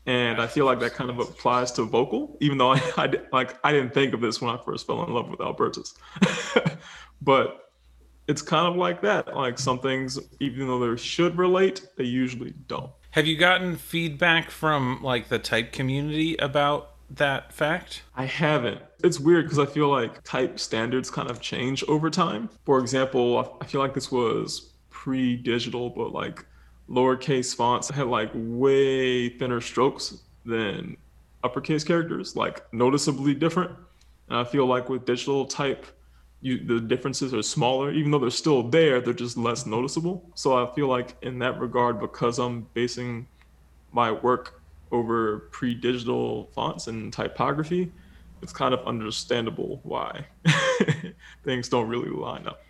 and 0.06 0.42
I 0.42 0.48
feel 0.48 0.66
like 0.66 0.80
that 0.82 0.94
kind 0.94 1.10
of 1.10 1.20
applies 1.20 1.72
to 1.74 1.84
vocal, 1.84 2.38
even 2.42 2.58
though 2.58 2.72
I, 2.72 2.82
I 2.98 3.14
like 3.32 3.58
I 3.64 3.72
didn't 3.72 3.94
think 3.94 4.14
of 4.14 4.22
this 4.22 4.42
when 4.42 4.54
I 4.54 4.62
first 4.64 4.88
fell 4.88 5.04
in 5.04 5.14
love 5.14 5.30
with 5.30 5.42
Albertus, 5.42 5.96
but 7.22 7.72
it's 8.28 8.42
kind 8.42 8.68
of 8.68 8.76
like 8.76 9.02
that. 9.02 9.36
Like 9.36 9.60
some 9.60 9.80
things, 9.80 10.20
even 10.40 10.68
though 10.68 10.80
they 10.80 11.02
should 11.02 11.38
relate, 11.38 11.86
they 11.98 12.06
usually 12.06 12.54
don't. 12.68 12.92
Have 13.12 13.28
you 13.28 13.38
gotten 13.38 13.76
feedback 13.76 14.50
from 14.50 15.02
like 15.04 15.30
the 15.30 15.40
type 15.40 15.72
community 15.72 16.36
about 16.38 16.92
that 17.12 17.54
fact? 17.54 18.04
I 18.16 18.26
haven't. 18.26 18.82
It's 19.04 19.20
weird 19.20 19.46
because 19.46 19.60
I 19.60 19.66
feel 19.66 19.90
like 19.90 20.24
type 20.24 20.60
standards 20.60 21.12
kind 21.12 21.30
of 21.30 21.40
change 21.40 21.84
over 21.88 22.10
time. 22.10 22.50
For 22.66 22.80
example, 22.80 23.58
I 23.62 23.66
feel 23.66 23.82
like 23.82 23.94
this 23.94 24.12
was 24.12 24.74
pre 24.90 25.36
digital, 25.36 25.90
but 25.90 26.12
like 26.12 26.46
lowercase 26.94 27.56
fonts 27.56 27.90
had 27.90 28.08
like 28.08 28.30
way 28.34 29.30
thinner 29.30 29.62
strokes 29.62 30.20
than 30.46 30.96
uppercase 31.44 31.84
characters, 31.84 32.36
like 32.36 32.72
noticeably 32.74 33.34
different. 33.34 33.72
And 34.30 34.38
I 34.38 34.44
feel 34.44 34.66
like 34.66 34.90
with 34.90 35.06
digital 35.06 35.46
type, 35.46 35.86
you, 36.42 36.64
the 36.64 36.80
differences 36.80 37.34
are 37.34 37.42
smaller, 37.42 37.92
even 37.92 38.12
though 38.12 38.20
they're 38.20 38.30
still 38.30 38.64
there, 38.64 39.02
they're 39.02 39.14
just 39.14 39.38
less 39.38 39.66
noticeable. 39.66 40.30
So 40.36 40.56
I 40.56 40.74
feel 40.74 40.88
like 40.88 41.16
in 41.22 41.40
that 41.40 41.60
regard, 41.60 42.00
because 42.00 42.40
I'm 42.40 42.68
basing 42.74 43.28
my 43.92 44.12
work 44.12 44.62
over 44.92 45.40
pre-digital 45.52 46.50
fonts 46.54 46.88
and 46.88 47.12
typography, 47.12 47.92
it's 48.42 48.54
kind 48.54 48.74
of 48.74 48.86
understandable 48.86 49.80
why 49.84 50.26
things 51.44 51.70
don't 51.70 51.88
really 51.88 52.10
line 52.10 52.46
up. 52.46 52.62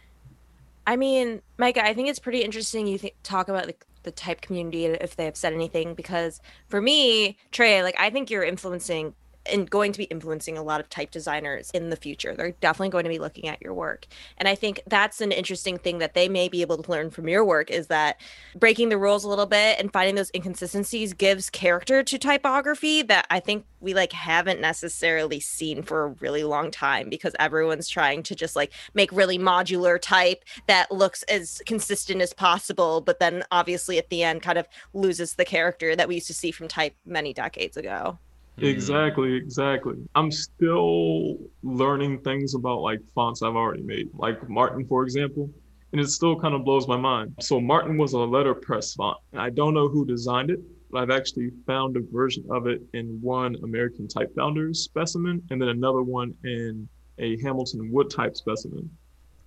I 0.86 0.95
mean, 0.95 1.41
Micah, 1.57 1.84
I 1.84 1.93
think 1.93 2.09
it's 2.09 2.19
pretty 2.19 2.43
interesting 2.43 2.88
you 2.88 2.97
th- 2.97 3.15
talk 3.24 3.49
about 3.49 3.67
the, 3.67 3.76
the 4.03 4.11
type 4.11 4.41
community 4.41 4.85
if 4.85 5.15
they 5.15 5.25
have 5.25 5.37
said 5.37 5.53
anything 5.53 5.93
because 5.95 6.41
for 6.67 6.81
me, 6.81 7.37
Tré, 7.51 7.83
like 7.83 7.95
I 7.99 8.09
think 8.09 8.29
you're 8.29 8.43
influencing 8.43 9.13
and 9.45 9.69
going 9.69 9.91
to 9.91 9.97
be 9.97 10.05
influencing 10.05 10.57
a 10.57 10.63
lot 10.63 10.79
of 10.79 10.89
type 10.89 11.11
designers 11.11 11.69
in 11.71 11.89
the 11.89 11.95
future. 11.95 12.35
They're 12.35 12.51
definitely 12.51 12.89
going 12.89 13.03
to 13.03 13.09
be 13.09 13.19
looking 13.19 13.47
at 13.47 13.61
your 13.61 13.73
work. 13.73 14.07
And 14.37 14.47
I 14.47 14.55
think 14.55 14.81
that's 14.87 15.21
an 15.21 15.31
interesting 15.31 15.77
thing 15.77 15.99
that 15.99 16.13
they 16.13 16.29
may 16.29 16.49
be 16.49 16.61
able 16.61 16.81
to 16.81 16.91
learn 16.91 17.09
from 17.09 17.27
your 17.27 17.43
work 17.43 17.69
is 17.69 17.87
that 17.87 18.19
breaking 18.55 18.89
the 18.89 18.97
rules 18.97 19.23
a 19.23 19.29
little 19.29 19.45
bit 19.45 19.79
and 19.79 19.91
finding 19.91 20.15
those 20.15 20.31
inconsistencies 20.33 21.13
gives 21.13 21.49
character 21.49 22.03
to 22.03 22.17
typography 22.17 23.01
that 23.03 23.27
I 23.29 23.39
think 23.39 23.65
we 23.79 23.93
like 23.93 24.13
haven't 24.13 24.61
necessarily 24.61 25.39
seen 25.39 25.83
for 25.83 26.05
a 26.05 26.09
really 26.19 26.43
long 26.43 26.71
time 26.71 27.09
because 27.09 27.35
everyone's 27.37 27.89
trying 27.89 28.23
to 28.23 28.35
just 28.35 28.55
like 28.55 28.71
make 28.93 29.11
really 29.11 29.37
modular 29.37 29.99
type 29.99 30.43
that 30.67 30.91
looks 30.91 31.23
as 31.23 31.61
consistent 31.65 32.21
as 32.21 32.33
possible 32.33 33.01
but 33.01 33.19
then 33.19 33.43
obviously 33.51 33.97
at 33.97 34.09
the 34.09 34.23
end 34.23 34.41
kind 34.41 34.57
of 34.57 34.67
loses 34.93 35.33
the 35.35 35.45
character 35.45 35.95
that 35.95 36.07
we 36.07 36.15
used 36.15 36.27
to 36.27 36.33
see 36.33 36.51
from 36.51 36.67
type 36.67 36.95
many 37.05 37.33
decades 37.33 37.77
ago. 37.77 38.17
Exactly, 38.57 39.35
exactly. 39.35 39.95
I'm 40.15 40.31
still 40.31 41.37
learning 41.63 42.19
things 42.19 42.53
about 42.53 42.81
like 42.81 42.99
fonts 43.15 43.41
I've 43.41 43.55
already 43.55 43.83
made, 43.83 44.09
like 44.13 44.47
Martin, 44.49 44.85
for 44.85 45.03
example, 45.03 45.49
and 45.91 45.99
it 45.99 46.07
still 46.07 46.39
kind 46.39 46.53
of 46.53 46.63
blows 46.63 46.87
my 46.87 46.97
mind. 46.97 47.35
So 47.39 47.59
Martin 47.59 47.97
was 47.97 48.13
a 48.13 48.19
letterpress 48.19 48.93
font, 48.93 49.17
and 49.31 49.41
I 49.41 49.49
don't 49.49 49.73
know 49.73 49.89
who 49.89 50.05
designed 50.05 50.51
it, 50.51 50.59
but 50.91 51.01
I've 51.01 51.09
actually 51.09 51.49
found 51.65 51.97
a 51.97 52.01
version 52.11 52.45
of 52.51 52.67
it 52.67 52.81
in 52.93 53.19
one 53.21 53.55
American 53.63 54.07
Type 54.07 54.33
Founders 54.35 54.81
specimen, 54.81 55.41
and 55.49 55.61
then 55.61 55.69
another 55.69 56.03
one 56.03 56.33
in 56.43 56.87
a 57.17 57.41
Hamilton 57.41 57.91
Wood 57.91 58.09
type 58.09 58.35
specimen. 58.35 58.89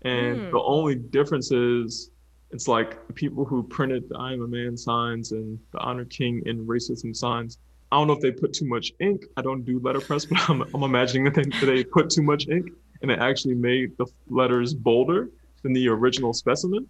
And 0.03 0.39
mm. 0.39 0.51
the 0.51 0.61
only 0.61 0.97
difference 0.97 1.51
is 1.53 2.11
it's 2.51 2.69
like 2.69 3.15
people 3.15 3.45
who 3.45 3.63
printed 3.63 4.09
the 4.09 4.17
I 4.19 4.33
am 4.33 4.43
a 4.43 4.49
man 4.49 4.77
signs 4.77 5.33
and 5.33 5.59
the 5.73 5.79
honor 5.79 6.05
king 6.05 6.43
and 6.47 6.67
racism 6.67 7.15
signs 7.15 7.59
I 7.93 7.97
don't 7.97 8.09
know 8.09 8.15
if 8.15 8.21
they 8.21 8.33
put 8.33 8.53
too 8.53 8.67
much 8.67 8.93
ink. 9.01 9.27
I 9.37 9.43
don't 9.43 9.65
do 9.65 9.79
letterpress, 9.79 10.25
but 10.25 10.51
I'm, 10.51 10.63
I'm 10.75 10.83
imagining 10.83 11.25
that 11.25 11.35
they, 11.35 11.45
that 11.45 11.67
they 11.67 11.85
put 11.85 12.11
too 12.11 12.23
much 12.23 12.49
ink 12.49 12.73
and 13.03 13.11
it 13.11 13.19
actually 13.19 13.55
made 13.55 13.97
the 13.99 14.07
letters 14.29 14.75
bolder 14.75 15.29
than 15.63 15.73
the 15.73 15.89
original 15.89 16.33
specimen. 16.33 16.89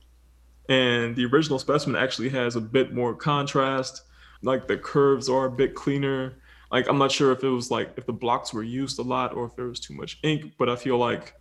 And 0.68 1.14
the 1.14 1.26
original 1.26 1.58
specimen 1.58 2.00
actually 2.00 2.28
has 2.30 2.56
a 2.56 2.60
bit 2.60 2.92
more 2.92 3.14
contrast. 3.14 4.02
Like 4.42 4.66
the 4.66 4.76
curves 4.76 5.28
are 5.28 5.46
a 5.46 5.50
bit 5.50 5.74
cleaner. 5.74 6.38
Like 6.72 6.88
I'm 6.88 6.98
not 6.98 7.12
sure 7.12 7.32
if 7.32 7.44
it 7.44 7.48
was 7.48 7.70
like 7.70 7.92
if 7.96 8.06
the 8.06 8.12
blocks 8.12 8.52
were 8.52 8.62
used 8.62 8.98
a 8.98 9.02
lot 9.02 9.34
or 9.34 9.46
if 9.46 9.56
there 9.56 9.66
was 9.66 9.80
too 9.80 9.94
much 9.94 10.18
ink, 10.22 10.52
but 10.58 10.68
I 10.68 10.76
feel 10.76 10.98
like 10.98 11.34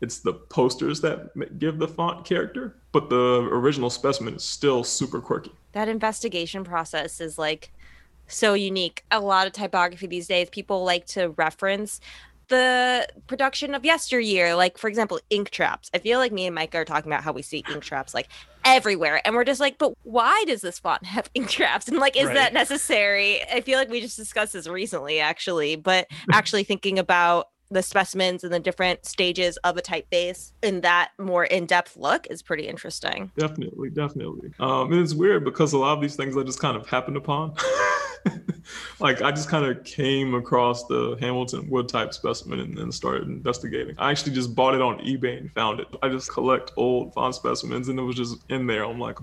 it's 0.00 0.18
the 0.18 0.34
posters 0.34 1.00
that 1.00 1.58
give 1.58 1.78
the 1.78 1.88
font 1.88 2.24
character. 2.24 2.76
But 2.92 3.08
the 3.08 3.48
original 3.50 3.90
specimen 3.90 4.34
is 4.36 4.44
still 4.44 4.84
super 4.84 5.20
quirky. 5.20 5.52
That 5.72 5.88
investigation 5.88 6.64
process 6.64 7.20
is 7.20 7.38
like 7.38 7.72
so 8.26 8.54
unique. 8.54 9.04
A 9.10 9.20
lot 9.20 9.46
of 9.46 9.52
typography 9.52 10.06
these 10.06 10.26
days, 10.26 10.48
people 10.50 10.84
like 10.84 11.06
to 11.08 11.30
reference 11.30 12.00
the 12.48 13.06
production 13.26 13.74
of 13.74 13.84
yesteryear. 13.84 14.54
Like, 14.54 14.78
for 14.78 14.88
example, 14.88 15.18
ink 15.30 15.50
traps. 15.50 15.90
I 15.94 15.98
feel 15.98 16.18
like 16.18 16.32
me 16.32 16.46
and 16.46 16.54
Mike 16.54 16.74
are 16.74 16.84
talking 16.84 17.10
about 17.10 17.24
how 17.24 17.32
we 17.32 17.42
see 17.42 17.64
ink 17.70 17.82
traps 17.82 18.14
like 18.14 18.28
everywhere. 18.64 19.20
And 19.24 19.34
we're 19.34 19.44
just 19.44 19.60
like, 19.60 19.78
but 19.78 19.94
why 20.02 20.44
does 20.46 20.60
this 20.60 20.78
font 20.78 21.04
have 21.06 21.30
ink 21.34 21.48
traps? 21.48 21.88
And 21.88 21.98
like, 21.98 22.16
is 22.16 22.26
right. 22.26 22.34
that 22.34 22.52
necessary? 22.52 23.42
I 23.50 23.60
feel 23.60 23.78
like 23.78 23.90
we 23.90 24.00
just 24.00 24.16
discussed 24.16 24.52
this 24.52 24.66
recently, 24.66 25.20
actually, 25.20 25.76
but 25.76 26.06
actually 26.32 26.64
thinking 26.64 26.98
about 26.98 27.48
the 27.68 27.82
specimens 27.82 28.44
and 28.44 28.52
the 28.52 28.60
different 28.60 29.04
stages 29.04 29.56
of 29.58 29.76
a 29.76 29.82
typeface 29.82 30.52
in 30.62 30.82
that 30.82 31.10
more 31.18 31.44
in-depth 31.44 31.96
look 31.96 32.26
is 32.30 32.40
pretty 32.40 32.68
interesting. 32.68 33.32
Definitely, 33.36 33.90
definitely. 33.90 34.52
Um, 34.60 34.92
and 34.92 35.02
it's 35.02 35.14
weird 35.14 35.44
because 35.44 35.72
a 35.72 35.78
lot 35.78 35.94
of 35.94 36.00
these 36.00 36.14
things 36.14 36.36
I 36.36 36.44
just 36.44 36.60
kind 36.60 36.76
of 36.76 36.86
happened 36.86 37.16
upon. 37.16 37.54
like 39.00 39.22
I 39.22 39.30
just 39.30 39.48
kind 39.48 39.64
of 39.64 39.84
came 39.84 40.34
across 40.34 40.84
the 40.86 41.16
Hamilton 41.20 41.68
wood 41.70 41.88
type 41.88 42.14
specimen 42.14 42.60
and 42.60 42.76
then 42.76 42.92
started 42.92 43.28
investigating. 43.28 43.94
I 43.98 44.10
actually 44.10 44.32
just 44.32 44.54
bought 44.54 44.74
it 44.74 44.80
on 44.80 44.98
eBay 44.98 45.38
and 45.38 45.52
found 45.52 45.80
it. 45.80 45.88
I 46.02 46.08
just 46.08 46.30
collect 46.30 46.72
old 46.76 47.14
font 47.14 47.34
specimens 47.34 47.88
and 47.88 47.98
it 47.98 48.02
was 48.02 48.16
just 48.16 48.38
in 48.48 48.66
there. 48.66 48.84
I'm 48.84 48.98
like, 48.98 49.18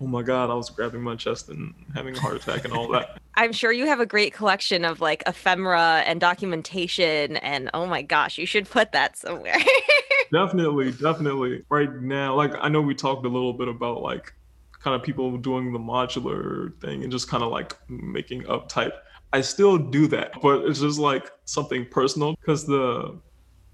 oh 0.00 0.06
my 0.06 0.22
god, 0.22 0.50
I 0.50 0.54
was 0.54 0.70
grabbing 0.70 1.02
my 1.02 1.16
chest 1.16 1.48
and 1.48 1.74
having 1.94 2.16
a 2.16 2.20
heart 2.20 2.36
attack 2.36 2.64
and 2.64 2.72
all 2.72 2.88
that. 2.92 3.20
I'm 3.34 3.52
sure 3.52 3.72
you 3.72 3.86
have 3.86 4.00
a 4.00 4.06
great 4.06 4.34
collection 4.34 4.84
of 4.84 5.00
like 5.00 5.22
ephemera 5.26 6.02
and 6.06 6.20
documentation 6.20 7.36
and 7.38 7.70
oh 7.72 7.86
my 7.86 8.02
gosh, 8.02 8.36
you 8.38 8.46
should 8.46 8.68
put 8.68 8.92
that 8.92 9.16
somewhere. 9.16 9.56
definitely, 10.32 10.92
definitely. 10.92 11.64
Right 11.70 11.92
now, 11.94 12.34
like 12.34 12.52
I 12.60 12.68
know 12.68 12.80
we 12.80 12.94
talked 12.94 13.24
a 13.24 13.28
little 13.28 13.52
bit 13.54 13.68
about 13.68 14.02
like 14.02 14.34
kind 14.82 14.96
of 14.96 15.02
people 15.02 15.36
doing 15.36 15.72
the 15.72 15.78
modular 15.78 16.78
thing 16.80 17.02
and 17.02 17.12
just 17.12 17.28
kind 17.28 17.42
of 17.42 17.50
like 17.50 17.76
making 17.88 18.46
up 18.48 18.68
type. 18.68 18.94
I 19.32 19.40
still 19.40 19.78
do 19.78 20.06
that, 20.08 20.40
but 20.42 20.64
it's 20.64 20.80
just 20.80 20.98
like 20.98 21.30
something 21.44 21.86
personal 21.86 22.34
because 22.40 22.66
the 22.66 23.18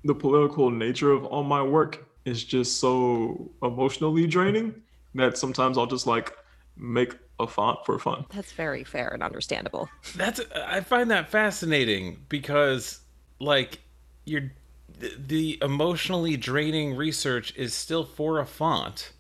the 0.05 0.15
political 0.15 0.71
nature 0.71 1.11
of 1.11 1.25
all 1.25 1.43
my 1.43 1.63
work 1.63 2.07
is 2.25 2.45
just 2.45 2.79
so 2.79 3.51
emotionally 3.63 4.27
draining 4.27 4.75
that 5.15 5.37
sometimes 5.37 5.77
I'll 5.77 5.87
just 5.87 6.07
like 6.07 6.33
make 6.77 7.17
a 7.41 7.47
font 7.47 7.79
for 7.85 7.99
fun. 7.99 8.25
That's 8.33 8.53
very 8.53 8.85
fair 8.85 9.09
and 9.09 9.23
understandable. 9.23 9.89
That's 10.15 10.41
I 10.55 10.81
find 10.81 11.11
that 11.11 11.31
fascinating 11.31 12.25
because 12.29 13.01
like 13.41 13.81
you're 14.25 14.53
the 14.99 15.59
emotionally 15.63 16.37
draining 16.37 16.95
research 16.95 17.55
is 17.57 17.73
still 17.75 18.05
for 18.05 18.41
a 18.41 18.47
font 18.47 19.13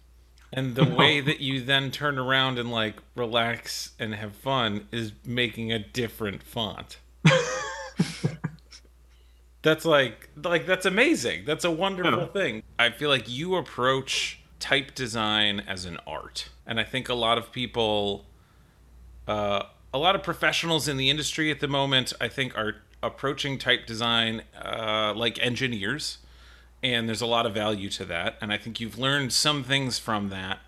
and 0.53 0.74
the 0.74 0.84
way 0.84 1.20
that 1.20 1.40
you 1.40 1.62
then 1.62 1.90
turn 1.90 2.18
around 2.18 2.59
and 2.59 2.70
like 2.70 2.96
relax 3.14 3.92
and 3.99 4.14
have 4.14 4.34
fun 4.34 4.88
is 4.90 5.12
making 5.24 5.72
a 5.72 5.78
different 5.78 6.42
font. 6.42 6.99
that's 9.62 9.84
like 9.84 10.30
like 10.42 10.66
that's 10.66 10.86
amazing. 10.86 11.44
That's 11.44 11.64
a 11.64 11.70
wonderful 11.70 12.26
thing. 12.26 12.62
I 12.78 12.90
feel 12.90 13.11
like 13.11 13.28
you 13.28 13.57
approach 13.57 14.40
type 14.59 14.94
design 14.94 15.61
as 15.61 15.84
an 15.84 15.99
art. 16.07 16.49
And 16.66 16.80
I 16.80 16.84
think 16.84 17.09
a 17.09 17.14
lot 17.14 17.38
of 17.38 17.53
people 17.53 18.24
uh, 19.26 19.64
a 19.92 19.99
lot 19.99 20.14
of 20.14 20.22
professionals 20.22 20.88
in 20.88 20.96
the 20.96 21.11
industry 21.11 21.51
at 21.51 21.61
the 21.61 21.68
moment 21.68 22.12
I 22.20 22.28
think 22.28 22.57
are 22.57 22.76
approaching 23.03 23.59
type 23.59 23.86
design 23.86 24.42
uh, 24.61 25.12
like 25.14 25.38
engineers 25.44 26.18
and 26.83 27.09
there's 27.09 27.20
a 27.20 27.26
lot 27.26 27.47
of 27.47 27.55
value 27.55 27.89
to 27.89 28.05
that 28.05 28.37
and 28.41 28.53
i 28.53 28.57
think 28.57 28.81
you've 28.81 28.99
learned 28.99 29.33
some 29.33 29.62
things 29.62 29.99
from 29.99 30.29
that 30.29 30.61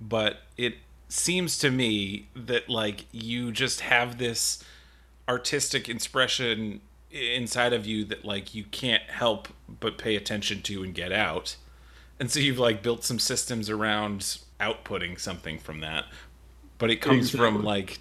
but 0.00 0.40
it 0.56 0.76
seems 1.08 1.58
to 1.58 1.70
me 1.70 2.28
that 2.34 2.68
like 2.68 3.04
you 3.12 3.52
just 3.52 3.80
have 3.80 4.18
this 4.18 4.62
artistic 5.28 5.88
expression 5.88 6.80
inside 7.10 7.72
of 7.72 7.84
you 7.84 8.04
that 8.04 8.24
like 8.24 8.54
you 8.54 8.64
can't 8.64 9.02
help 9.04 9.48
but 9.80 9.98
pay 9.98 10.14
attention 10.16 10.62
to 10.62 10.82
and 10.82 10.94
get 10.94 11.12
out 11.12 11.56
and 12.20 12.30
so 12.30 12.38
you've 12.38 12.58
like 12.58 12.82
built 12.82 13.04
some 13.04 13.18
systems 13.18 13.68
around 13.68 14.38
outputting 14.60 15.18
something 15.18 15.58
from 15.58 15.80
that 15.80 16.04
but 16.78 16.90
it 16.90 16.96
comes 16.96 17.34
exactly. 17.34 17.38
from 17.40 17.64
like 17.64 17.98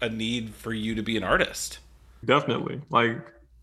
a 0.00 0.08
need 0.08 0.54
for 0.54 0.72
you 0.72 0.94
to 0.94 1.02
be 1.02 1.16
an 1.16 1.22
artist 1.22 1.78
definitely 2.24 2.80
like 2.90 3.18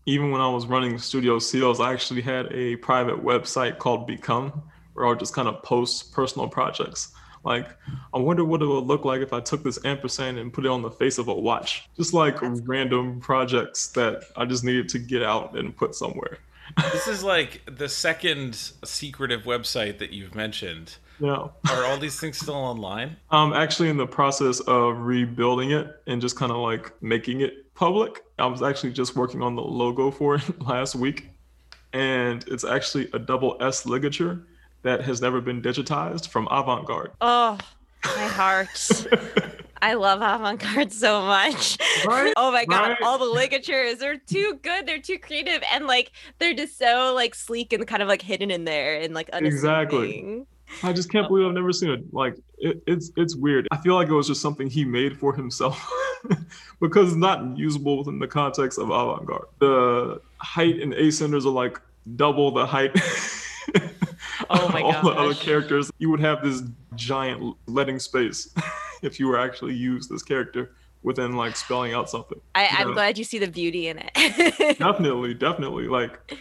even 0.06 0.30
when 0.30 0.40
I 0.40 0.48
was 0.48 0.66
running 0.66 0.98
Studio 0.98 1.38
Seals, 1.38 1.80
I 1.80 1.92
actually 1.92 2.22
had 2.22 2.52
a 2.52 2.76
private 2.76 3.22
website 3.22 3.78
called 3.78 4.06
Become, 4.06 4.62
where 4.94 5.06
I 5.06 5.10
would 5.10 5.18
just 5.18 5.34
kind 5.34 5.48
of 5.48 5.62
post 5.62 6.12
personal 6.12 6.48
projects. 6.48 7.12
Like, 7.44 7.68
I 8.14 8.18
wonder 8.18 8.44
what 8.44 8.62
it 8.62 8.66
would 8.66 8.84
look 8.86 9.04
like 9.04 9.20
if 9.20 9.32
I 9.32 9.40
took 9.40 9.62
this 9.62 9.84
ampersand 9.84 10.38
and 10.38 10.52
put 10.52 10.64
it 10.64 10.70
on 10.70 10.82
the 10.82 10.90
face 10.90 11.18
of 11.18 11.28
a 11.28 11.34
watch. 11.34 11.88
Just 11.96 12.12
like 12.14 12.38
random 12.40 13.20
projects 13.20 13.88
that 13.88 14.24
I 14.36 14.44
just 14.46 14.64
needed 14.64 14.88
to 14.90 14.98
get 14.98 15.22
out 15.22 15.56
and 15.56 15.76
put 15.76 15.94
somewhere. 15.94 16.38
this 16.92 17.06
is 17.06 17.22
like 17.22 17.62
the 17.66 17.88
second 17.88 18.54
secretive 18.84 19.42
website 19.42 19.98
that 19.98 20.12
you've 20.12 20.34
mentioned. 20.34 20.96
Yeah. 21.20 21.48
Are 21.70 21.84
all 21.84 21.96
these 21.98 22.18
things 22.18 22.38
still 22.38 22.54
online? 22.54 23.16
I'm 23.30 23.52
actually 23.52 23.88
in 23.88 23.96
the 23.96 24.06
process 24.06 24.60
of 24.60 24.98
rebuilding 24.98 25.70
it 25.70 26.02
and 26.06 26.20
just 26.20 26.36
kind 26.36 26.52
of 26.52 26.58
like 26.58 27.00
making 27.02 27.40
it 27.40 27.65
public. 27.76 28.24
I 28.38 28.46
was 28.46 28.62
actually 28.62 28.92
just 28.92 29.14
working 29.14 29.42
on 29.42 29.54
the 29.54 29.62
logo 29.62 30.10
for 30.10 30.34
it 30.36 30.62
last 30.66 30.94
week, 30.96 31.28
and 31.92 32.44
it's 32.48 32.64
actually 32.64 33.08
a 33.12 33.18
double 33.18 33.56
S 33.60 33.86
ligature 33.86 34.44
that 34.82 35.02
has 35.02 35.20
never 35.20 35.40
been 35.40 35.62
digitized 35.62 36.28
from 36.28 36.48
Avant 36.50 36.86
Garde. 36.86 37.12
Oh, 37.20 37.58
my 38.04 38.26
heart. 38.26 39.06
I 39.82 39.92
love 39.94 40.22
avant 40.22 40.58
garde 40.60 40.90
so 40.92 41.20
much. 41.22 41.76
Right? 42.06 42.32
Oh 42.36 42.50
my 42.50 42.64
god, 42.64 42.88
Right? 42.90 43.02
all 43.02 43.18
the 43.18 43.24
ligatures 43.26 44.02
are 44.02 44.16
too 44.16 44.58
good. 44.62 44.86
They're 44.86 45.00
too 45.00 45.18
creative 45.18 45.62
and 45.72 45.86
like 45.86 46.12
they're 46.38 46.54
just 46.54 46.78
so 46.78 47.12
like 47.14 47.34
sleek 47.34 47.72
and 47.74 47.86
kind 47.86 48.02
of 48.02 48.08
like 48.08 48.22
hidden 48.22 48.50
in 48.50 48.64
there 48.64 49.00
and 49.00 49.12
like 49.12 49.28
Exactly. 49.34 50.44
I 50.82 50.92
just 50.92 51.10
can't 51.10 51.28
believe 51.28 51.46
I've 51.46 51.52
never 51.54 51.72
seen 51.72 51.90
it. 51.90 52.12
Like 52.12 52.36
it, 52.58 52.82
it's 52.86 53.10
it's 53.16 53.34
weird. 53.36 53.68
I 53.70 53.76
feel 53.78 53.94
like 53.94 54.08
it 54.08 54.12
was 54.14 54.26
just 54.28 54.40
something 54.40 54.68
he 54.68 54.84
made 54.84 55.18
for 55.18 55.34
himself 55.34 55.90
because 56.80 57.08
it's 57.08 57.16
not 57.16 57.56
usable 57.56 57.98
within 57.98 58.18
the 58.18 58.28
context 58.28 58.78
of 58.78 58.90
avant-garde. 58.90 59.46
The 59.58 60.20
height 60.38 60.80
and 60.80 60.92
ascenders 60.94 61.44
are 61.44 61.50
like 61.50 61.80
double 62.16 62.50
the 62.50 62.66
height. 62.66 62.92
Oh 64.50 64.68
my 64.68 64.80
all 64.82 64.92
the 65.02 65.10
other 65.10 65.34
characters. 65.34 65.90
You 65.98 66.10
would 66.10 66.20
have 66.20 66.42
this 66.42 66.62
giant 66.94 67.56
letting 67.66 67.98
space 67.98 68.54
if 69.02 69.18
you 69.18 69.26
were 69.26 69.38
actually 69.38 69.74
use 69.74 70.08
this 70.08 70.22
character 70.22 70.72
within 71.02 71.36
like 71.36 71.56
spelling 71.56 71.94
out 71.94 72.08
something. 72.10 72.40
I, 72.54 72.68
I'm 72.70 72.88
Yeah. 72.88 72.94
glad 72.94 73.18
you 73.18 73.24
see 73.24 73.38
the 73.38 73.48
beauty 73.48 73.88
in 73.88 73.98
it. 73.98 74.78
Definitely, 74.78 75.34
definitely. 75.34 75.88
Like 75.88 76.38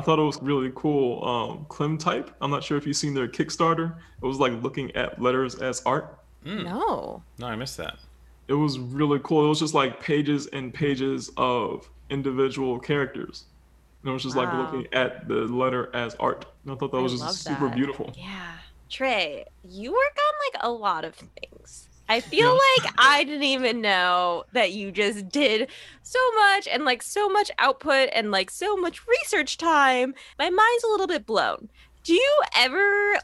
I 0.00 0.02
thought 0.02 0.18
it 0.18 0.22
was 0.22 0.40
really 0.40 0.72
cool. 0.74 1.22
Um, 1.22 1.66
Clem 1.68 1.98
Type. 1.98 2.30
I'm 2.40 2.50
not 2.50 2.64
sure 2.64 2.78
if 2.78 2.86
you've 2.86 2.96
seen 2.96 3.12
their 3.12 3.28
Kickstarter. 3.28 3.96
It 4.22 4.24
was 4.24 4.38
like 4.38 4.50
looking 4.62 4.90
at 4.96 5.20
letters 5.20 5.56
as 5.56 5.82
art. 5.84 6.18
no. 6.42 7.22
No, 7.38 7.46
I 7.46 7.54
missed 7.54 7.76
that. 7.76 7.98
It 8.48 8.54
was 8.54 8.78
really 8.78 9.20
cool. 9.22 9.44
It 9.44 9.48
was 9.50 9.58
just 9.58 9.74
like 9.74 10.00
pages 10.00 10.46
and 10.54 10.72
pages 10.72 11.30
of 11.36 11.86
individual 12.08 12.78
characters. 12.78 13.44
And 14.02 14.08
it 14.08 14.12
was 14.14 14.22
just 14.22 14.36
like 14.36 14.50
looking 14.54 14.86
at 14.94 15.28
the 15.28 15.34
letter 15.34 15.94
as 15.94 16.14
art. 16.14 16.46
And 16.64 16.72
I 16.72 16.76
thought 16.76 16.92
that 16.92 16.96
I 16.96 17.02
was 17.02 17.20
just 17.20 17.44
super 17.44 17.66
that. 17.68 17.76
beautiful. 17.76 18.10
Yeah. 18.16 18.54
Tré, 18.90 19.44
you 19.68 19.92
work 19.92 20.16
on 20.16 20.34
like 20.54 20.64
a 20.64 20.70
lot 20.70 21.04
of 21.04 21.14
things. 21.14 21.89
I 22.10 22.20
feel 22.20 22.48
Yeah. 22.48 22.82
like 22.84 22.94
I 22.98 23.24
didn't 23.24 23.44
even 23.44 23.80
know 23.80 24.44
that 24.52 24.72
you 24.72 24.90
just 24.90 25.28
did 25.28 25.70
so 26.02 26.18
much 26.34 26.66
and 26.66 26.84
like 26.84 27.02
so 27.02 27.28
much 27.28 27.50
output 27.58 28.08
and 28.12 28.30
like 28.32 28.50
so 28.50 28.76
much 28.76 29.06
research 29.06 29.56
time. 29.56 30.14
My 30.38 30.50
mind's 30.50 30.84
a 30.84 30.88
little 30.88 31.06
bit 31.06 31.24
blown. 31.24 31.68
Do 32.02 32.12
you 32.14 32.40
ever 32.56 33.18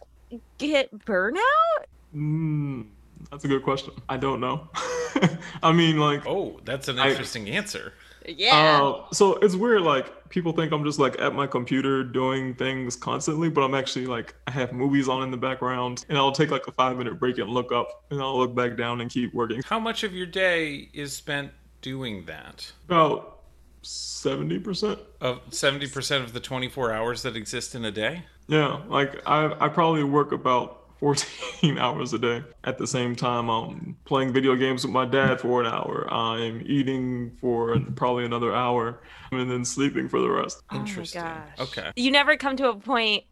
get 0.58 0.96
burnout? 1.00 1.84
Mm, 2.14 2.86
that's 3.30 3.44
a 3.44 3.48
good 3.48 3.64
question. 3.64 3.92
I 4.08 4.16
don't 4.18 4.38
know. 4.40 4.68
I 5.62 5.72
mean, 5.72 5.98
like, 5.98 6.24
Oh, 6.26 6.60
that's 6.64 6.86
an 6.88 6.98
I- 6.98 7.10
interesting 7.10 7.50
answer. 7.50 7.92
Yeah. 8.28 8.82
Uh, 8.82 9.12
so 9.12 9.34
it's 9.36 9.54
weird. 9.54 9.82
Like 9.82 10.28
people 10.28 10.52
think 10.52 10.72
I'm 10.72 10.84
just 10.84 10.98
like 10.98 11.20
at 11.20 11.34
my 11.34 11.46
computer 11.46 12.02
doing 12.02 12.54
things 12.54 12.96
constantly, 12.96 13.48
but 13.48 13.62
I'm 13.62 13.74
actually 13.74 14.06
like 14.06 14.34
I 14.46 14.50
have 14.50 14.72
movies 14.72 15.08
on 15.08 15.22
in 15.22 15.30
the 15.30 15.36
background, 15.36 16.04
and 16.08 16.18
I'll 16.18 16.32
take 16.32 16.50
like 16.50 16.66
a 16.66 16.72
five 16.72 16.96
minute 16.96 17.18
break 17.18 17.38
and 17.38 17.48
look 17.48 17.72
up, 17.72 18.04
and 18.10 18.20
I'll 18.20 18.38
look 18.38 18.54
back 18.54 18.76
down 18.76 19.00
and 19.00 19.10
keep 19.10 19.32
working. 19.34 19.62
How 19.64 19.78
much 19.78 20.02
of 20.02 20.12
your 20.12 20.26
day 20.26 20.88
is 20.92 21.12
spent 21.12 21.52
doing 21.80 22.24
that? 22.26 22.72
About 22.86 23.40
seventy 23.82 24.58
percent. 24.58 24.98
Of 25.20 25.48
70% 25.50 26.22
of 26.22 26.34
the 26.34 26.40
24 26.40 26.92
hours 26.92 27.22
that 27.22 27.36
exist 27.36 27.74
in 27.74 27.84
a 27.84 27.90
day? 27.90 28.24
Yeah, 28.48 28.82
like 28.88 29.22
I 29.26 29.54
I 29.58 29.68
probably 29.68 30.04
work 30.04 30.32
about 30.32 30.75
14 31.00 31.78
hours 31.78 32.12
a 32.12 32.18
day. 32.18 32.42
At 32.64 32.78
the 32.78 32.86
same 32.86 33.14
time, 33.16 33.48
I'm 33.48 33.96
playing 34.04 34.32
video 34.32 34.54
games 34.56 34.84
with 34.84 34.92
my 34.92 35.04
dad 35.04 35.40
for 35.40 35.60
an 35.60 35.66
hour. 35.66 36.06
I'm 36.12 36.62
eating 36.66 37.36
for 37.40 37.78
probably 37.96 38.24
another 38.24 38.54
hour, 38.54 39.00
and 39.32 39.50
then 39.50 39.64
sleeping 39.64 40.08
for 40.08 40.20
the 40.20 40.30
rest. 40.30 40.62
Oh 40.70 40.76
Interesting. 40.76 41.22
gosh. 41.22 41.48
Okay. 41.58 41.90
You 41.96 42.10
never 42.10 42.36
come 42.36 42.56
to 42.56 42.68
a 42.70 42.76
point 42.76 43.24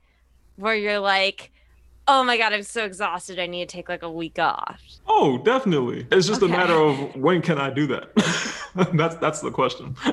where 0.57 0.75
you're 0.75 1.01
like, 1.01 1.51
oh 2.07 2.23
my 2.23 2.37
God, 2.37 2.53
I'm 2.53 2.63
so 2.63 2.85
exhausted. 2.85 3.39
I 3.39 3.47
need 3.47 3.69
to 3.69 3.77
take 3.77 3.89
like 3.89 4.03
a 4.03 4.11
week 4.11 4.39
off. 4.39 4.81
Oh, 5.07 5.39
definitely. 5.39 6.07
It's 6.13 6.27
just 6.27 6.43
Okay. 6.43 6.53
a 6.53 6.57
matter 6.57 6.75
of 6.75 7.17
when 7.17 7.41
can 7.43 7.59
I 7.59 7.71
do 7.71 7.87
that. 7.89 8.15
that's 8.95 9.17
that's 9.17 9.41
the 9.41 9.51
question. 9.51 9.97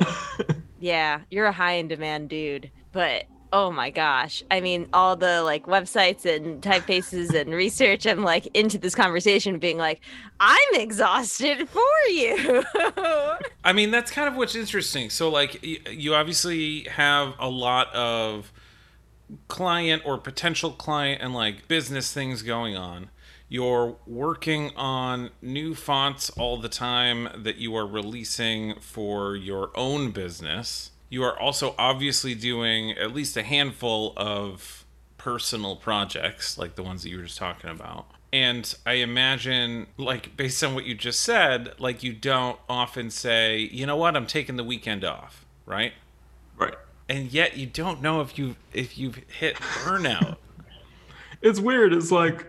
Yeah, 0.84 1.22
you're 1.30 1.46
a 1.46 1.52
high 1.52 1.74
in 1.74 1.88
demand 1.88 2.30
dude. 2.30 2.72
But 2.92 3.26
oh 3.54 3.72
my 3.72 3.90
gosh. 3.90 4.44
I 4.50 4.62
mean, 4.62 4.88
all 4.94 5.16
the 5.16 5.44
like 5.44 5.66
websites 5.66 6.26
and 6.26 6.62
typefaces 6.62 7.34
and 7.34 7.52
research, 7.52 8.06
I'm 8.06 8.24
like 8.24 8.48
into 8.54 8.78
this 8.78 8.96
conversation 8.96 9.60
being 9.60 9.78
like, 9.78 10.02
I'm 10.40 10.74
exhausted 10.74 11.68
for 11.70 12.10
you. 12.10 12.64
I 13.64 13.74
mean, 13.74 13.92
that's 13.92 14.12
kind 14.12 14.28
of 14.28 14.36
what's 14.36 14.56
interesting. 14.56 15.10
So, 15.10 15.30
like, 15.30 15.64
you 15.64 16.16
obviously 16.16 16.84
have 16.84 17.34
a 17.40 17.50
lot 17.50 17.94
of 17.94 18.52
client 19.48 20.04
or 20.06 20.18
potential 20.18 20.72
client 20.72 21.22
and 21.22 21.34
like 21.34 21.68
business 21.68 22.14
things 22.14 22.42
going 22.42 22.76
on. 22.76 23.10
You're 23.48 23.98
working 24.08 24.72
on 24.78 25.32
new 25.42 25.76
fonts 25.76 26.30
all 26.32 26.58
the 26.58 26.70
time 26.70 27.28
that 27.36 27.58
you 27.58 27.76
are 27.76 27.86
releasing 27.86 28.80
for 28.80 29.36
your 29.36 29.72
own 29.76 30.12
business. 30.12 30.91
You 31.12 31.24
are 31.24 31.38
also 31.38 31.76
obviously 31.78 32.36
doing 32.36 32.92
at 32.92 33.14
least 33.14 33.36
a 33.36 33.44
handful 33.44 34.14
of 34.16 34.86
personal 35.18 35.76
projects 35.76 36.58
like 36.58 36.76
the 36.76 36.84
ones 36.84 37.04
that 37.04 37.10
you 37.10 37.18
were 37.18 37.24
just 37.24 37.38
talking 37.38 37.70
about. 37.70 38.08
And 38.32 38.74
I 38.86 38.94
imagine, 38.94 39.88
like, 39.98 40.38
based 40.38 40.64
on 40.64 40.74
what 40.74 40.86
you 40.86 40.96
just 40.96 41.20
said, 41.20 41.74
like, 41.80 42.02
you 42.02 42.14
don't 42.14 42.58
often 42.70 43.10
say, 43.10 43.58
you 43.58 43.86
know 43.86 43.98
what, 43.98 44.16
I'm 44.16 44.26
taking 44.26 44.56
the 44.56 44.64
weekend 44.64 45.04
off, 45.04 45.46
right? 45.66 45.92
right. 46.56 46.76
And 47.10 47.30
yet 47.30 47.58
you 47.58 47.68
don't 47.68 48.02
know 48.02 48.22
if 48.22 48.40
you've, 48.40 48.56
if 48.72 48.98
you've 48.98 49.18
hit 49.18 49.58
burnout. 49.58 50.38
It's 51.44 51.60
weird. 51.60 51.92
It's 51.92 52.12
like, 52.12 52.46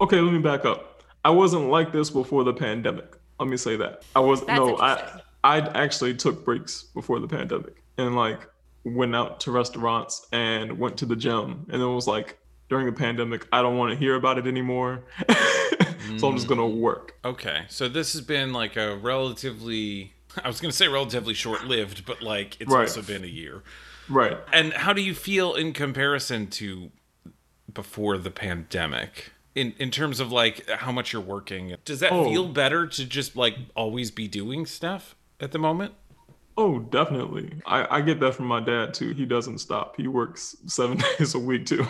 okay, 0.00 0.18
let 0.18 0.32
me 0.32 0.38
back 0.38 0.64
up. 0.64 1.02
I 1.22 1.28
wasn't 1.28 1.68
like 1.68 1.92
this 1.92 2.08
before 2.08 2.44
the 2.44 2.54
pandemic. 2.54 3.14
Let 3.38 3.46
me 3.46 3.58
say 3.58 3.76
that. 3.76 4.04
I 4.16 4.20
was 4.20 4.40
That's 4.40 4.58
no, 4.58 4.76
I 4.76 4.92
interesting. 4.92 5.20
I 5.46 5.58
actually 5.58 6.14
took 6.14 6.44
breaks 6.44 6.82
before 6.82 7.20
the 7.20 7.28
pandemic 7.28 7.82
and 7.98 8.16
like 8.16 8.48
went 8.82 9.14
out 9.14 9.38
to 9.40 9.52
restaurants 9.52 10.26
and 10.32 10.76
went 10.76 10.96
to 10.98 11.06
the 11.06 11.14
gym 11.14 11.66
and 11.70 11.80
it 11.80 11.86
was 11.86 12.08
like 12.08 12.38
during 12.68 12.86
the 12.86 12.92
pandemic, 12.92 13.46
I 13.52 13.62
don't 13.62 13.78
want 13.78 13.92
to 13.92 13.96
hear 13.96 14.16
about 14.16 14.38
it 14.38 14.46
anymore. 14.48 15.04
so 16.18 16.28
I'm 16.28 16.34
just 16.34 16.48
gonna 16.48 16.62
mm. 16.62 16.78
work. 16.78 17.14
Okay, 17.24 17.62
so 17.68 17.88
this 17.88 18.12
has 18.14 18.22
been 18.22 18.52
like 18.52 18.76
a 18.76 18.96
relatively 18.96 20.14
I 20.42 20.48
was 20.48 20.60
going 20.60 20.70
to 20.70 20.76
say 20.76 20.88
relatively 20.88 21.32
short-lived, 21.32 22.04
but 22.04 22.22
like 22.22 22.60
it's 22.60 22.70
Right. 22.70 22.82
also 22.82 23.02
been 23.02 23.24
a 23.24 23.28
year. 23.28 23.62
Right. 24.08 24.36
And 24.52 24.72
how 24.72 24.92
do 24.92 25.00
you 25.00 25.14
feel 25.14 25.54
in 25.54 25.72
comparison 25.72 26.48
to 26.48 26.90
before 27.72 28.18
the 28.18 28.30
pandemic? 28.30 29.32
In 29.54 29.74
in 29.78 29.90
terms 29.92 30.18
of 30.18 30.32
like 30.32 30.68
how 30.68 30.90
much 30.90 31.12
you're 31.12 31.22
working? 31.22 31.76
Does 31.84 32.00
that 32.00 32.12
Oh. 32.12 32.28
feel 32.28 32.48
better 32.48 32.86
to 32.86 33.04
just 33.04 33.36
like 33.36 33.56
always 33.76 34.10
be 34.10 34.26
doing 34.26 34.66
stuff 34.66 35.14
at 35.40 35.52
the 35.52 35.58
moment? 35.58 35.94
Oh, 36.58 36.78
definitely. 36.78 37.52
I, 37.66 37.98
I 37.98 38.00
get 38.00 38.18
that 38.20 38.34
from 38.34 38.46
my 38.46 38.60
dad 38.60 38.94
too. 38.94 39.12
He 39.12 39.26
doesn't 39.26 39.58
stop. 39.58 39.96
He 39.96 40.08
works 40.08 40.56
seven 40.66 40.98
days 41.18 41.34
a 41.34 41.38
week 41.38 41.66
too. 41.66 41.86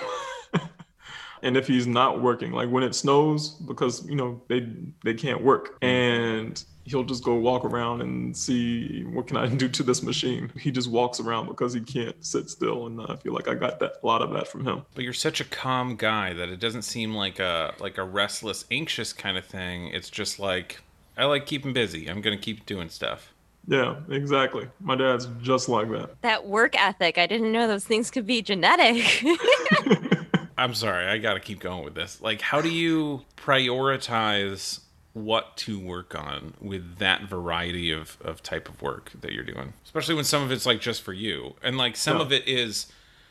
and 1.43 1.57
if 1.57 1.69
he's 1.69 1.87
not 1.87 2.21
working, 2.21 2.51
like 2.53 2.69
when 2.69 2.83
it 2.83 2.95
snows, 2.95 3.51
because 3.51 4.05
you 4.07 4.17
know 4.17 4.43
they 4.49 4.69
they 5.05 5.15
can't 5.15 5.43
work, 5.43 5.81
mm. 5.81 5.87
and 5.87 6.65
he'll 6.85 7.05
just 7.05 7.23
go 7.23 7.35
walk 7.35 7.65
around 7.65 8.01
and 8.01 8.37
see 8.37 9.03
what 9.05 9.29
can 9.29 9.37
I 9.37 9.47
do 9.63 9.69
to 9.69 9.83
this 9.85 10.03
machine. 10.03 10.51
He 10.59 10.73
just 10.73 10.91
walks 10.91 11.21
around 11.21 11.47
because 11.47 11.73
he 11.73 11.81
can't 11.81 12.25
sit 12.25 12.51
still, 12.51 12.87
and 12.87 13.01
I 13.01 13.17
feel 13.17 13.35
like 13.35 13.47
I 13.47 13.55
got 13.55 13.79
that 13.81 13.95
a 14.03 14.07
lot 14.07 14.23
of 14.23 14.33
that 14.33 14.49
from 14.49 14.67
him. 14.67 14.83
But 14.95 15.05
you're 15.05 15.13
such 15.13 15.41
a 15.41 15.45
calm 15.45 15.95
guy 15.95 16.33
that 16.33 16.49
it 16.49 16.59
doesn't 16.59 16.83
seem 16.83 17.15
like 17.15 17.39
a 17.39 17.75
like 17.79 17.99
a 17.99 18.05
restless, 18.05 18.65
anxious 18.73 19.13
kind 19.13 19.39
of 19.39 19.45
thing. 19.45 19.89
It's 19.89 20.11
just 20.11 20.41
like 20.41 20.81
I 21.17 21.25
like 21.27 21.47
keeping 21.47 21.73
busy. 21.73 22.09
I'm 22.09 22.21
gonna 22.21 22.37
keep 22.37 22.67
doing 22.67 22.89
stuff. 22.89 23.33
Yeah, 23.69 23.97
exactly. 24.11 24.69
My 24.81 24.95
dad's 24.95 25.27
just 25.43 25.69
like 25.69 25.91
that. 25.91 26.23
that 26.23 26.47
work 26.47 26.81
ethic, 26.81 27.19
I 27.19 27.27
didn't 27.27 27.51
know 27.53 27.67
those 27.67 27.85
things 27.85 28.11
could 28.11 28.27
be 28.27 28.41
genetic. 28.43 29.25
I'm 30.59 30.73
sorry, 30.75 31.07
I 31.07 31.19
gotta 31.19 31.41
keep 31.41 31.61
going 31.61 31.85
with 31.85 31.95
this. 31.95 32.21
Like, 32.21 32.41
how 32.41 32.61
do 32.61 32.71
you 32.71 33.23
prioritize 33.37 34.81
what 35.12 35.57
to 35.57 35.79
work 35.79 36.14
on 36.14 36.55
with 36.61 36.99
that 36.99 37.23
variety 37.29 37.91
of, 37.91 38.17
of 38.21 38.43
type 38.43 38.69
of 38.69 38.81
work 38.83 39.12
that 39.21 39.33
you're 39.33 39.45
doing? 39.45 39.73
Especially 39.85 40.14
when 40.14 40.25
some 40.25 40.43
of 40.43 40.51
it's 40.53 40.67
like 40.67 40.81
just 40.81 41.03
for 41.03 41.12
you. 41.12 41.55
And 41.62 41.77
like 41.77 41.97
some 41.97 42.17
Yeah. 42.19 42.23
of 42.23 42.33
it 42.33 42.47
is 42.49 42.87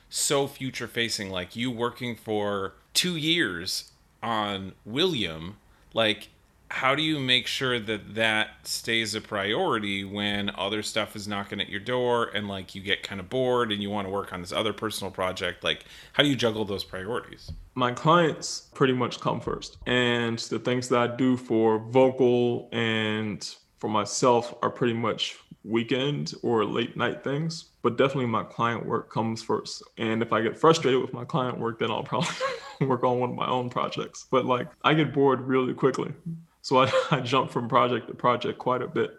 so 0.09 0.47
future 0.47 0.87
facing, 0.87 1.29
like 1.29 1.55
you 1.55 1.71
working 1.71 2.15
for 2.15 2.73
two 2.93 3.15
years 3.15 3.91
on 4.21 4.73
William, 4.85 5.57
like 5.93 6.29
how 6.75 6.93
do 6.93 7.01
you 7.01 7.17
make 7.17 7.47
sure 7.47 7.79
that 7.79 8.15
that 8.15 8.49
stays 8.67 9.15
a 9.15 9.21
priority 9.21 10.03
when 10.03 10.51
other 10.55 10.83
stuff 10.83 11.15
is 11.15 11.25
knocking 11.25 11.61
at 11.61 11.69
your 11.69 11.79
door 11.79 12.25
and 12.33 12.49
like 12.49 12.75
you 12.75 12.81
get 12.81 13.01
kind 13.01 13.21
of 13.21 13.29
bored 13.29 13.71
and 13.71 13.81
you 13.81 13.89
want 13.89 14.05
to 14.05 14.11
work 14.11 14.33
on 14.33 14.41
this 14.41 14.51
other 14.51 14.73
personal 14.73 15.09
project? 15.09 15.63
Like 15.63 15.85
how 16.11 16.21
do 16.21 16.27
you 16.27 16.35
juggle 16.35 16.65
those 16.65 16.83
priorities? 16.83 17.49
My 17.75 17.93
clients 17.93 18.67
pretty 18.73 18.91
much 18.91 19.21
come 19.21 19.39
first 19.39 19.77
and 19.85 20.37
the 20.37 20.59
things 20.59 20.89
that 20.89 20.99
i 20.99 21.15
do 21.15 21.37
for 21.37 21.79
vocal 21.79 22.67
and 22.73 23.55
for 23.79 23.89
myself 23.89 24.53
are 24.61 24.69
pretty 24.69 24.93
much 24.93 25.37
weekend 25.63 26.33
or 26.43 26.65
late 26.65 26.97
night 26.97 27.23
things 27.23 27.65
but 27.83 27.97
definitely 27.97 28.25
my 28.25 28.43
client 28.43 28.85
work 28.85 29.09
comes 29.09 29.41
first 29.41 29.81
and 29.97 30.21
if 30.21 30.33
i 30.33 30.41
get 30.41 30.57
frustrated 30.57 31.01
with 31.01 31.13
my 31.13 31.23
client 31.25 31.57
work 31.57 31.79
then 31.79 31.89
i'll 31.89 32.03
probably 32.03 32.29
work 32.81 33.03
on 33.03 33.19
one 33.19 33.29
of 33.29 33.35
my 33.35 33.47
own 33.47 33.69
projects. 33.69 34.27
But 34.29 34.45
like 34.45 34.67
i 34.83 34.93
get 34.93 35.13
bored 35.13 35.41
really 35.41 35.73
quickly 35.73 36.13
so 36.65 36.79
I, 36.79 36.91
I 37.11 37.19
jump 37.19 37.51
from 37.51 37.69
project 37.69 38.07
to 38.07 38.15
project 38.15 38.57
quite 38.57 38.81
a 38.81 38.87
bit. 38.87 39.11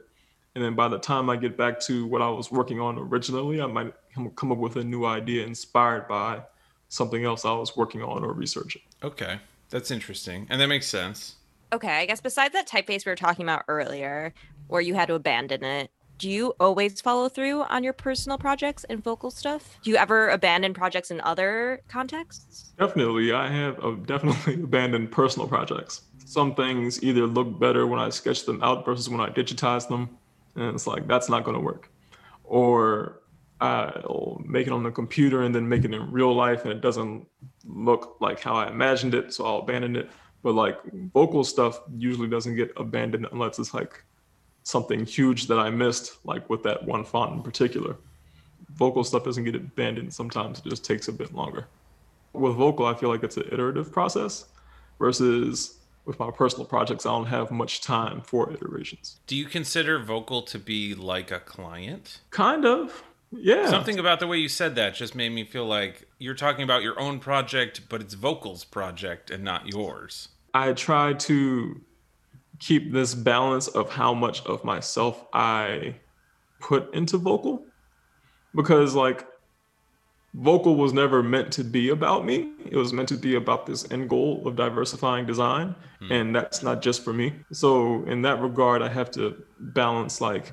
And 0.56 0.64
then 0.64 0.74
by 0.74 0.88
the 0.88 0.98
time 0.98 1.30
I 1.30 1.36
get 1.36 1.56
back 1.56 1.78
to 1.82 2.04
what 2.06 2.20
I 2.20 2.28
was 2.28 2.50
working 2.50 2.80
on 2.80 2.98
originally, 2.98 3.60
I 3.60 3.66
might 3.66 3.94
come 4.34 4.50
up 4.50 4.58
with 4.58 4.74
a 4.76 4.82
new 4.82 5.04
idea 5.04 5.46
inspired 5.46 6.08
by 6.08 6.42
something 6.88 7.24
else 7.24 7.44
I 7.44 7.52
was 7.52 7.76
working 7.76 8.02
on 8.02 8.24
or 8.24 8.32
researching. 8.32 8.82
Okay. 9.04 9.38
That's 9.70 9.92
interesting. 9.92 10.48
And 10.50 10.60
that 10.60 10.66
makes 10.66 10.88
sense. 10.88 11.36
Okay. 11.72 11.98
I 11.98 12.06
guess 12.06 12.20
besides 12.20 12.52
that 12.54 12.66
typeface 12.66 13.06
we 13.06 13.12
were 13.12 13.16
talking 13.16 13.44
about 13.44 13.62
earlier, 13.68 14.34
where 14.66 14.80
you 14.80 14.94
had 14.94 15.06
to 15.06 15.14
abandon 15.14 15.62
it, 15.62 15.90
do 16.18 16.28
you 16.28 16.52
always 16.58 17.00
follow 17.00 17.28
through 17.28 17.62
on 17.62 17.84
your 17.84 17.92
personal 17.92 18.38
projects 18.38 18.82
and 18.84 19.04
vocal 19.04 19.30
stuff? 19.30 19.78
Do 19.82 19.90
you 19.90 19.98
ever 19.98 20.30
abandon 20.30 20.74
projects 20.74 21.12
in 21.12 21.20
other 21.20 21.82
contexts? 21.86 22.72
Definitely. 22.76 23.32
I 23.32 23.48
have 23.52 23.78
uh, 23.84 23.92
definitely 24.04 24.54
abandoned 24.64 25.12
personal 25.12 25.46
projects 25.46 26.00
some 26.26 26.56
things 26.56 27.02
either 27.04 27.24
look 27.24 27.58
better 27.58 27.86
when 27.86 28.00
I 28.00 28.08
sketch 28.08 28.44
them 28.44 28.60
out 28.62 28.84
versus 28.84 29.08
when 29.08 29.20
I 29.20 29.30
digitize 29.30 29.88
them. 29.88 30.18
And 30.56 30.74
it's 30.74 30.86
like, 30.86 31.06
that's 31.06 31.28
not 31.28 31.44
going 31.44 31.54
to 31.54 31.60
work. 31.60 31.88
Or 32.42 33.20
I'll 33.60 34.42
make 34.44 34.66
it 34.66 34.72
on 34.72 34.82
the 34.82 34.90
computer 34.90 35.42
and 35.42 35.54
then 35.54 35.68
make 35.68 35.84
it 35.84 35.94
in 35.94 36.10
real 36.10 36.34
life 36.34 36.64
and 36.64 36.72
it 36.72 36.80
doesn't 36.80 37.26
look 37.64 38.16
like 38.20 38.40
how 38.40 38.56
I 38.56 38.68
imagined 38.68 39.14
it. 39.14 39.32
So 39.32 39.46
I'll 39.46 39.58
abandon 39.58 39.94
it. 39.94 40.10
But 40.42 40.54
like 40.54 40.78
vocal 41.12 41.44
stuff 41.44 41.80
usually 41.96 42.28
doesn't 42.28 42.56
get 42.56 42.72
abandoned 42.76 43.28
unless 43.30 43.60
it's 43.60 43.72
like 43.72 44.02
something 44.64 45.06
huge 45.06 45.46
that 45.46 45.60
I 45.60 45.70
missed, 45.70 46.18
like 46.24 46.50
with 46.50 46.64
that 46.64 46.84
one 46.84 47.04
font 47.04 47.34
in 47.34 47.42
particular. 47.42 47.96
Vocal 48.74 49.04
stuff 49.04 49.22
doesn't 49.22 49.44
get 49.44 49.54
abandoned. 49.54 50.12
Sometimes 50.12 50.58
it 50.58 50.68
just 50.68 50.84
takes 50.84 51.06
a 51.06 51.12
bit 51.12 51.32
longer. 51.32 51.68
With 52.32 52.56
vocal, 52.56 52.84
I 52.84 52.94
feel 52.94 53.10
like 53.10 53.22
it's 53.22 53.36
an 53.36 53.44
iterative 53.52 53.92
process 53.92 54.46
versus 54.98 55.75
with 56.06 56.18
my 56.18 56.30
personal 56.30 56.64
projects, 56.64 57.04
I 57.04 57.10
don't 57.10 57.26
have 57.26 57.50
much 57.50 57.80
time 57.82 58.20
for 58.22 58.52
iterations. 58.52 59.20
Do 59.26 59.36
you 59.36 59.44
consider 59.46 59.98
vocal 59.98 60.42
to 60.42 60.58
be 60.58 60.94
like 60.94 61.30
a 61.30 61.40
client? 61.40 62.20
Kind 62.30 62.64
of. 62.64 63.02
Yeah. 63.32 63.68
Something 63.68 63.98
about 63.98 64.20
the 64.20 64.26
way 64.26 64.38
you 64.38 64.48
said 64.48 64.76
that 64.76 64.94
just 64.94 65.14
made 65.14 65.30
me 65.30 65.44
feel 65.44 65.66
like 65.66 66.08
you're 66.18 66.34
talking 66.34 66.62
about 66.62 66.82
your 66.82 66.98
own 66.98 67.18
project, 67.18 67.82
but 67.88 68.00
it's 68.00 68.14
vocal's 68.14 68.64
project 68.64 69.30
and 69.30 69.42
not 69.42 69.66
yours. 69.66 70.28
I 70.54 70.72
try 70.72 71.12
to 71.12 71.80
keep 72.60 72.92
this 72.92 73.14
balance 73.14 73.66
of 73.68 73.90
how 73.90 74.14
much 74.14 74.46
of 74.46 74.64
myself 74.64 75.24
I 75.32 75.96
put 76.60 76.94
into 76.94 77.18
vocal 77.18 77.66
because 78.54 78.94
like 78.94 79.26
vocal 80.36 80.76
was 80.76 80.92
never 80.92 81.22
meant 81.22 81.52
to 81.52 81.64
be 81.64 81.88
about 81.88 82.24
me. 82.24 82.52
It 82.70 82.76
was 82.76 82.92
meant 82.92 83.08
to 83.08 83.16
be 83.16 83.34
about 83.34 83.66
this 83.66 83.90
end 83.90 84.08
goal 84.08 84.46
of 84.46 84.54
diversifying 84.54 85.26
design. 85.26 85.74
Mm. 86.02 86.10
And 86.12 86.36
that's 86.36 86.62
not 86.62 86.82
just 86.82 87.02
for 87.02 87.12
me. 87.12 87.34
So, 87.52 88.04
in 88.04 88.22
that 88.22 88.40
regard, 88.40 88.82
I 88.82 88.88
have 88.88 89.10
to 89.12 89.42
balance 89.58 90.20
like 90.20 90.52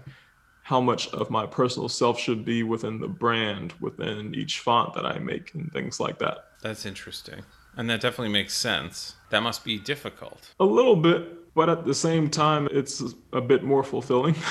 how 0.64 0.80
much 0.80 1.10
of 1.10 1.30
my 1.30 1.46
personal 1.46 1.90
self 1.90 2.18
should 2.18 2.46
be 2.46 2.64
within 2.64 3.00
the 3.00 3.08
brand, 3.08 3.74
within 3.82 4.34
each 4.34 4.60
font 4.60 4.94
that 4.94 5.06
I 5.06 5.20
make, 5.20 5.54
and 5.54 5.72
things 5.74 6.00
like 6.00 6.20
that. 6.20 6.46
That's 6.62 6.86
interesting. 6.86 7.44
And 7.76 7.90
that 7.90 8.00
definitely 8.00 8.32
makes 8.32 8.56
sense. 8.56 9.16
That 9.32 9.44
must 9.44 9.66
be 9.66 9.78
difficult. 9.78 10.54
A 10.60 10.66
little 10.66 10.96
bit, 10.96 11.54
but 11.54 11.70
at 11.70 11.84
the 11.84 11.94
same 11.94 12.30
time, 12.30 12.70
it's 12.72 13.04
a 13.34 13.42
bit 13.42 13.64
more 13.64 13.84
fulfilling. 13.84 14.36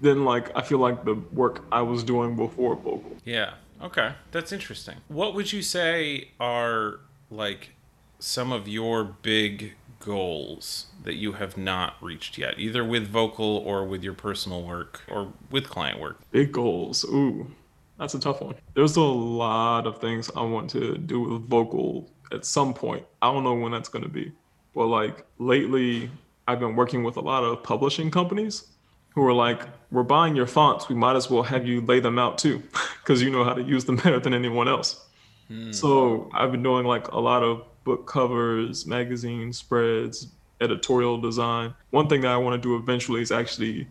than 0.00 0.24
like 0.24 0.54
I 0.54 0.62
feel 0.62 0.78
like 0.78 1.04
the 1.04 1.14
work 1.32 1.64
I 1.72 1.82
was 1.82 2.02
doing 2.02 2.36
before 2.36 2.76
vocal. 2.76 3.16
Yeah. 3.24 3.54
Okay, 3.82 4.12
that's 4.30 4.52
interesting. 4.52 4.96
What 5.08 5.34
would 5.34 5.52
you 5.52 5.62
say 5.62 6.30
are 6.40 7.00
like 7.30 7.70
some 8.18 8.52
of 8.52 8.66
your 8.66 9.04
big 9.04 9.74
goals 10.00 10.86
that 11.04 11.16
you 11.16 11.32
have 11.32 11.56
not 11.56 11.94
reached 12.00 12.38
yet, 12.38 12.58
either 12.58 12.84
with 12.84 13.06
vocal 13.08 13.58
or 13.58 13.84
with 13.84 14.02
your 14.02 14.14
personal 14.14 14.62
work 14.62 15.02
or 15.08 15.32
with 15.50 15.68
client 15.68 16.00
work? 16.00 16.20
Big 16.30 16.52
goals. 16.52 17.04
Ooh, 17.04 17.50
that's 17.98 18.14
a 18.14 18.20
tough 18.20 18.40
one. 18.40 18.54
There's 18.74 18.96
a 18.96 19.02
lot 19.02 19.86
of 19.86 20.00
things 20.00 20.30
I 20.36 20.42
want 20.42 20.70
to 20.70 20.96
do 20.98 21.20
with 21.20 21.48
vocal 21.48 22.10
at 22.32 22.44
some 22.44 22.74
point. 22.74 23.04
I 23.20 23.32
don't 23.32 23.44
know 23.44 23.54
when 23.54 23.72
that's 23.72 23.88
going 23.88 24.04
to 24.04 24.10
be. 24.10 24.32
But 24.74 24.86
like 24.86 25.24
lately, 25.38 26.10
I've 26.48 26.60
been 26.60 26.76
working 26.76 27.02
with 27.02 27.16
a 27.16 27.20
lot 27.20 27.44
of 27.44 27.62
publishing 27.62 28.10
companies 28.10 28.68
who 29.16 29.26
are 29.26 29.32
like, 29.32 29.62
we're 29.90 30.02
buying 30.02 30.36
your 30.36 30.46
fonts. 30.46 30.88
We 30.88 30.94
might 30.94 31.16
as 31.16 31.30
well 31.30 31.42
have 31.42 31.66
you 31.66 31.80
lay 31.80 32.00
them 32.00 32.18
out 32.18 32.38
too, 32.38 32.62
because 33.02 33.22
you 33.22 33.30
know 33.30 33.42
how 33.42 33.54
to 33.54 33.62
use 33.62 33.84
them 33.86 33.96
better 34.04 34.20
than 34.20 34.32
anyone 34.32 34.68
else. 34.68 35.04
Hmm. 35.48 35.72
So 35.72 36.30
I've 36.32 36.52
been 36.52 36.62
doing 36.62 36.86
like 36.86 37.08
a 37.08 37.18
lot 37.18 37.42
of 37.42 37.64
book 37.82 38.06
covers, 38.06 38.86
magazine 38.86 39.52
spreads, 39.52 40.28
editorial 40.60 41.18
design. 41.18 41.74
One 41.90 42.08
thing 42.08 42.20
that 42.20 42.30
I 42.30 42.36
want 42.36 42.62
to 42.62 42.68
do 42.68 42.76
eventually 42.76 43.22
is 43.22 43.32
actually 43.32 43.88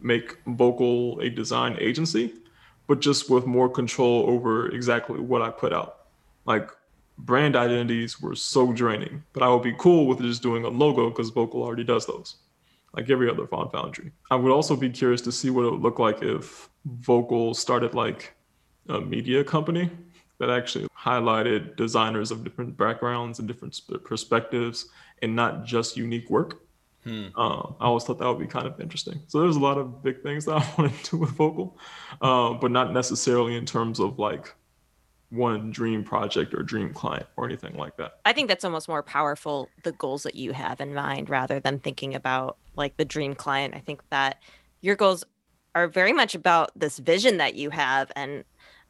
make 0.00 0.36
Vocal 0.46 1.20
a 1.20 1.30
design 1.30 1.76
agency, 1.80 2.34
but 2.88 3.00
just 3.00 3.30
with 3.30 3.46
more 3.46 3.68
control 3.68 4.28
over 4.28 4.68
exactly 4.70 5.20
what 5.20 5.42
I 5.42 5.50
put 5.50 5.72
out. 5.72 6.06
Like 6.44 6.70
brand 7.18 7.54
identities 7.54 8.20
were 8.20 8.34
so 8.34 8.72
draining, 8.72 9.22
but 9.32 9.44
I 9.44 9.48
would 9.48 9.62
be 9.62 9.74
cool 9.78 10.06
with 10.06 10.20
just 10.20 10.42
doing 10.42 10.64
a 10.64 10.68
logo 10.68 11.10
because 11.10 11.30
Vocal 11.30 11.62
already 11.62 11.84
does 11.84 12.06
those 12.06 12.36
like 12.96 13.10
every 13.10 13.30
other 13.30 13.46
font 13.46 13.70
foundry. 13.70 14.10
I 14.30 14.36
would 14.36 14.50
also 14.50 14.74
be 14.74 14.90
curious 14.90 15.20
to 15.22 15.32
see 15.32 15.50
what 15.50 15.64
it 15.66 15.70
would 15.70 15.82
look 15.82 15.98
like 15.98 16.22
if 16.22 16.68
Vocal 16.84 17.54
started 17.54 17.94
like 17.94 18.34
a 18.88 19.00
media 19.00 19.44
company 19.44 19.90
that 20.38 20.50
actually 20.50 20.86
highlighted 20.98 21.76
designers 21.76 22.30
of 22.30 22.42
different 22.42 22.76
backgrounds 22.76 23.38
and 23.38 23.46
different 23.46 23.80
perspectives 24.04 24.88
and 25.22 25.34
not 25.34 25.64
just 25.64 25.96
unique 25.96 26.28
work. 26.30 26.62
Hmm. 27.04 27.26
Uh, 27.36 27.72
I 27.80 27.84
always 27.84 28.04
thought 28.04 28.18
that 28.18 28.26
would 28.26 28.40
be 28.40 28.46
kind 28.46 28.66
of 28.66 28.80
interesting. 28.80 29.20
So 29.28 29.40
there's 29.40 29.56
a 29.56 29.60
lot 29.60 29.78
of 29.78 30.02
big 30.02 30.22
things 30.22 30.44
that 30.46 30.56
I 30.56 30.74
want 30.78 30.92
to 30.92 31.10
do 31.10 31.16
with 31.18 31.30
Vocal, 31.30 31.78
uh, 32.20 32.54
but 32.54 32.70
not 32.70 32.92
necessarily 32.92 33.56
in 33.56 33.64
terms 33.64 34.00
of 34.00 34.18
like 34.18 34.54
one 35.36 35.70
dream 35.70 36.02
project 36.02 36.54
or 36.54 36.62
dream 36.62 36.92
client 36.92 37.26
or 37.36 37.44
anything 37.44 37.76
like 37.76 37.96
that. 37.96 38.20
I 38.24 38.32
think 38.32 38.48
that's 38.48 38.64
almost 38.64 38.88
more 38.88 39.02
powerful 39.02 39.68
the 39.82 39.92
goals 39.92 40.22
that 40.22 40.34
you 40.34 40.52
have 40.52 40.80
in 40.80 40.94
mind 40.94 41.30
rather 41.30 41.60
than 41.60 41.78
thinking 41.78 42.14
about 42.14 42.56
like 42.76 42.96
the 42.96 43.04
dream 43.04 43.34
client. 43.34 43.74
I 43.74 43.80
think 43.80 44.02
that 44.10 44.42
your 44.80 44.96
goals 44.96 45.24
are 45.74 45.88
very 45.88 46.12
much 46.12 46.34
about 46.34 46.70
this 46.74 46.98
vision 46.98 47.36
that 47.36 47.54
you 47.54 47.70
have 47.70 48.10
and 48.16 48.44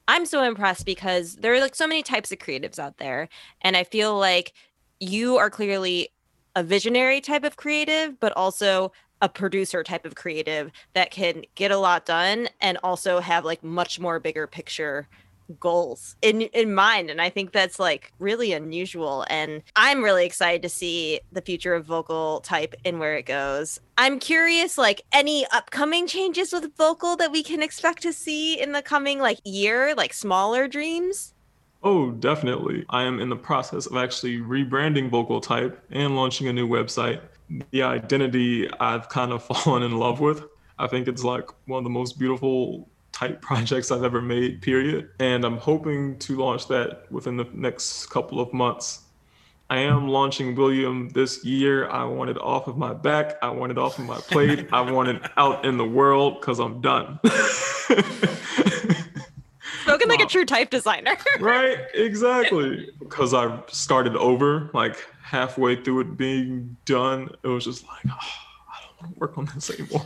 I'm 0.09 0.25
so 0.25 0.45
impressed 0.45 0.87
because 0.87 1.35
there 1.37 1.53
are 1.53 1.61
like 1.61 1.75
so 1.75 1.89
many 1.89 2.05
types 2.05 2.31
of 2.31 2.39
creatives 2.39 2.79
out 2.79 2.99
there 2.99 3.29
and 3.63 3.77
I 3.77 3.83
feel 3.83 4.17
like 4.17 4.53
you 5.01 5.37
are 5.37 5.51
clearly 5.51 6.11
a 6.55 6.63
visionary 6.63 7.21
type 7.21 7.43
of 7.43 7.57
creative 7.57 8.21
but 8.21 8.33
also 8.37 8.93
a 9.21 9.29
producer 9.29 9.83
type 9.83 10.05
of 10.05 10.15
creative 10.15 10.71
that 10.93 11.11
can 11.11 11.43
get 11.55 11.71
a 11.71 11.79
lot 11.79 12.07
done 12.07 12.49
and 12.61 12.79
also 12.85 13.19
have 13.19 13.45
like 13.45 13.65
much 13.65 13.99
more 13.99 14.21
bigger 14.21 14.47
picture 14.47 15.09
goals 15.61 16.17
in 16.23 16.43
in 16.43 16.75
mind. 16.75 17.11
And 17.11 17.21
i 17.21 17.31
think 17.31 17.53
that's 17.53 17.79
like 17.79 18.13
really 18.19 18.53
unusual. 18.53 19.25
And 19.31 19.63
i'm 19.75 20.03
really 20.03 20.27
excited 20.27 20.63
to 20.63 20.69
see 20.69 21.21
the 21.33 21.43
future 21.43 21.75
of 21.75 21.87
vocal 21.87 22.41
type 22.41 22.75
and 22.85 22.99
where 22.99 23.17
it 23.17 23.27
goes. 23.27 23.81
I'm 23.99 24.19
curious 24.19 24.77
like 24.77 25.03
any 25.13 25.47
upcoming 25.53 26.07
changes 26.07 26.53
with 26.53 26.77
vocal 26.77 27.17
that 27.17 27.33
we 27.33 27.43
can 27.43 27.63
expect 27.63 28.03
to 28.03 28.13
see 28.13 28.61
in 28.61 28.73
the 28.73 28.83
coming 28.83 29.19
like 29.19 29.39
year 29.45 29.95
like 29.95 30.13
smaller 30.13 30.69
dreams? 30.69 31.35
Oh 31.83 32.11
definitely. 32.11 32.85
I 32.91 33.03
am 33.03 33.21
in 33.21 33.29
the 33.29 33.37
process 33.37 33.87
of 33.87 33.97
actually 33.97 34.39
rebranding 34.39 35.11
vocal 35.11 35.41
type 35.41 35.83
and 35.91 36.17
launching 36.17 36.49
a 36.49 36.53
new 36.53 36.69
website. 36.69 37.21
The 37.71 37.83
identity 37.83 38.69
i've 38.81 39.09
kind 39.09 39.33
of 39.33 39.45
fallen 39.51 39.83
in 39.83 39.99
love 39.99 40.21
with. 40.21 40.45
I 40.79 40.87
think 40.87 41.09
it's 41.09 41.25
like 41.25 41.49
one 41.67 41.79
of 41.79 41.85
the 41.85 41.91
most 41.91 42.19
beautiful 42.19 42.89
type 43.17 43.41
projects 43.49 43.91
I've 43.91 44.05
ever 44.05 44.21
made, 44.21 44.61
period. 44.63 45.09
And 45.19 45.45
I'm 45.45 45.57
hoping 45.57 46.19
to 46.21 46.37
launch 46.37 46.69
that 46.69 47.11
within 47.11 47.37
the 47.37 47.49
next 47.53 48.07
couple 48.07 48.41
of 48.41 48.53
months. 48.53 49.03
I 49.69 49.79
am 49.79 50.07
launching 50.07 50.55
William 50.55 51.09
this 51.09 51.45
year. 51.45 51.89
I 51.89 52.05
want 52.05 52.31
it 52.31 52.39
off 52.39 52.69
of 52.69 52.79
my 52.79 52.95
back. 52.95 53.35
I 53.43 53.51
want 53.51 53.73
it 53.73 53.79
off 53.79 53.99
of 53.99 54.05
my 54.05 54.19
plate. 54.19 54.69
I 54.73 54.81
want 54.93 55.09
it 55.09 55.21
out 55.37 55.65
in 55.65 55.77
the 55.77 55.85
world 55.85 56.41
because 56.41 56.61
I'm 56.61 56.81
done. 56.81 57.19
Spoken 59.83 60.09
like 60.09 60.21
a 60.21 60.27
true 60.27 60.45
type 60.45 60.71
designer. 60.71 61.17
right, 61.41 61.79
exactly. 61.95 62.91
Because 63.01 63.35
I 63.35 63.61
started 63.67 64.15
over, 64.17 64.71
like 64.73 65.05
halfway 65.21 65.83
through 65.83 66.01
it 66.01 66.17
being 66.17 66.77
done, 66.85 67.31
it 67.43 67.49
was 67.49 67.65
just 67.65 67.85
like, 67.89 68.05
oh, 68.09 68.13
I 68.13 68.46
work 69.17 69.39
on 69.39 69.49
this 69.55 69.71
anymore. 69.79 70.05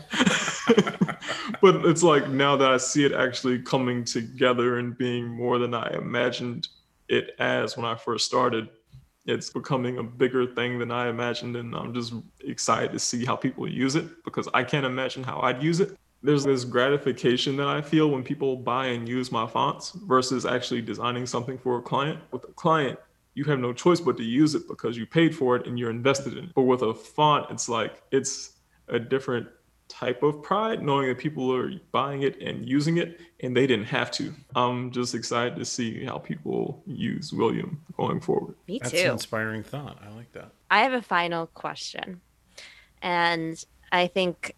but 1.61 1.87
it's 1.87 2.03
like 2.03 2.29
now 2.29 2.57
that 2.57 2.71
I 2.71 2.77
see 2.77 3.05
it 3.05 3.13
actually 3.13 3.61
coming 3.61 4.05
together 4.05 4.79
and 4.79 4.97
being 4.97 5.27
more 5.27 5.59
than 5.59 5.75
I 5.75 5.91
imagined 5.95 6.69
it 7.09 7.35
as 7.39 7.77
when 7.77 7.85
I 7.85 7.97
first 7.97 8.27
started, 8.27 8.69
it's 9.27 9.51
becoming 9.51 9.99
a 9.99 10.03
bigger 10.03 10.47
thing 10.47 10.79
than 10.79 10.91
I 10.91 11.09
imagined. 11.09 11.57
And 11.57 11.75
I'm 11.75 11.93
just 11.93 12.15
excited 12.41 12.93
to 12.93 12.99
see 12.99 13.25
how 13.25 13.37
people 13.37 13.69
use 13.69 13.97
it 13.97 14.25
because 14.25 14.49
I 14.55 14.65
can't 14.65 14.87
imagine 14.87 15.23
how 15.23 15.41
I'd 15.41 15.63
use 15.63 15.81
it. 15.81 15.97
There's 16.23 16.45
this 16.45 16.65
gratification 16.65 17.57
that 17.57 17.67
I 17.67 17.81
feel 17.81 18.11
when 18.11 18.23
people 18.23 18.57
buy 18.57 18.87
and 18.87 19.09
use 19.09 19.33
my 19.33 19.47
fonts 19.47 19.93
versus 20.07 20.45
actually 20.45 20.83
designing 20.83 21.27
something 21.27 21.59
for 21.59 21.79
a 21.79 21.83
client. 21.83 22.21
With 22.31 22.45
a 22.45 22.53
client, 22.53 22.99
you 23.35 23.45
have 23.45 23.59
no 23.59 23.73
choice 23.73 24.01
but 24.01 24.17
to 24.19 24.23
use 24.23 24.55
it 24.55 24.69
because 24.69 24.97
you 24.97 25.07
paid 25.07 25.35
for 25.35 25.57
it 25.57 25.67
and 25.67 25.79
you're 25.79 25.91
invested 25.91 26.37
in 26.37 26.45
it. 26.45 26.55
But 26.55 26.63
with 26.63 26.83
a 26.83 26.93
font, 26.93 27.51
it's 27.51 27.69
like 27.69 28.03
it's 28.11 28.60
a 28.91 28.99
different 28.99 29.49
type 29.89 30.23
of 30.23 30.41
pride 30.41 30.83
knowing 30.83 31.09
that 31.09 31.19
people 31.19 31.53
are 31.55 31.73
buying 31.91 32.23
it 32.23 32.41
and 32.41 32.67
using 32.67 32.99
it 32.99 33.21
and 33.41 33.57
they 33.57 33.67
didn't 33.67 33.87
have 33.87 34.11
to. 34.13 34.33
I'm 34.55 34.93
just 34.93 35.15
excited 35.15 35.57
to 35.57 35.65
see 35.65 36.05
how 36.05 36.19
people 36.19 36.83
use 36.87 37.33
William 37.33 37.83
going 37.97 38.21
forward. 38.21 38.55
Me 38.69 38.79
That's 38.79 38.93
too. 38.93 38.99
an 38.99 39.13
inspiring 39.13 39.65
thought. 39.65 39.99
I 40.05 40.15
like 40.15 40.31
that. 40.33 40.53
I 40.71 40.83
have 40.83 40.93
a 40.93 41.03
final 41.03 41.47
question. 41.49 42.21
And 43.03 43.63
I 43.91 44.07
think 44.07 44.55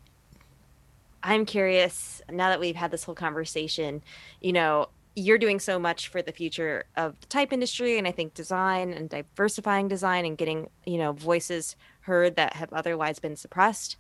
I'm 1.23 1.47
curious 1.47 2.21
now 2.31 2.51
that 2.51 2.61
we've 2.61 2.77
had 2.77 2.91
this 2.91 3.05
whole 3.05 3.15
conversation, 3.15 4.03
you 4.41 4.53
know, 4.53 4.89
you're 5.15 5.39
doing 5.39 5.61
so 5.61 5.79
much 5.79 6.09
for 6.09 6.23
the 6.23 6.33
future 6.33 6.85
of 6.97 7.21
the 7.21 7.27
type 7.27 7.53
industry 7.53 7.99
and 7.99 8.09
I 8.09 8.13
think 8.13 8.35
design 8.35 8.93
and 8.93 9.09
diversifying 9.09 9.89
design 9.89 10.25
and 10.25 10.39
getting, 10.39 10.71
you 10.87 10.99
know, 10.99 11.13
voices 11.13 11.77
heard 12.01 12.37
that 12.37 12.55
have 12.55 12.73
otherwise 12.73 13.19
been 13.19 13.37
suppressed. 13.37 13.97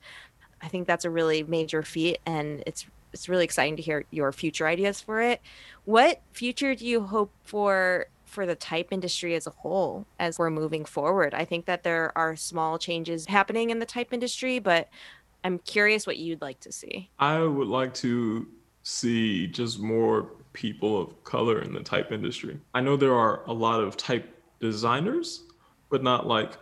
I 0.62 0.68
think 0.68 0.86
that's 0.86 1.04
a 1.04 1.10
really 1.10 1.42
major 1.42 1.82
feat 1.82 2.18
and 2.24 2.62
it's 2.66 2.86
it's 3.12 3.28
really 3.28 3.44
exciting 3.44 3.76
to 3.76 3.82
hear 3.82 4.04
your 4.10 4.32
future 4.32 4.66
ideas 4.66 5.02
for 5.02 5.20
it. 5.20 5.42
What 5.84 6.22
future 6.32 6.74
do 6.74 6.86
you 6.86 7.02
hope 7.02 7.30
for 7.44 8.06
for 8.24 8.46
the 8.46 8.54
type 8.54 8.88
industry 8.90 9.34
as 9.34 9.46
a 9.46 9.50
whole 9.50 10.06
as 10.18 10.38
we're 10.38 10.48
moving 10.48 10.86
forward? 10.86 11.34
I 11.34 11.44
think 11.44 11.66
that 11.66 11.82
there 11.82 12.16
are 12.16 12.36
small 12.36 12.78
changes 12.78 13.26
happening 13.26 13.68
in 13.68 13.80
the 13.80 13.86
type 13.86 14.14
industry, 14.14 14.58
but 14.58 14.88
I'm 15.44 15.58
curious 15.58 16.06
what 16.06 16.16
you'd 16.16 16.40
like 16.40 16.60
to 16.60 16.72
see. 16.72 17.10
I 17.18 17.42
would 17.42 17.68
like 17.68 17.92
to 17.94 18.46
see 18.82 19.46
just 19.48 19.78
more 19.78 20.30
people 20.53 21.00
of 21.00 21.24
color 21.24 21.61
in 21.61 21.72
the 21.72 21.82
type 21.82 22.12
industry. 22.12 22.59
I 22.74 22.80
know 22.80 22.96
there 22.96 23.14
are 23.14 23.42
a 23.46 23.53
lot 23.53 23.80
of 23.80 23.96
type 23.96 24.28
designers, 24.61 25.44
but 25.90 26.03
not 26.03 26.26
like 26.26 26.53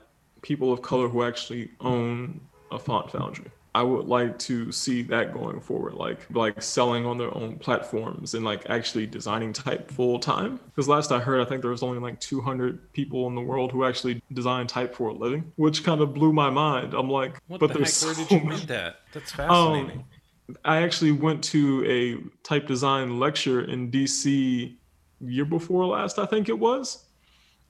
people 0.42 0.72
of 0.72 0.82
color 0.82 1.08
who 1.08 1.22
actually 1.22 1.70
own 1.80 2.40
a 2.70 2.78
font 2.78 3.10
foundry. 3.10 3.50
I 3.72 3.82
would 3.82 4.06
like 4.06 4.36
to 4.40 4.72
see 4.72 5.02
that 5.02 5.32
going 5.32 5.60
forward, 5.60 5.94
like 5.94 6.26
like 6.30 6.60
selling 6.60 7.06
on 7.06 7.18
their 7.18 7.32
own 7.36 7.56
platforms 7.56 8.34
and 8.34 8.44
like 8.44 8.68
actually 8.68 9.06
designing 9.06 9.52
type 9.52 9.88
full 9.90 10.18
time. 10.18 10.58
Because 10.66 10.88
last 10.88 11.12
I 11.12 11.20
heard, 11.20 11.40
I 11.40 11.44
think 11.44 11.62
there 11.62 11.70
was 11.70 11.84
only 11.84 12.00
like 12.00 12.18
200 12.18 12.92
people 12.92 13.28
in 13.28 13.36
the 13.36 13.40
world 13.40 13.70
who 13.70 13.84
actually 13.84 14.20
design 14.32 14.66
type 14.66 14.94
for 14.94 15.08
a 15.08 15.12
living, 15.12 15.52
which 15.54 15.84
kind 15.84 16.00
of 16.00 16.14
blew 16.14 16.32
my 16.32 16.50
mind. 16.50 16.94
I'm 16.94 17.08
like, 17.08 17.40
What 17.46 17.60
but 17.60 17.68
the 17.68 17.74
there's 17.74 18.00
heck? 18.00 18.08
Where 18.08 18.26
so 18.26 18.36
did 18.36 18.42
you 18.42 18.50
read 18.56 18.68
that? 18.68 18.96
That's 19.12 19.38
um, 19.38 19.48
fascinating. 19.48 20.04
I 20.64 20.82
actually 20.82 21.12
went 21.12 21.42
to 21.44 21.84
a 21.86 22.42
type 22.42 22.66
design 22.66 23.18
lecture 23.18 23.62
in 23.62 23.90
DC 23.90 24.76
year 25.20 25.44
before 25.44 25.86
last, 25.86 26.18
I 26.18 26.26
think 26.26 26.48
it 26.48 26.58
was. 26.58 27.04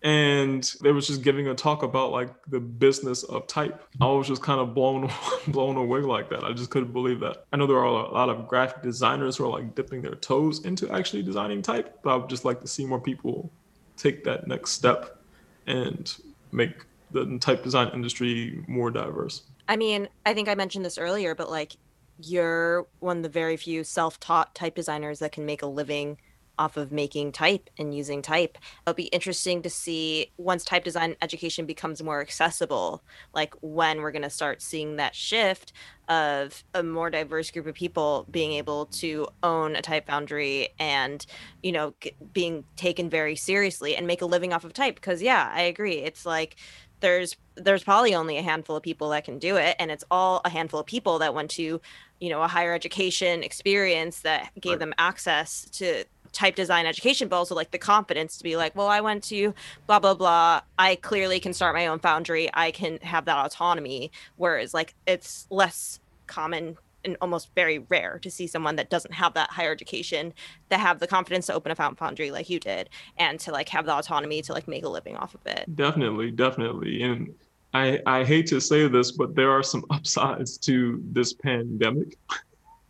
And 0.03 0.65
they 0.83 0.93
was 0.93 1.07
just 1.07 1.23
giving 1.23 1.49
a 1.49 1.55
talk 1.55 1.83
about 1.83 2.11
like 2.11 2.31
the 2.47 2.59
business 2.59 3.23
of 3.23 3.47
type. 3.47 3.85
I 4.01 4.07
was 4.07 4.27
just 4.27 4.43
kind 4.43 4.59
of 4.59 4.75
blown 4.75 5.11
blown 5.49 5.77
away 5.77 6.01
like 6.01 6.31
that. 6.31 6.43
I 6.43 6.53
just 6.53 6.71
couldn't 6.71 6.93
believe 6.93 7.21
that. 7.21 7.45
I 7.53 7.59
know 7.59 7.67
there 7.67 7.79
are 7.79 7.85
a 7.85 8.11
lot 8.11 8.31
of 8.31 8.49
graphic 8.49 8.83
designers 8.83 9.37
who 9.37 9.45
are 9.45 9.51
like 9.51 9.75
dipping 9.75 10.01
their 10.01 10.15
toes 10.15 10.65
into 10.65 10.91
actually 10.91 11.23
designing 11.23 11.61
type, 11.61 11.99
but 12.03 12.11
I 12.11 12.17
would 12.17 12.31
just 12.31 12.47
like 12.47 12.63
to 12.63 12.67
see 12.67 12.87
more 12.87 13.01
people 13.01 13.53
take 13.99 14.25
that 14.25 14.47
next 14.47 14.71
step 14.71 15.21
and 15.67 16.15
make 16.51 16.87
the 17.11 17.39
type 17.39 17.63
design 17.63 17.91
industry 17.93 18.65
more 18.67 18.91
diverse. 18.91 19.43
I 19.69 19.77
mean, 19.77 20.09
I 20.25 20.33
think 20.33 20.49
I 20.49 20.55
mentioned 20.55 20.85
this 20.85 20.97
earlier, 20.97 21.35
but 21.35 21.51
like 21.51 21.77
you're 22.23 22.87
one 22.99 23.19
of 23.19 23.23
the 23.23 23.29
very 23.29 23.57
few 23.57 23.85
self-taught 23.85 24.55
type 24.55 24.75
designers 24.75 25.19
that 25.21 25.33
can 25.33 25.47
make 25.47 25.63
a 25.63 25.67
living 25.67 26.19
off 26.61 26.77
of 26.77 26.93
making 26.93 27.33
type 27.33 27.71
and 27.79 27.95
using 27.95 28.21
type. 28.21 28.59
It'll 28.83 28.95
be 28.95 29.05
interesting 29.05 29.63
to 29.63 29.71
see 29.71 30.31
once 30.37 30.63
type 30.63 30.85
design 30.85 31.17
education 31.23 31.65
becomes 31.65 32.03
more 32.03 32.21
accessible, 32.21 33.03
like 33.35 33.55
when 33.63 34.03
we're 34.03 34.13
going 34.13 34.23
to 34.23 34.31
start 34.31 34.61
seeing 34.61 34.97
that 34.97 35.15
shift 35.15 35.73
of 36.11 36.63
a 36.75 36.83
more 36.83 37.09
diverse 37.09 37.51
group 37.51 37.67
of 37.67 37.75
people 37.75 38.27
being 38.31 38.53
able 38.53 38.87
to 38.87 39.27
own 39.43 39.75
a 39.75 39.81
type 39.81 40.07
foundry 40.07 40.69
and, 40.79 41.25
you 41.63 41.73
know, 41.73 41.95
being 42.35 42.65
taken 42.77 43.09
very 43.09 43.37
seriously 43.37 43.97
and 43.97 44.07
make 44.07 44.21
a 44.21 44.27
living 44.27 44.53
off 44.53 44.65
of 44.65 44.75
type. 44.75 44.97
Because, 44.97 45.23
yeah, 45.23 45.51
I 45.55 45.63
agree. 45.63 45.99
It's 45.99 46.27
like, 46.27 46.57
there's 47.01 47.37
there's 47.57 47.83
probably 47.83 48.15
only 48.15 48.37
a 48.39 48.43
handful 48.43 48.77
of 48.77 48.83
people 48.83 49.11
that 49.11 49.25
can 49.25 49.39
do 49.39 49.57
it 49.57 49.77
and 49.79 49.91
it's 49.91 50.05
all 50.11 50.41
a 50.45 50.51
handful 50.51 50.81
of 50.81 50.87
people 50.87 51.19
that 51.19 51.35
went 51.35 51.51
to 51.51 51.81
you 52.21 52.29
know 52.31 52.43
a 52.43 52.49
higher 52.49 52.73
education 52.75 53.43
experience 53.43 54.21
that 54.23 54.51
gave 54.61 54.73
Right. 54.73 54.79
them 54.81 54.95
access 54.99 55.69
to 55.73 56.05
type 56.33 56.55
design 56.55 56.87
education 56.87 57.29
but 57.29 57.37
also 57.37 57.55
like 57.57 57.73
the 57.73 57.79
confidence 57.79 58.37
to 58.39 58.45
be 58.45 58.57
like 58.57 58.75
well 58.77 58.87
i 58.87 59.01
went 59.01 59.25
to 59.25 59.53
blah 59.87 59.99
blah 59.99 60.15
blah 60.15 60.61
i 60.79 60.95
clearly 60.97 61.41
can 61.41 61.53
start 61.53 61.75
my 61.75 61.87
own 61.89 61.99
foundry 61.99 62.49
i 62.55 62.71
can 62.71 62.99
have 63.03 63.25
that 63.25 63.45
autonomy 63.45 64.13
whereas 64.37 64.73
like 64.73 64.95
it's 65.07 65.47
less 65.51 65.99
common 66.29 66.77
and 67.05 67.17
almost 67.23 67.51
very 67.57 67.79
rare 67.89 68.19
to 68.23 68.31
see 68.31 68.47
someone 68.47 68.77
that 68.77 68.91
doesn't 68.91 69.15
have 69.15 69.33
that 69.35 69.51
higher 69.51 69.73
education 69.73 70.33
that 70.69 70.79
have 70.81 71.01
the 71.01 71.07
confidence 71.07 71.47
to 71.47 71.55
open 71.55 71.73
a 71.73 71.75
fountain 71.75 71.97
foundry 71.97 72.31
like 72.31 72.51
you 72.51 72.61
did 72.61 72.89
and 73.17 73.41
to 73.41 73.51
like 73.51 73.69
have 73.71 73.87
the 73.87 73.93
autonomy 73.95 74.43
to 74.43 74.53
like 74.53 74.69
make 74.69 74.85
a 74.85 74.89
living 74.89 75.17
off 75.17 75.35
of 75.35 75.41
it 75.47 75.69
Definitely, 75.75 76.31
definitely. 76.33 77.03
And 77.03 77.35
I 77.73 78.01
I 78.07 78.25
hate 78.25 78.47
to 78.49 78.61
say 78.61 78.89
this, 78.89 79.13
but 79.13 79.35
there 79.35 79.51
are 79.51 79.63
some 79.63 79.85
upsides 79.91 80.59
to 80.59 81.03
this 81.13 81.33
pandemic. 81.33 82.17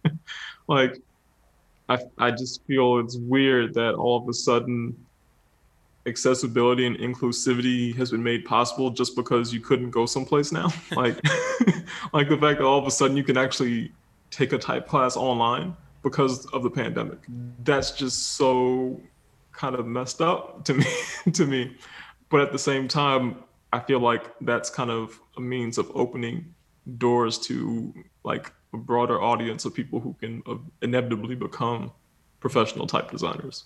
like 0.68 1.00
I 1.88 1.98
I 2.18 2.30
just 2.30 2.64
feel 2.66 2.98
it's 2.98 3.16
weird 3.16 3.74
that 3.74 3.94
all 3.94 4.16
of 4.22 4.28
a 4.28 4.32
sudden 4.32 4.96
accessibility 6.06 6.86
and 6.86 6.96
inclusivity 6.96 7.94
has 7.94 8.10
been 8.10 8.22
made 8.22 8.44
possible 8.46 8.90
just 8.90 9.14
because 9.14 9.52
you 9.52 9.60
couldn't 9.60 9.90
go 9.90 10.06
someplace 10.06 10.50
now. 10.52 10.68
Like 10.96 11.20
like 12.12 12.28
the 12.28 12.38
fact 12.38 12.58
that 12.58 12.64
all 12.64 12.78
of 12.78 12.86
a 12.86 12.90
sudden 12.90 13.16
you 13.16 13.24
can 13.24 13.36
actually 13.36 13.92
take 14.30 14.52
a 14.52 14.58
type 14.58 14.86
class 14.88 15.16
online 15.16 15.76
because 16.02 16.46
of 16.46 16.62
the 16.62 16.70
pandemic. 16.70 17.18
That's 17.64 17.90
just 17.90 18.36
so 18.36 19.00
kind 19.52 19.74
of 19.74 19.86
messed 19.86 20.22
up 20.22 20.64
to 20.64 20.72
me 20.72 20.86
to 21.32 21.44
me 21.44 21.76
but 22.30 22.40
at 22.40 22.52
the 22.52 22.58
same 22.58 22.88
time 22.88 23.36
i 23.72 23.78
feel 23.80 24.00
like 24.00 24.24
that's 24.42 24.70
kind 24.70 24.90
of 24.90 25.20
a 25.36 25.40
means 25.40 25.78
of 25.78 25.90
opening 25.94 26.54
doors 26.98 27.38
to 27.38 27.92
like 28.24 28.52
a 28.72 28.76
broader 28.76 29.20
audience 29.20 29.64
of 29.64 29.74
people 29.74 30.00
who 30.00 30.14
can 30.20 30.42
uh, 30.46 30.56
inevitably 30.82 31.34
become 31.34 31.92
professional 32.40 32.86
type 32.86 33.10
designers 33.10 33.64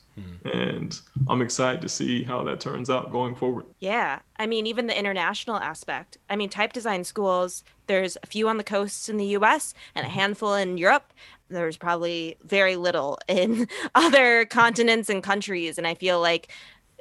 and 0.52 1.00
i'm 1.28 1.40
excited 1.42 1.80
to 1.80 1.88
see 1.88 2.24
how 2.24 2.42
that 2.42 2.58
turns 2.60 2.90
out 2.90 3.12
going 3.12 3.34
forward 3.34 3.64
Yeah. 3.78 4.20
I 4.36 4.46
mean, 4.46 4.66
even 4.66 4.88
the 4.88 4.98
international 4.98 5.56
aspect. 5.56 6.18
I 6.28 6.34
mean, 6.34 6.48
type 6.48 6.72
design 6.72 7.04
schools, 7.04 7.62
there's 7.86 8.16
a 8.22 8.26
few 8.26 8.48
on 8.48 8.56
the 8.56 8.64
coasts 8.64 9.08
in 9.08 9.16
the 9.16 9.26
US 9.38 9.74
and 9.94 10.04
a 10.04 10.08
handful 10.08 10.54
in 10.54 10.76
Europe. 10.76 11.12
There's 11.48 11.76
probably 11.76 12.36
very 12.42 12.74
little 12.74 13.18
in 13.28 13.68
other 13.94 14.44
continents 14.46 15.08
and 15.08 15.22
countries. 15.22 15.78
And 15.78 15.86
I 15.86 15.94
feel 15.94 16.20
like 16.20 16.50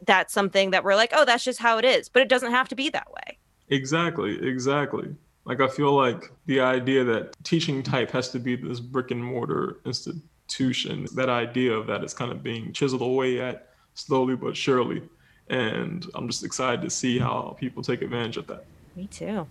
that's 0.05 0.33
something 0.33 0.71
that 0.71 0.83
we're 0.83 0.95
like, 0.95 1.11
oh, 1.13 1.25
that's 1.25 1.43
just 1.43 1.59
how 1.59 1.77
it 1.77 1.85
is. 1.85 2.09
But 2.09 2.21
it 2.21 2.29
doesn't 2.29 2.51
have 2.51 2.69
to 2.69 2.75
be 2.75 2.89
that 2.89 3.11
way. 3.11 3.37
Exactly, 3.69 4.45
exactly. 4.47 5.15
Like 5.45 5.61
I 5.61 5.67
feel 5.67 5.93
like 5.93 6.31
the 6.45 6.61
idea 6.61 7.03
that 7.03 7.35
teaching 7.43 7.83
type 7.83 8.11
has 8.11 8.29
to 8.29 8.39
be 8.39 8.55
this 8.55 8.79
brick 8.79 9.11
and 9.11 9.23
mortar 9.23 9.77
institution, 9.85 11.07
that 11.15 11.29
idea 11.29 11.73
of 11.73 11.87
that 11.87 12.03
is 12.03 12.13
kind 12.13 12.31
of 12.31 12.41
being 12.43 12.71
chiseled 12.73 13.01
away 13.01 13.41
at 13.41 13.69
slowly 13.93 14.35
but 14.35 14.55
surely. 14.55 15.01
And 15.49 16.05
I'm 16.15 16.27
just 16.27 16.43
excited 16.43 16.81
to 16.81 16.89
see 16.89 17.19
how 17.19 17.55
people 17.59 17.83
take 17.83 18.01
advantage 18.01 18.37
of 18.37 18.47
that. 18.47 18.65
Me 18.95 19.07
too. 19.07 19.47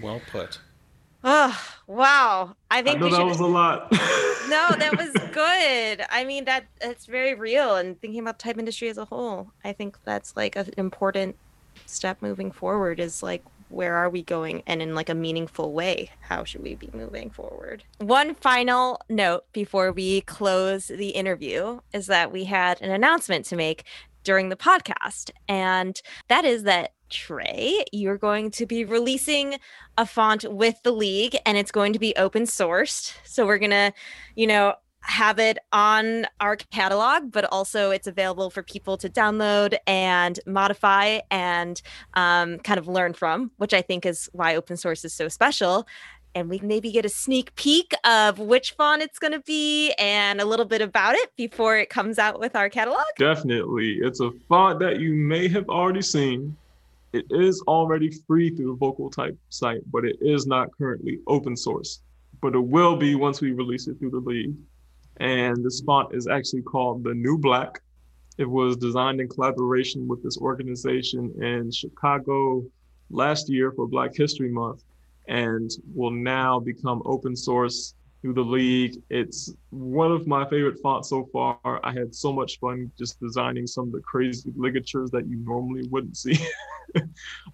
Well 0.00 0.20
put. 0.30 0.58
Oh, 1.24 1.60
wow. 1.86 2.56
I 2.70 2.78
I 2.78 2.82
think 2.82 3.00
know 3.00 3.06
we 3.06 3.10
that 3.12 3.18
should. 3.18 3.26
was 3.26 3.40
a 3.40 3.46
lot. 3.46 3.90
no, 3.92 4.68
that 4.78 4.94
was 4.96 5.10
good. 5.32 6.04
I 6.10 6.24
mean, 6.24 6.44
that 6.44 6.66
it's 6.80 7.06
very 7.06 7.34
real. 7.34 7.76
And 7.76 8.00
thinking 8.00 8.20
about 8.20 8.38
the 8.38 8.44
type 8.44 8.58
industry 8.58 8.88
as 8.88 8.98
a 8.98 9.04
whole, 9.04 9.50
I 9.64 9.72
think 9.72 9.98
that's 10.04 10.36
like 10.36 10.56
an 10.56 10.70
important 10.76 11.36
step 11.86 12.22
moving 12.22 12.52
forward. 12.52 13.00
Is 13.00 13.22
like, 13.22 13.42
where 13.68 13.94
are 13.96 14.08
we 14.08 14.22
going, 14.22 14.62
and 14.66 14.80
in 14.80 14.94
like 14.94 15.08
a 15.08 15.14
meaningful 15.14 15.72
way, 15.72 16.10
how 16.20 16.44
should 16.44 16.62
we 16.62 16.74
be 16.76 16.90
moving 16.92 17.30
forward? 17.30 17.82
One 17.98 18.34
final 18.34 19.00
note 19.08 19.44
before 19.52 19.90
we 19.92 20.20
close 20.22 20.86
the 20.86 21.08
interview 21.10 21.80
is 21.92 22.06
that 22.06 22.30
we 22.30 22.44
had 22.44 22.80
an 22.82 22.90
announcement 22.90 23.44
to 23.46 23.56
make 23.56 23.84
during 24.22 24.48
the 24.48 24.56
podcast, 24.56 25.30
and 25.48 26.00
that 26.28 26.44
is 26.44 26.62
that 26.64 26.92
Tré, 27.10 27.84
you're 27.92 28.18
going 28.18 28.50
to 28.52 28.66
be 28.66 28.84
releasing 28.84 29.58
a 29.96 30.06
font 30.06 30.44
with 30.50 30.82
the 30.82 30.92
league 30.92 31.36
and 31.46 31.56
it's 31.56 31.70
going 31.70 31.92
to 31.92 31.98
be 31.98 32.14
open 32.16 32.44
sourced. 32.44 33.14
So 33.24 33.46
we're 33.46 33.58
going 33.58 33.70
to, 33.70 33.92
you 34.34 34.46
know, 34.46 34.74
have 35.06 35.38
it 35.38 35.58
on 35.72 36.26
our 36.40 36.56
catalog, 36.56 37.30
but 37.30 37.44
also 37.44 37.90
it's 37.90 38.08
available 38.08 38.50
for 38.50 38.62
people 38.62 38.96
to 38.96 39.08
download 39.08 39.76
and 39.86 40.40
modify 40.46 41.20
and 41.30 41.80
um, 42.14 42.58
kind 42.58 42.78
of 42.78 42.88
learn 42.88 43.12
from, 43.12 43.52
which 43.58 43.72
I 43.72 43.82
think 43.82 44.04
is 44.04 44.28
why 44.32 44.56
open 44.56 44.76
source 44.76 45.04
is 45.04 45.14
so 45.14 45.28
special. 45.28 45.86
And 46.34 46.50
we 46.50 46.58
maybe 46.58 46.90
get 46.90 47.04
a 47.06 47.08
sneak 47.08 47.54
peek 47.54 47.94
of 48.04 48.38
which 48.38 48.72
font 48.72 49.00
it's 49.00 49.18
going 49.18 49.32
to 49.32 49.40
be 49.40 49.92
and 49.92 50.40
a 50.40 50.44
little 50.44 50.66
bit 50.66 50.82
about 50.82 51.14
it 51.14 51.34
before 51.36 51.78
it 51.78 51.88
comes 51.88 52.18
out 52.18 52.40
with 52.40 52.54
our 52.54 52.68
catalog. 52.68 53.04
Definitely. 53.16 53.98
It's 54.02 54.20
a 54.20 54.32
font 54.48 54.80
that 54.80 55.00
you 55.00 55.14
may 55.14 55.48
have 55.48 55.68
already 55.70 56.02
seen. 56.02 56.56
It 57.16 57.24
is 57.30 57.62
already 57.66 58.10
free 58.26 58.50
through 58.50 58.66
the 58.66 58.76
Vocal 58.78 59.08
Type 59.08 59.38
site, 59.48 59.80
but 59.90 60.04
it 60.04 60.16
is 60.20 60.46
not 60.46 60.68
currently 60.76 61.20
open 61.26 61.56
source. 61.56 62.02
But 62.42 62.54
it 62.54 62.60
will 62.60 62.94
be 62.94 63.14
once 63.14 63.40
we 63.40 63.52
release 63.52 63.88
it 63.88 63.98
through 63.98 64.10
the 64.10 64.18
league 64.18 64.54
and 65.16 65.64
this 65.64 65.80
font 65.80 66.14
is 66.14 66.26
actually 66.26 66.60
called 66.60 67.04
the 67.04 67.14
New 67.14 67.38
Black. 67.38 67.80
It 68.36 68.44
was 68.44 68.76
designed 68.76 69.18
in 69.22 69.28
collaboration 69.30 70.06
with 70.06 70.22
this 70.22 70.36
organization 70.36 71.32
in 71.42 71.70
Chicago 71.70 72.62
last 73.08 73.48
year 73.48 73.72
for 73.72 73.86
Black 73.86 74.14
History 74.14 74.50
Month 74.50 74.84
and 75.26 75.70
will 75.94 76.10
now 76.10 76.60
become 76.60 77.00
open 77.06 77.34
source 77.34 77.94
through 78.22 78.34
the 78.34 78.42
league. 78.42 79.00
It's 79.10 79.52
one 79.70 80.10
of 80.10 80.26
my 80.26 80.48
favorite 80.48 80.78
fonts 80.82 81.10
so 81.10 81.28
far. 81.32 81.58
I 81.64 81.92
had 81.92 82.14
so 82.14 82.32
much 82.32 82.58
fun 82.58 82.90
just 82.98 83.20
designing 83.20 83.66
some 83.66 83.86
of 83.86 83.92
the 83.92 84.00
crazy 84.00 84.52
ligatures 84.56 85.10
that 85.10 85.26
you 85.28 85.36
normally 85.38 85.86
wouldn't 85.88 86.16
see. 86.16 86.38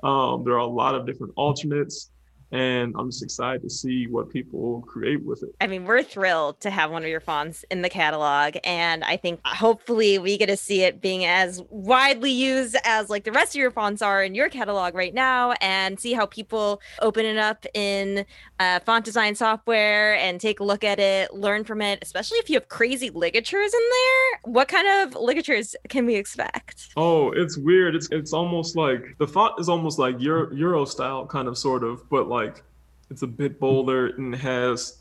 um, 0.02 0.44
there 0.44 0.54
are 0.54 0.58
a 0.58 0.66
lot 0.66 0.94
of 0.94 1.06
different 1.06 1.32
alternates 1.36 2.10
and 2.52 2.94
I'm 2.98 3.10
just 3.10 3.22
excited 3.22 3.62
to 3.62 3.70
see 3.70 4.06
what 4.06 4.30
people 4.30 4.82
create 4.82 5.24
with 5.24 5.42
it. 5.42 5.54
I 5.60 5.66
mean, 5.66 5.84
we're 5.84 6.02
thrilled 6.02 6.60
to 6.60 6.70
have 6.70 6.90
one 6.90 7.02
of 7.02 7.08
your 7.08 7.20
fonts 7.20 7.64
in 7.70 7.82
the 7.82 7.88
catalog, 7.88 8.56
and 8.62 9.02
I 9.04 9.16
think 9.16 9.40
hopefully 9.44 10.18
we 10.18 10.36
get 10.36 10.46
to 10.46 10.56
see 10.56 10.82
it 10.82 11.00
being 11.00 11.24
as 11.24 11.62
widely 11.70 12.30
used 12.30 12.76
as 12.84 13.10
like 13.10 13.24
the 13.24 13.32
rest 13.32 13.54
of 13.54 13.58
your 13.58 13.70
fonts 13.70 14.02
are 14.02 14.22
in 14.22 14.34
your 14.34 14.48
catalog 14.48 14.94
right 14.94 15.14
now, 15.14 15.52
and 15.60 15.98
see 15.98 16.12
how 16.12 16.26
people 16.26 16.80
open 17.00 17.24
it 17.24 17.38
up 17.38 17.64
in 17.74 18.24
uh, 18.60 18.80
font 18.80 19.04
design 19.04 19.34
software 19.34 20.14
and 20.16 20.40
take 20.40 20.60
a 20.60 20.64
look 20.64 20.84
at 20.84 21.00
it, 21.00 21.32
learn 21.32 21.64
from 21.64 21.80
it. 21.80 21.98
Especially 22.02 22.38
if 22.38 22.50
you 22.50 22.54
have 22.54 22.68
crazy 22.68 23.10
ligatures 23.10 23.72
in 23.72 23.80
there, 23.80 24.52
what 24.52 24.68
kind 24.68 24.86
of 24.88 25.20
ligatures 25.20 25.74
can 25.88 26.04
we 26.06 26.16
expect? 26.16 26.88
Oh, 26.96 27.30
it's 27.32 27.56
weird. 27.56 27.94
It's 27.94 28.08
it's 28.10 28.32
almost 28.32 28.76
like 28.76 29.16
the 29.18 29.26
font 29.26 29.58
is 29.58 29.68
almost 29.68 29.98
like 29.98 30.20
Euro, 30.20 30.50
Eurostile, 30.50 31.28
kind 31.28 31.48
of, 31.48 31.56
sort 31.56 31.84
of, 31.84 32.08
but 32.10 32.28
like 32.28 32.41
like 32.44 32.62
it's 33.10 33.22
a 33.22 33.26
bit 33.26 33.60
bolder 33.60 34.08
and 34.16 34.34
has 34.34 34.98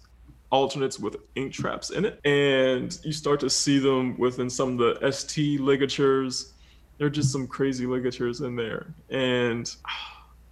alternates 0.51 0.99
with 0.99 1.15
ink 1.35 1.53
traps 1.53 1.91
in 1.91 2.05
it. 2.05 2.19
And 2.25 2.97
you 3.03 3.13
start 3.13 3.39
to 3.39 3.49
see 3.49 3.79
them 3.79 4.17
within 4.17 4.49
some 4.49 4.79
of 4.79 5.01
the 5.01 5.11
ST 5.11 5.59
ligatures. 5.61 6.53
There 6.97 7.07
are 7.07 7.11
just 7.11 7.31
some 7.31 7.47
crazy 7.47 7.85
ligatures 7.85 8.41
in 8.41 8.55
there. 8.55 8.93
And 9.09 9.73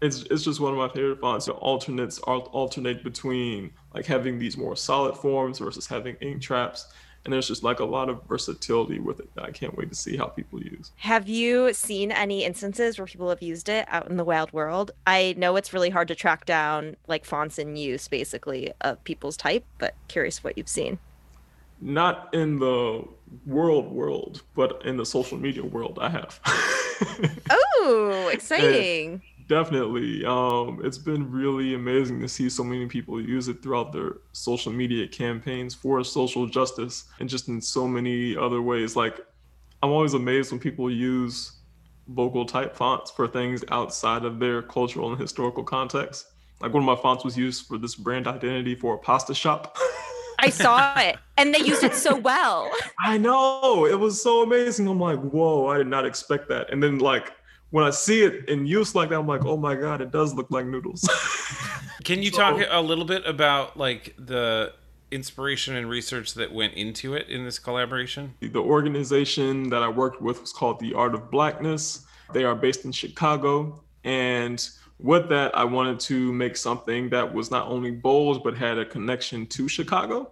it's 0.01 0.23
it's 0.23 0.43
just 0.43 0.61
one 0.61 0.71
of 0.71 0.77
my 0.77 0.87
favorite 0.89 1.19
fonts. 1.19 1.45
The 1.45 1.53
alternates 1.53 2.19
alternate 2.19 3.03
between 3.03 3.71
like 3.93 4.05
having 4.05 4.39
these 4.39 4.57
more 4.57 4.75
solid 4.75 5.15
forms 5.15 5.59
versus 5.59 5.85
having 5.85 6.15
ink 6.21 6.41
traps 6.41 6.87
and 7.25 7.33
there's 7.33 7.47
just 7.47 7.63
like 7.63 7.79
a 7.79 7.85
lot 7.85 8.09
of 8.09 8.23
versatility 8.23 8.99
with 8.99 9.19
it 9.19 9.33
that 9.35 9.43
I 9.43 9.51
can't 9.51 9.75
wait 9.77 9.89
to 9.89 9.95
see 9.95 10.17
how 10.17 10.27
people 10.27 10.61
use. 10.61 10.91
Have 10.97 11.27
you 11.27 11.73
seen 11.73 12.11
any 12.11 12.43
instances 12.43 12.97
where 12.97 13.07
people 13.07 13.29
have 13.29 13.41
used 13.41 13.69
it 13.69 13.85
out 13.89 14.09
in 14.09 14.17
the 14.17 14.23
wild 14.23 14.51
world? 14.53 14.91
I 15.05 15.35
know 15.37 15.55
it's 15.55 15.73
really 15.73 15.89
hard 15.89 16.07
to 16.09 16.15
track 16.15 16.45
down 16.45 16.95
like 17.07 17.25
fonts 17.25 17.59
in 17.59 17.75
use 17.75 18.07
basically 18.07 18.71
of 18.81 19.03
people's 19.03 19.37
type, 19.37 19.65
but 19.77 19.95
curious 20.07 20.43
what 20.43 20.57
you've 20.57 20.69
seen. 20.69 20.99
Not 21.81 22.33
in 22.33 22.59
the 22.59 23.05
world 23.45 23.91
world, 23.91 24.43
but 24.55 24.81
in 24.85 24.97
the 24.97 25.05
social 25.05 25.37
media 25.37 25.63
world 25.63 25.99
I 26.01 26.09
have. 26.09 26.39
oh, 27.49 28.29
exciting 28.31 29.21
definitely. 29.49 30.23
Um, 30.25 30.79
it's 30.83 30.97
been 30.97 31.29
really 31.29 31.73
amazing 31.73 32.21
to 32.21 32.29
see 32.29 32.49
so 32.49 32.63
many 32.63 32.85
people 32.85 33.19
use 33.19 33.49
it 33.49 33.61
throughout 33.61 33.91
their 33.91 34.17
social 34.31 34.71
media 34.71 35.07
campaigns 35.07 35.75
for 35.75 36.01
social 36.03 36.45
justice 36.45 37.05
and 37.19 37.27
just 37.27 37.49
in 37.49 37.59
so 37.59 37.87
many 37.87 38.37
other 38.37 38.61
ways. 38.61 38.95
Like, 38.95 39.19
I'm 39.83 39.89
always 39.89 40.13
amazed 40.13 40.51
when 40.51 40.59
people 40.59 40.89
use 40.89 41.53
vocal 42.07 42.45
type 42.45 42.75
fonts 42.75 43.11
for 43.11 43.27
things 43.27 43.63
outside 43.69 44.23
of 44.23 44.39
their 44.39 44.61
cultural 44.61 45.11
and 45.11 45.19
historical 45.19 45.63
context. 45.63 46.27
Like, 46.61 46.73
one 46.73 46.83
of 46.83 46.87
my 46.87 47.01
fonts 47.01 47.25
was 47.25 47.37
used 47.37 47.65
for 47.65 47.77
this 47.77 47.95
brand 47.95 48.27
identity 48.27 48.75
for 48.75 48.95
a 48.95 48.97
pasta 48.99 49.33
shop. 49.33 49.77
I 50.37 50.49
saw 50.51 50.97
it 50.99 51.17
and 51.37 51.53
they 51.53 51.59
used 51.59 51.83
it 51.83 51.95
so 51.95 52.15
well. 52.15 52.71
I 52.99 53.17
know. 53.17 53.85
It 53.85 53.99
was 53.99 54.21
so 54.21 54.43
amazing. 54.43 54.87
I'm 54.87 54.99
like, 54.99 55.19
whoa, 55.19 55.67
I 55.67 55.79
did 55.79 55.87
not 55.87 56.05
expect 56.05 56.49
that. 56.49 56.71
And 56.71 56.83
then, 56.83 56.99
like, 56.99 57.33
when 57.71 57.83
I 57.83 57.89
see 57.91 58.23
it 58.23 58.49
in 58.49 58.65
use 58.65 58.95
like 58.95 59.09
that, 59.09 59.19
I'm 59.19 59.27
like, 59.27 59.45
oh 59.45 59.57
my 59.57 59.75
god, 59.75 60.01
it 60.01 60.11
does 60.11 60.33
look 60.33 60.49
like 60.49 60.65
noodles. 60.65 61.07
Can 62.03 62.23
you 62.23 62.31
so, 62.31 62.37
talk 62.37 62.67
a 62.69 62.81
little 62.81 63.05
bit 63.05 63.25
about 63.25 63.77
like 63.77 64.15
the 64.17 64.73
inspiration 65.11 65.75
and 65.75 65.89
research 65.89 66.33
that 66.35 66.51
went 66.51 66.73
into 66.73 67.13
it 67.13 67.29
in 67.29 67.45
this 67.45 67.59
collaboration? 67.59 68.33
The 68.39 68.59
organization 68.59 69.69
that 69.69 69.83
I 69.83 69.89
worked 69.89 70.21
with 70.21 70.41
was 70.41 70.51
called 70.51 70.79
the 70.79 70.93
Art 70.93 71.13
of 71.13 71.29
Blackness. 71.29 72.05
They 72.33 72.43
are 72.43 72.55
based 72.55 72.85
in 72.85 72.91
Chicago, 72.91 73.83
and 74.03 74.67
with 74.99 75.29
that, 75.29 75.55
I 75.57 75.63
wanted 75.63 75.99
to 76.01 76.33
make 76.33 76.57
something 76.57 77.09
that 77.09 77.33
was 77.33 77.51
not 77.51 77.67
only 77.67 77.91
bold 77.91 78.43
but 78.43 78.55
had 78.55 78.77
a 78.77 78.85
connection 78.85 79.45
to 79.47 79.67
Chicago. 79.67 80.31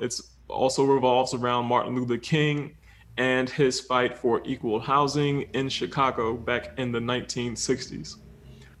It's 0.00 0.34
also 0.48 0.84
revolves 0.84 1.34
around 1.34 1.66
Martin 1.66 1.94
Luther 1.94 2.16
King 2.16 2.76
and 3.18 3.50
his 3.50 3.80
fight 3.80 4.16
for 4.16 4.40
equal 4.44 4.78
housing 4.78 5.42
in 5.52 5.68
Chicago 5.68 6.34
back 6.34 6.78
in 6.78 6.92
the 6.92 7.00
1960s. 7.00 8.16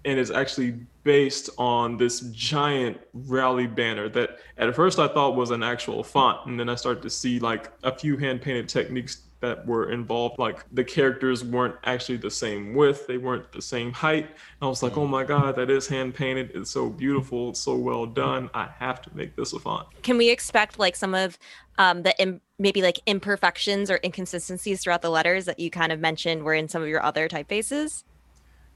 And 0.04 0.18
it's 0.18 0.30
actually 0.30 0.86
based 1.02 1.50
on 1.58 1.96
this 1.96 2.20
giant 2.30 2.98
rally 3.12 3.66
banner 3.66 4.08
that 4.10 4.38
at 4.56 4.74
first 4.74 5.00
I 5.00 5.08
thought 5.08 5.34
was 5.34 5.50
an 5.50 5.64
actual 5.64 6.04
font. 6.04 6.46
And 6.46 6.58
then 6.58 6.68
I 6.68 6.76
started 6.76 7.02
to 7.02 7.10
see 7.10 7.40
like 7.40 7.72
a 7.82 7.94
few 7.94 8.16
hand 8.16 8.40
painted 8.40 8.68
techniques 8.68 9.22
that 9.40 9.66
were 9.66 9.90
involved. 9.90 10.38
Like 10.38 10.64
the 10.72 10.84
characters 10.84 11.44
weren't 11.44 11.76
actually 11.84 12.18
the 12.18 12.30
same 12.30 12.74
width, 12.74 13.06
they 13.06 13.18
weren't 13.18 13.50
the 13.52 13.62
same 13.62 13.92
height. 13.92 14.24
And 14.24 14.62
I 14.62 14.66
was 14.66 14.82
like, 14.82 14.96
oh 14.96 15.06
my 15.06 15.24
God, 15.24 15.56
that 15.56 15.70
is 15.70 15.86
hand 15.86 16.14
painted. 16.14 16.52
It's 16.54 16.70
so 16.70 16.88
beautiful. 16.88 17.50
It's 17.50 17.60
so 17.60 17.76
well 17.76 18.06
done. 18.06 18.50
I 18.54 18.68
have 18.78 19.00
to 19.02 19.16
make 19.16 19.36
this 19.36 19.52
a 19.52 19.58
font. 19.58 19.86
Can 20.02 20.18
we 20.18 20.30
expect 20.30 20.78
like 20.78 20.96
some 20.96 21.14
of 21.14 21.38
um, 21.78 22.02
the 22.02 22.18
Im- 22.20 22.40
maybe 22.58 22.82
like 22.82 23.00
imperfections 23.06 23.90
or 23.90 24.00
inconsistencies 24.02 24.82
throughout 24.82 25.02
the 25.02 25.10
letters 25.10 25.44
that 25.44 25.60
you 25.60 25.70
kind 25.70 25.92
of 25.92 26.00
mentioned 26.00 26.42
were 26.42 26.54
in 26.54 26.68
some 26.68 26.82
of 26.82 26.88
your 26.88 27.02
other 27.02 27.28
typefaces? 27.28 28.04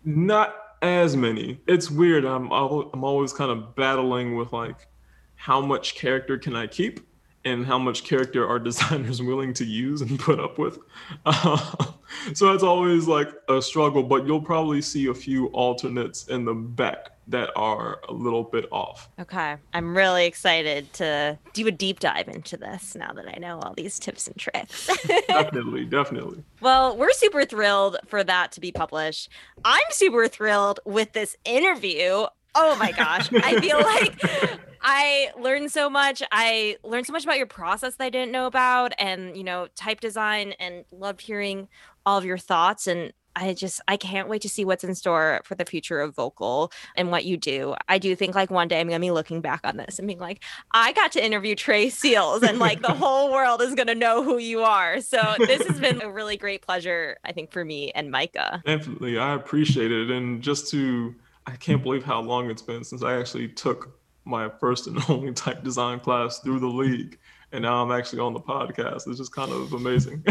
Not 0.05 0.55
as 0.83 1.17
many. 1.17 1.61
It's 1.67 1.91
weird. 1.91 2.25
I'm 2.25 2.51
I'm 2.53 3.05
always 3.05 3.33
kind 3.33 3.51
of 3.51 3.75
battling 3.77 4.37
with 4.37 4.53
like 4.53 4.89
how 5.37 5.61
much 5.61 5.95
character 5.95 6.39
can 6.39 6.55
I 6.55 6.67
keep 6.67 7.01
and 7.45 7.67
how 7.67 7.79
much 7.79 8.05
character 8.05 8.47
are 8.47 8.59
designers 8.73 9.23
willing 9.23 9.53
to 9.55 9.65
use 9.65 10.01
and 10.01 10.19
put 10.19 10.41
up 10.41 10.59
with. 10.59 10.79
Uh, 11.27 11.75
so 12.35 12.51
that's 12.51 12.63
always 12.63 13.07
like 13.07 13.29
a 13.49 13.61
struggle, 13.61 14.03
but 14.03 14.27
you'll 14.27 14.41
probably 14.41 14.83
see 14.83 15.07
a 15.07 15.15
few 15.15 15.47
alternates 15.49 16.29
in 16.29 16.45
the 16.45 16.55
back 16.55 17.09
that 17.29 17.51
are 17.55 18.01
a 18.09 18.13
little 18.13 18.43
bit 18.43 18.67
off. 18.73 19.09
Okay. 19.19 19.57
I'm 19.73 19.97
really 19.97 20.27
excited 20.27 20.93
to 20.95 21.39
do 21.53 21.67
a 21.69 21.71
deep 21.71 22.01
dive 22.01 22.29
into 22.29 22.57
this 22.57 22.95
now 22.95 23.13
that 23.13 23.27
I 23.29 23.39
know 23.39 23.61
all 23.61 23.75
these 23.75 23.99
tips 23.99 24.27
and 24.27 24.37
tricks. 24.37 24.91
definitely, 25.29 25.85
definitely. 25.85 26.43
Well, 26.61 26.97
we're 26.97 27.13
super 27.13 27.45
thrilled 27.45 27.99
for 28.07 28.25
that 28.25 28.53
to 28.53 28.61
be 28.61 28.73
published. 28.73 29.29
I'm 29.65 29.81
super 29.91 30.27
thrilled 30.27 30.81
with 30.85 31.13
this 31.13 31.37
interview. 31.45 32.27
Oh 32.55 32.77
my 32.77 32.93
gosh. 32.93 33.33
I 33.33 33.61
feel 33.61 33.81
like 33.81 34.61
I 34.83 35.31
learned 35.39 35.71
so 35.71 35.89
much. 35.89 36.23
I 36.33 36.77
learned 36.83 37.07
so 37.07 37.13
much 37.13 37.25
about 37.25 37.39
your 37.39 37.47
process 37.47 37.97
that 37.97 38.05
I 38.05 38.11
didn't 38.11 38.33
know 38.33 38.47
about 38.47 38.93
and, 38.99 39.37
you 39.37 39.45
know, 39.45 39.69
type 39.75 40.01
design 40.01 40.53
and 40.59 40.85
loved 40.91 41.23
hearing 41.23 41.69
all 42.05 42.19
of 42.19 42.25
your 42.25 42.39
thoughts 42.39 42.87
and 42.87 43.13
I 43.35 43.55
just 43.55 43.81
I 43.89 43.97
can't 43.97 44.29
wait 44.29 44.43
to 44.43 44.49
see 44.49 44.65
what's 44.65 44.85
in 44.85 44.95
store 44.95 45.41
for 45.45 45.55
the 45.55 45.65
future 45.65 46.01
of 46.01 46.15
vocal 46.15 46.73
and 46.97 47.11
what 47.11 47.25
you 47.25 47.37
do. 47.37 47.75
I 47.89 47.99
do 47.99 48.15
think 48.15 48.35
like 48.35 48.51
one 48.51 48.69
day 48.69 48.81
I'm 48.81 48.89
gonna 48.89 49.01
be 49.01 49.11
looking 49.11 49.41
back 49.41 49.61
on 49.65 49.77
this 49.77 49.99
and 49.99 50.07
being 50.07 50.21
like, 50.21 50.43
I 50.73 50.93
got 50.93 51.13
to 51.13 51.25
interview 51.25 51.55
Tré 51.55 51.91
Seals 51.91 52.43
and 52.43 52.59
like 52.59 52.83
the 52.83 52.93
whole 52.93 53.33
world 53.33 53.63
is 53.63 53.75
gonna 53.75 53.95
know 53.95 54.23
who 54.23 54.39
you 54.39 54.61
are. 54.63 55.01
So 55.01 55.19
this 55.39 55.67
has 55.67 55.81
been 55.81 56.03
a 56.03 56.11
really 56.11 56.37
great 56.37 56.63
pleasure, 56.63 57.17
I 57.25 57.33
think, 57.33 57.53
for 57.53 57.65
me 57.65 57.91
and 57.93 58.11
Micah. 58.11 58.63
Definitely. 58.65 59.19
I 59.19 59.35
appreciate 59.35 59.91
it. 59.91 60.11
And 60.11 60.43
just 60.43 60.69
to 60.71 61.15
I 61.47 61.57
can't 61.57 61.83
believe 61.83 62.05
how 62.05 62.21
long 62.21 62.51
it's 62.51 62.63
been 62.63 62.85
since 62.85 63.03
I 63.03 63.19
actually 63.19 63.49
took 63.49 63.99
my 64.25 64.49
first 64.49 64.87
and 64.87 64.99
only 65.09 65.33
type 65.33 65.63
design 65.63 66.01
class 66.01 66.39
through 66.41 66.61
the 66.61 66.67
league. 66.67 67.19
And 67.53 67.63
now 67.63 67.83
I'm 67.83 67.93
actually 67.93 68.21
on 68.21 68.33
the 68.33 68.41
podcast. 68.41 69.07
It's 69.07 69.19
just 69.19 69.33
kind 69.33 69.53
of 69.53 69.73
amazing. 69.73 70.25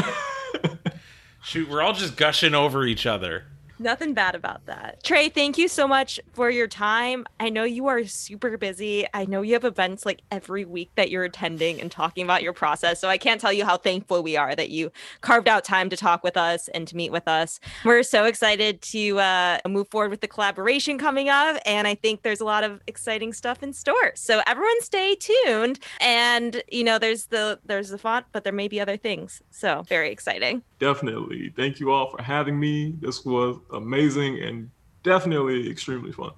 Shoot, 1.43 1.69
we're 1.69 1.81
all 1.81 1.93
just 1.93 2.17
gushing 2.17 2.53
over 2.55 2.85
each 2.85 3.05
other. 3.05 3.45
Nothing 3.81 4.13
bad 4.13 4.35
about 4.35 4.67
that. 4.67 5.03
Tré, 5.03 5.33
thank 5.33 5.57
you 5.57 5.67
so 5.67 5.87
much 5.87 6.19
for 6.33 6.51
your 6.51 6.67
time. 6.67 7.25
I 7.39 7.49
know 7.49 7.63
you 7.63 7.87
are 7.87 8.05
super 8.05 8.55
busy. 8.55 9.07
I 9.11 9.25
know 9.25 9.41
you 9.41 9.53
have 9.53 9.65
events 9.65 10.05
like 10.05 10.21
every 10.29 10.65
week 10.65 10.91
that 10.95 11.09
you're 11.09 11.23
attending 11.23 11.81
and 11.81 11.91
talking 11.91 12.23
about 12.23 12.43
your 12.43 12.53
process. 12.53 12.99
So 13.01 13.09
I 13.09 13.17
can't 13.17 13.41
tell 13.41 13.51
you 13.51 13.65
how 13.65 13.77
thankful 13.77 14.21
we 14.21 14.37
are 14.37 14.55
that 14.55 14.69
you 14.69 14.91
carved 15.21 15.47
out 15.47 15.63
time 15.63 15.89
to 15.89 15.97
talk 15.97 16.23
with 16.23 16.37
us 16.37 16.67
and 16.67 16.87
to 16.89 16.95
meet 16.95 17.11
with 17.11 17.27
us. 17.27 17.59
We're 17.83 18.03
so 18.03 18.25
excited 18.25 18.83
to 18.83 19.19
uh, 19.19 19.57
move 19.67 19.87
forward 19.87 20.11
with 20.11 20.21
the 20.21 20.27
collaboration 20.27 20.99
coming 20.99 21.29
up. 21.29 21.59
And 21.65 21.87
I 21.87 21.95
think 21.95 22.21
there's 22.21 22.41
a 22.41 22.45
lot 22.45 22.63
of 22.63 22.81
exciting 22.85 23.33
stuff 23.33 23.63
in 23.63 23.73
store. 23.73 24.11
So 24.13 24.43
everyone 24.45 24.79
stay 24.81 25.15
tuned. 25.15 25.79
And, 25.99 26.61
you 26.71 26.83
know, 26.83 26.99
there's 26.99 27.25
the 27.25 27.59
there's 27.65 27.89
the 27.89 27.97
font, 27.97 28.27
but 28.31 28.43
there 28.43 28.53
may 28.53 28.67
be 28.67 28.79
other 28.79 28.97
things. 28.97 29.41
So 29.49 29.83
very 29.87 30.11
exciting. 30.11 30.61
Definitely. 30.77 31.51
Thank 31.55 31.79
you 31.79 31.91
all 31.91 32.11
for 32.11 32.21
having 32.21 32.59
me. 32.59 32.95
This 32.99 33.25
was 33.25 33.57
amazing 33.71 34.39
and 34.41 34.69
definitely 35.03 35.69
extremely 35.69 36.11
fun. 36.11 36.31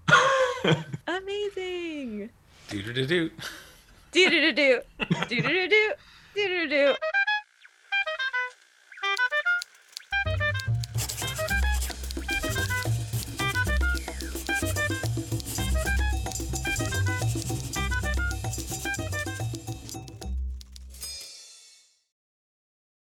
Amazing. 1.07 2.29
Do 2.69 2.81
do 2.81 2.93
do 2.93 3.05
do. 3.05 3.31
Do 4.11 4.29
do 4.29 4.41
do 4.41 4.53
do. 4.53 4.81
Do 5.27 5.41
do 5.41 5.41
do 5.41 5.67
do. 5.69 5.93
Do 6.35 6.47
do 6.47 6.69
do. 6.69 6.95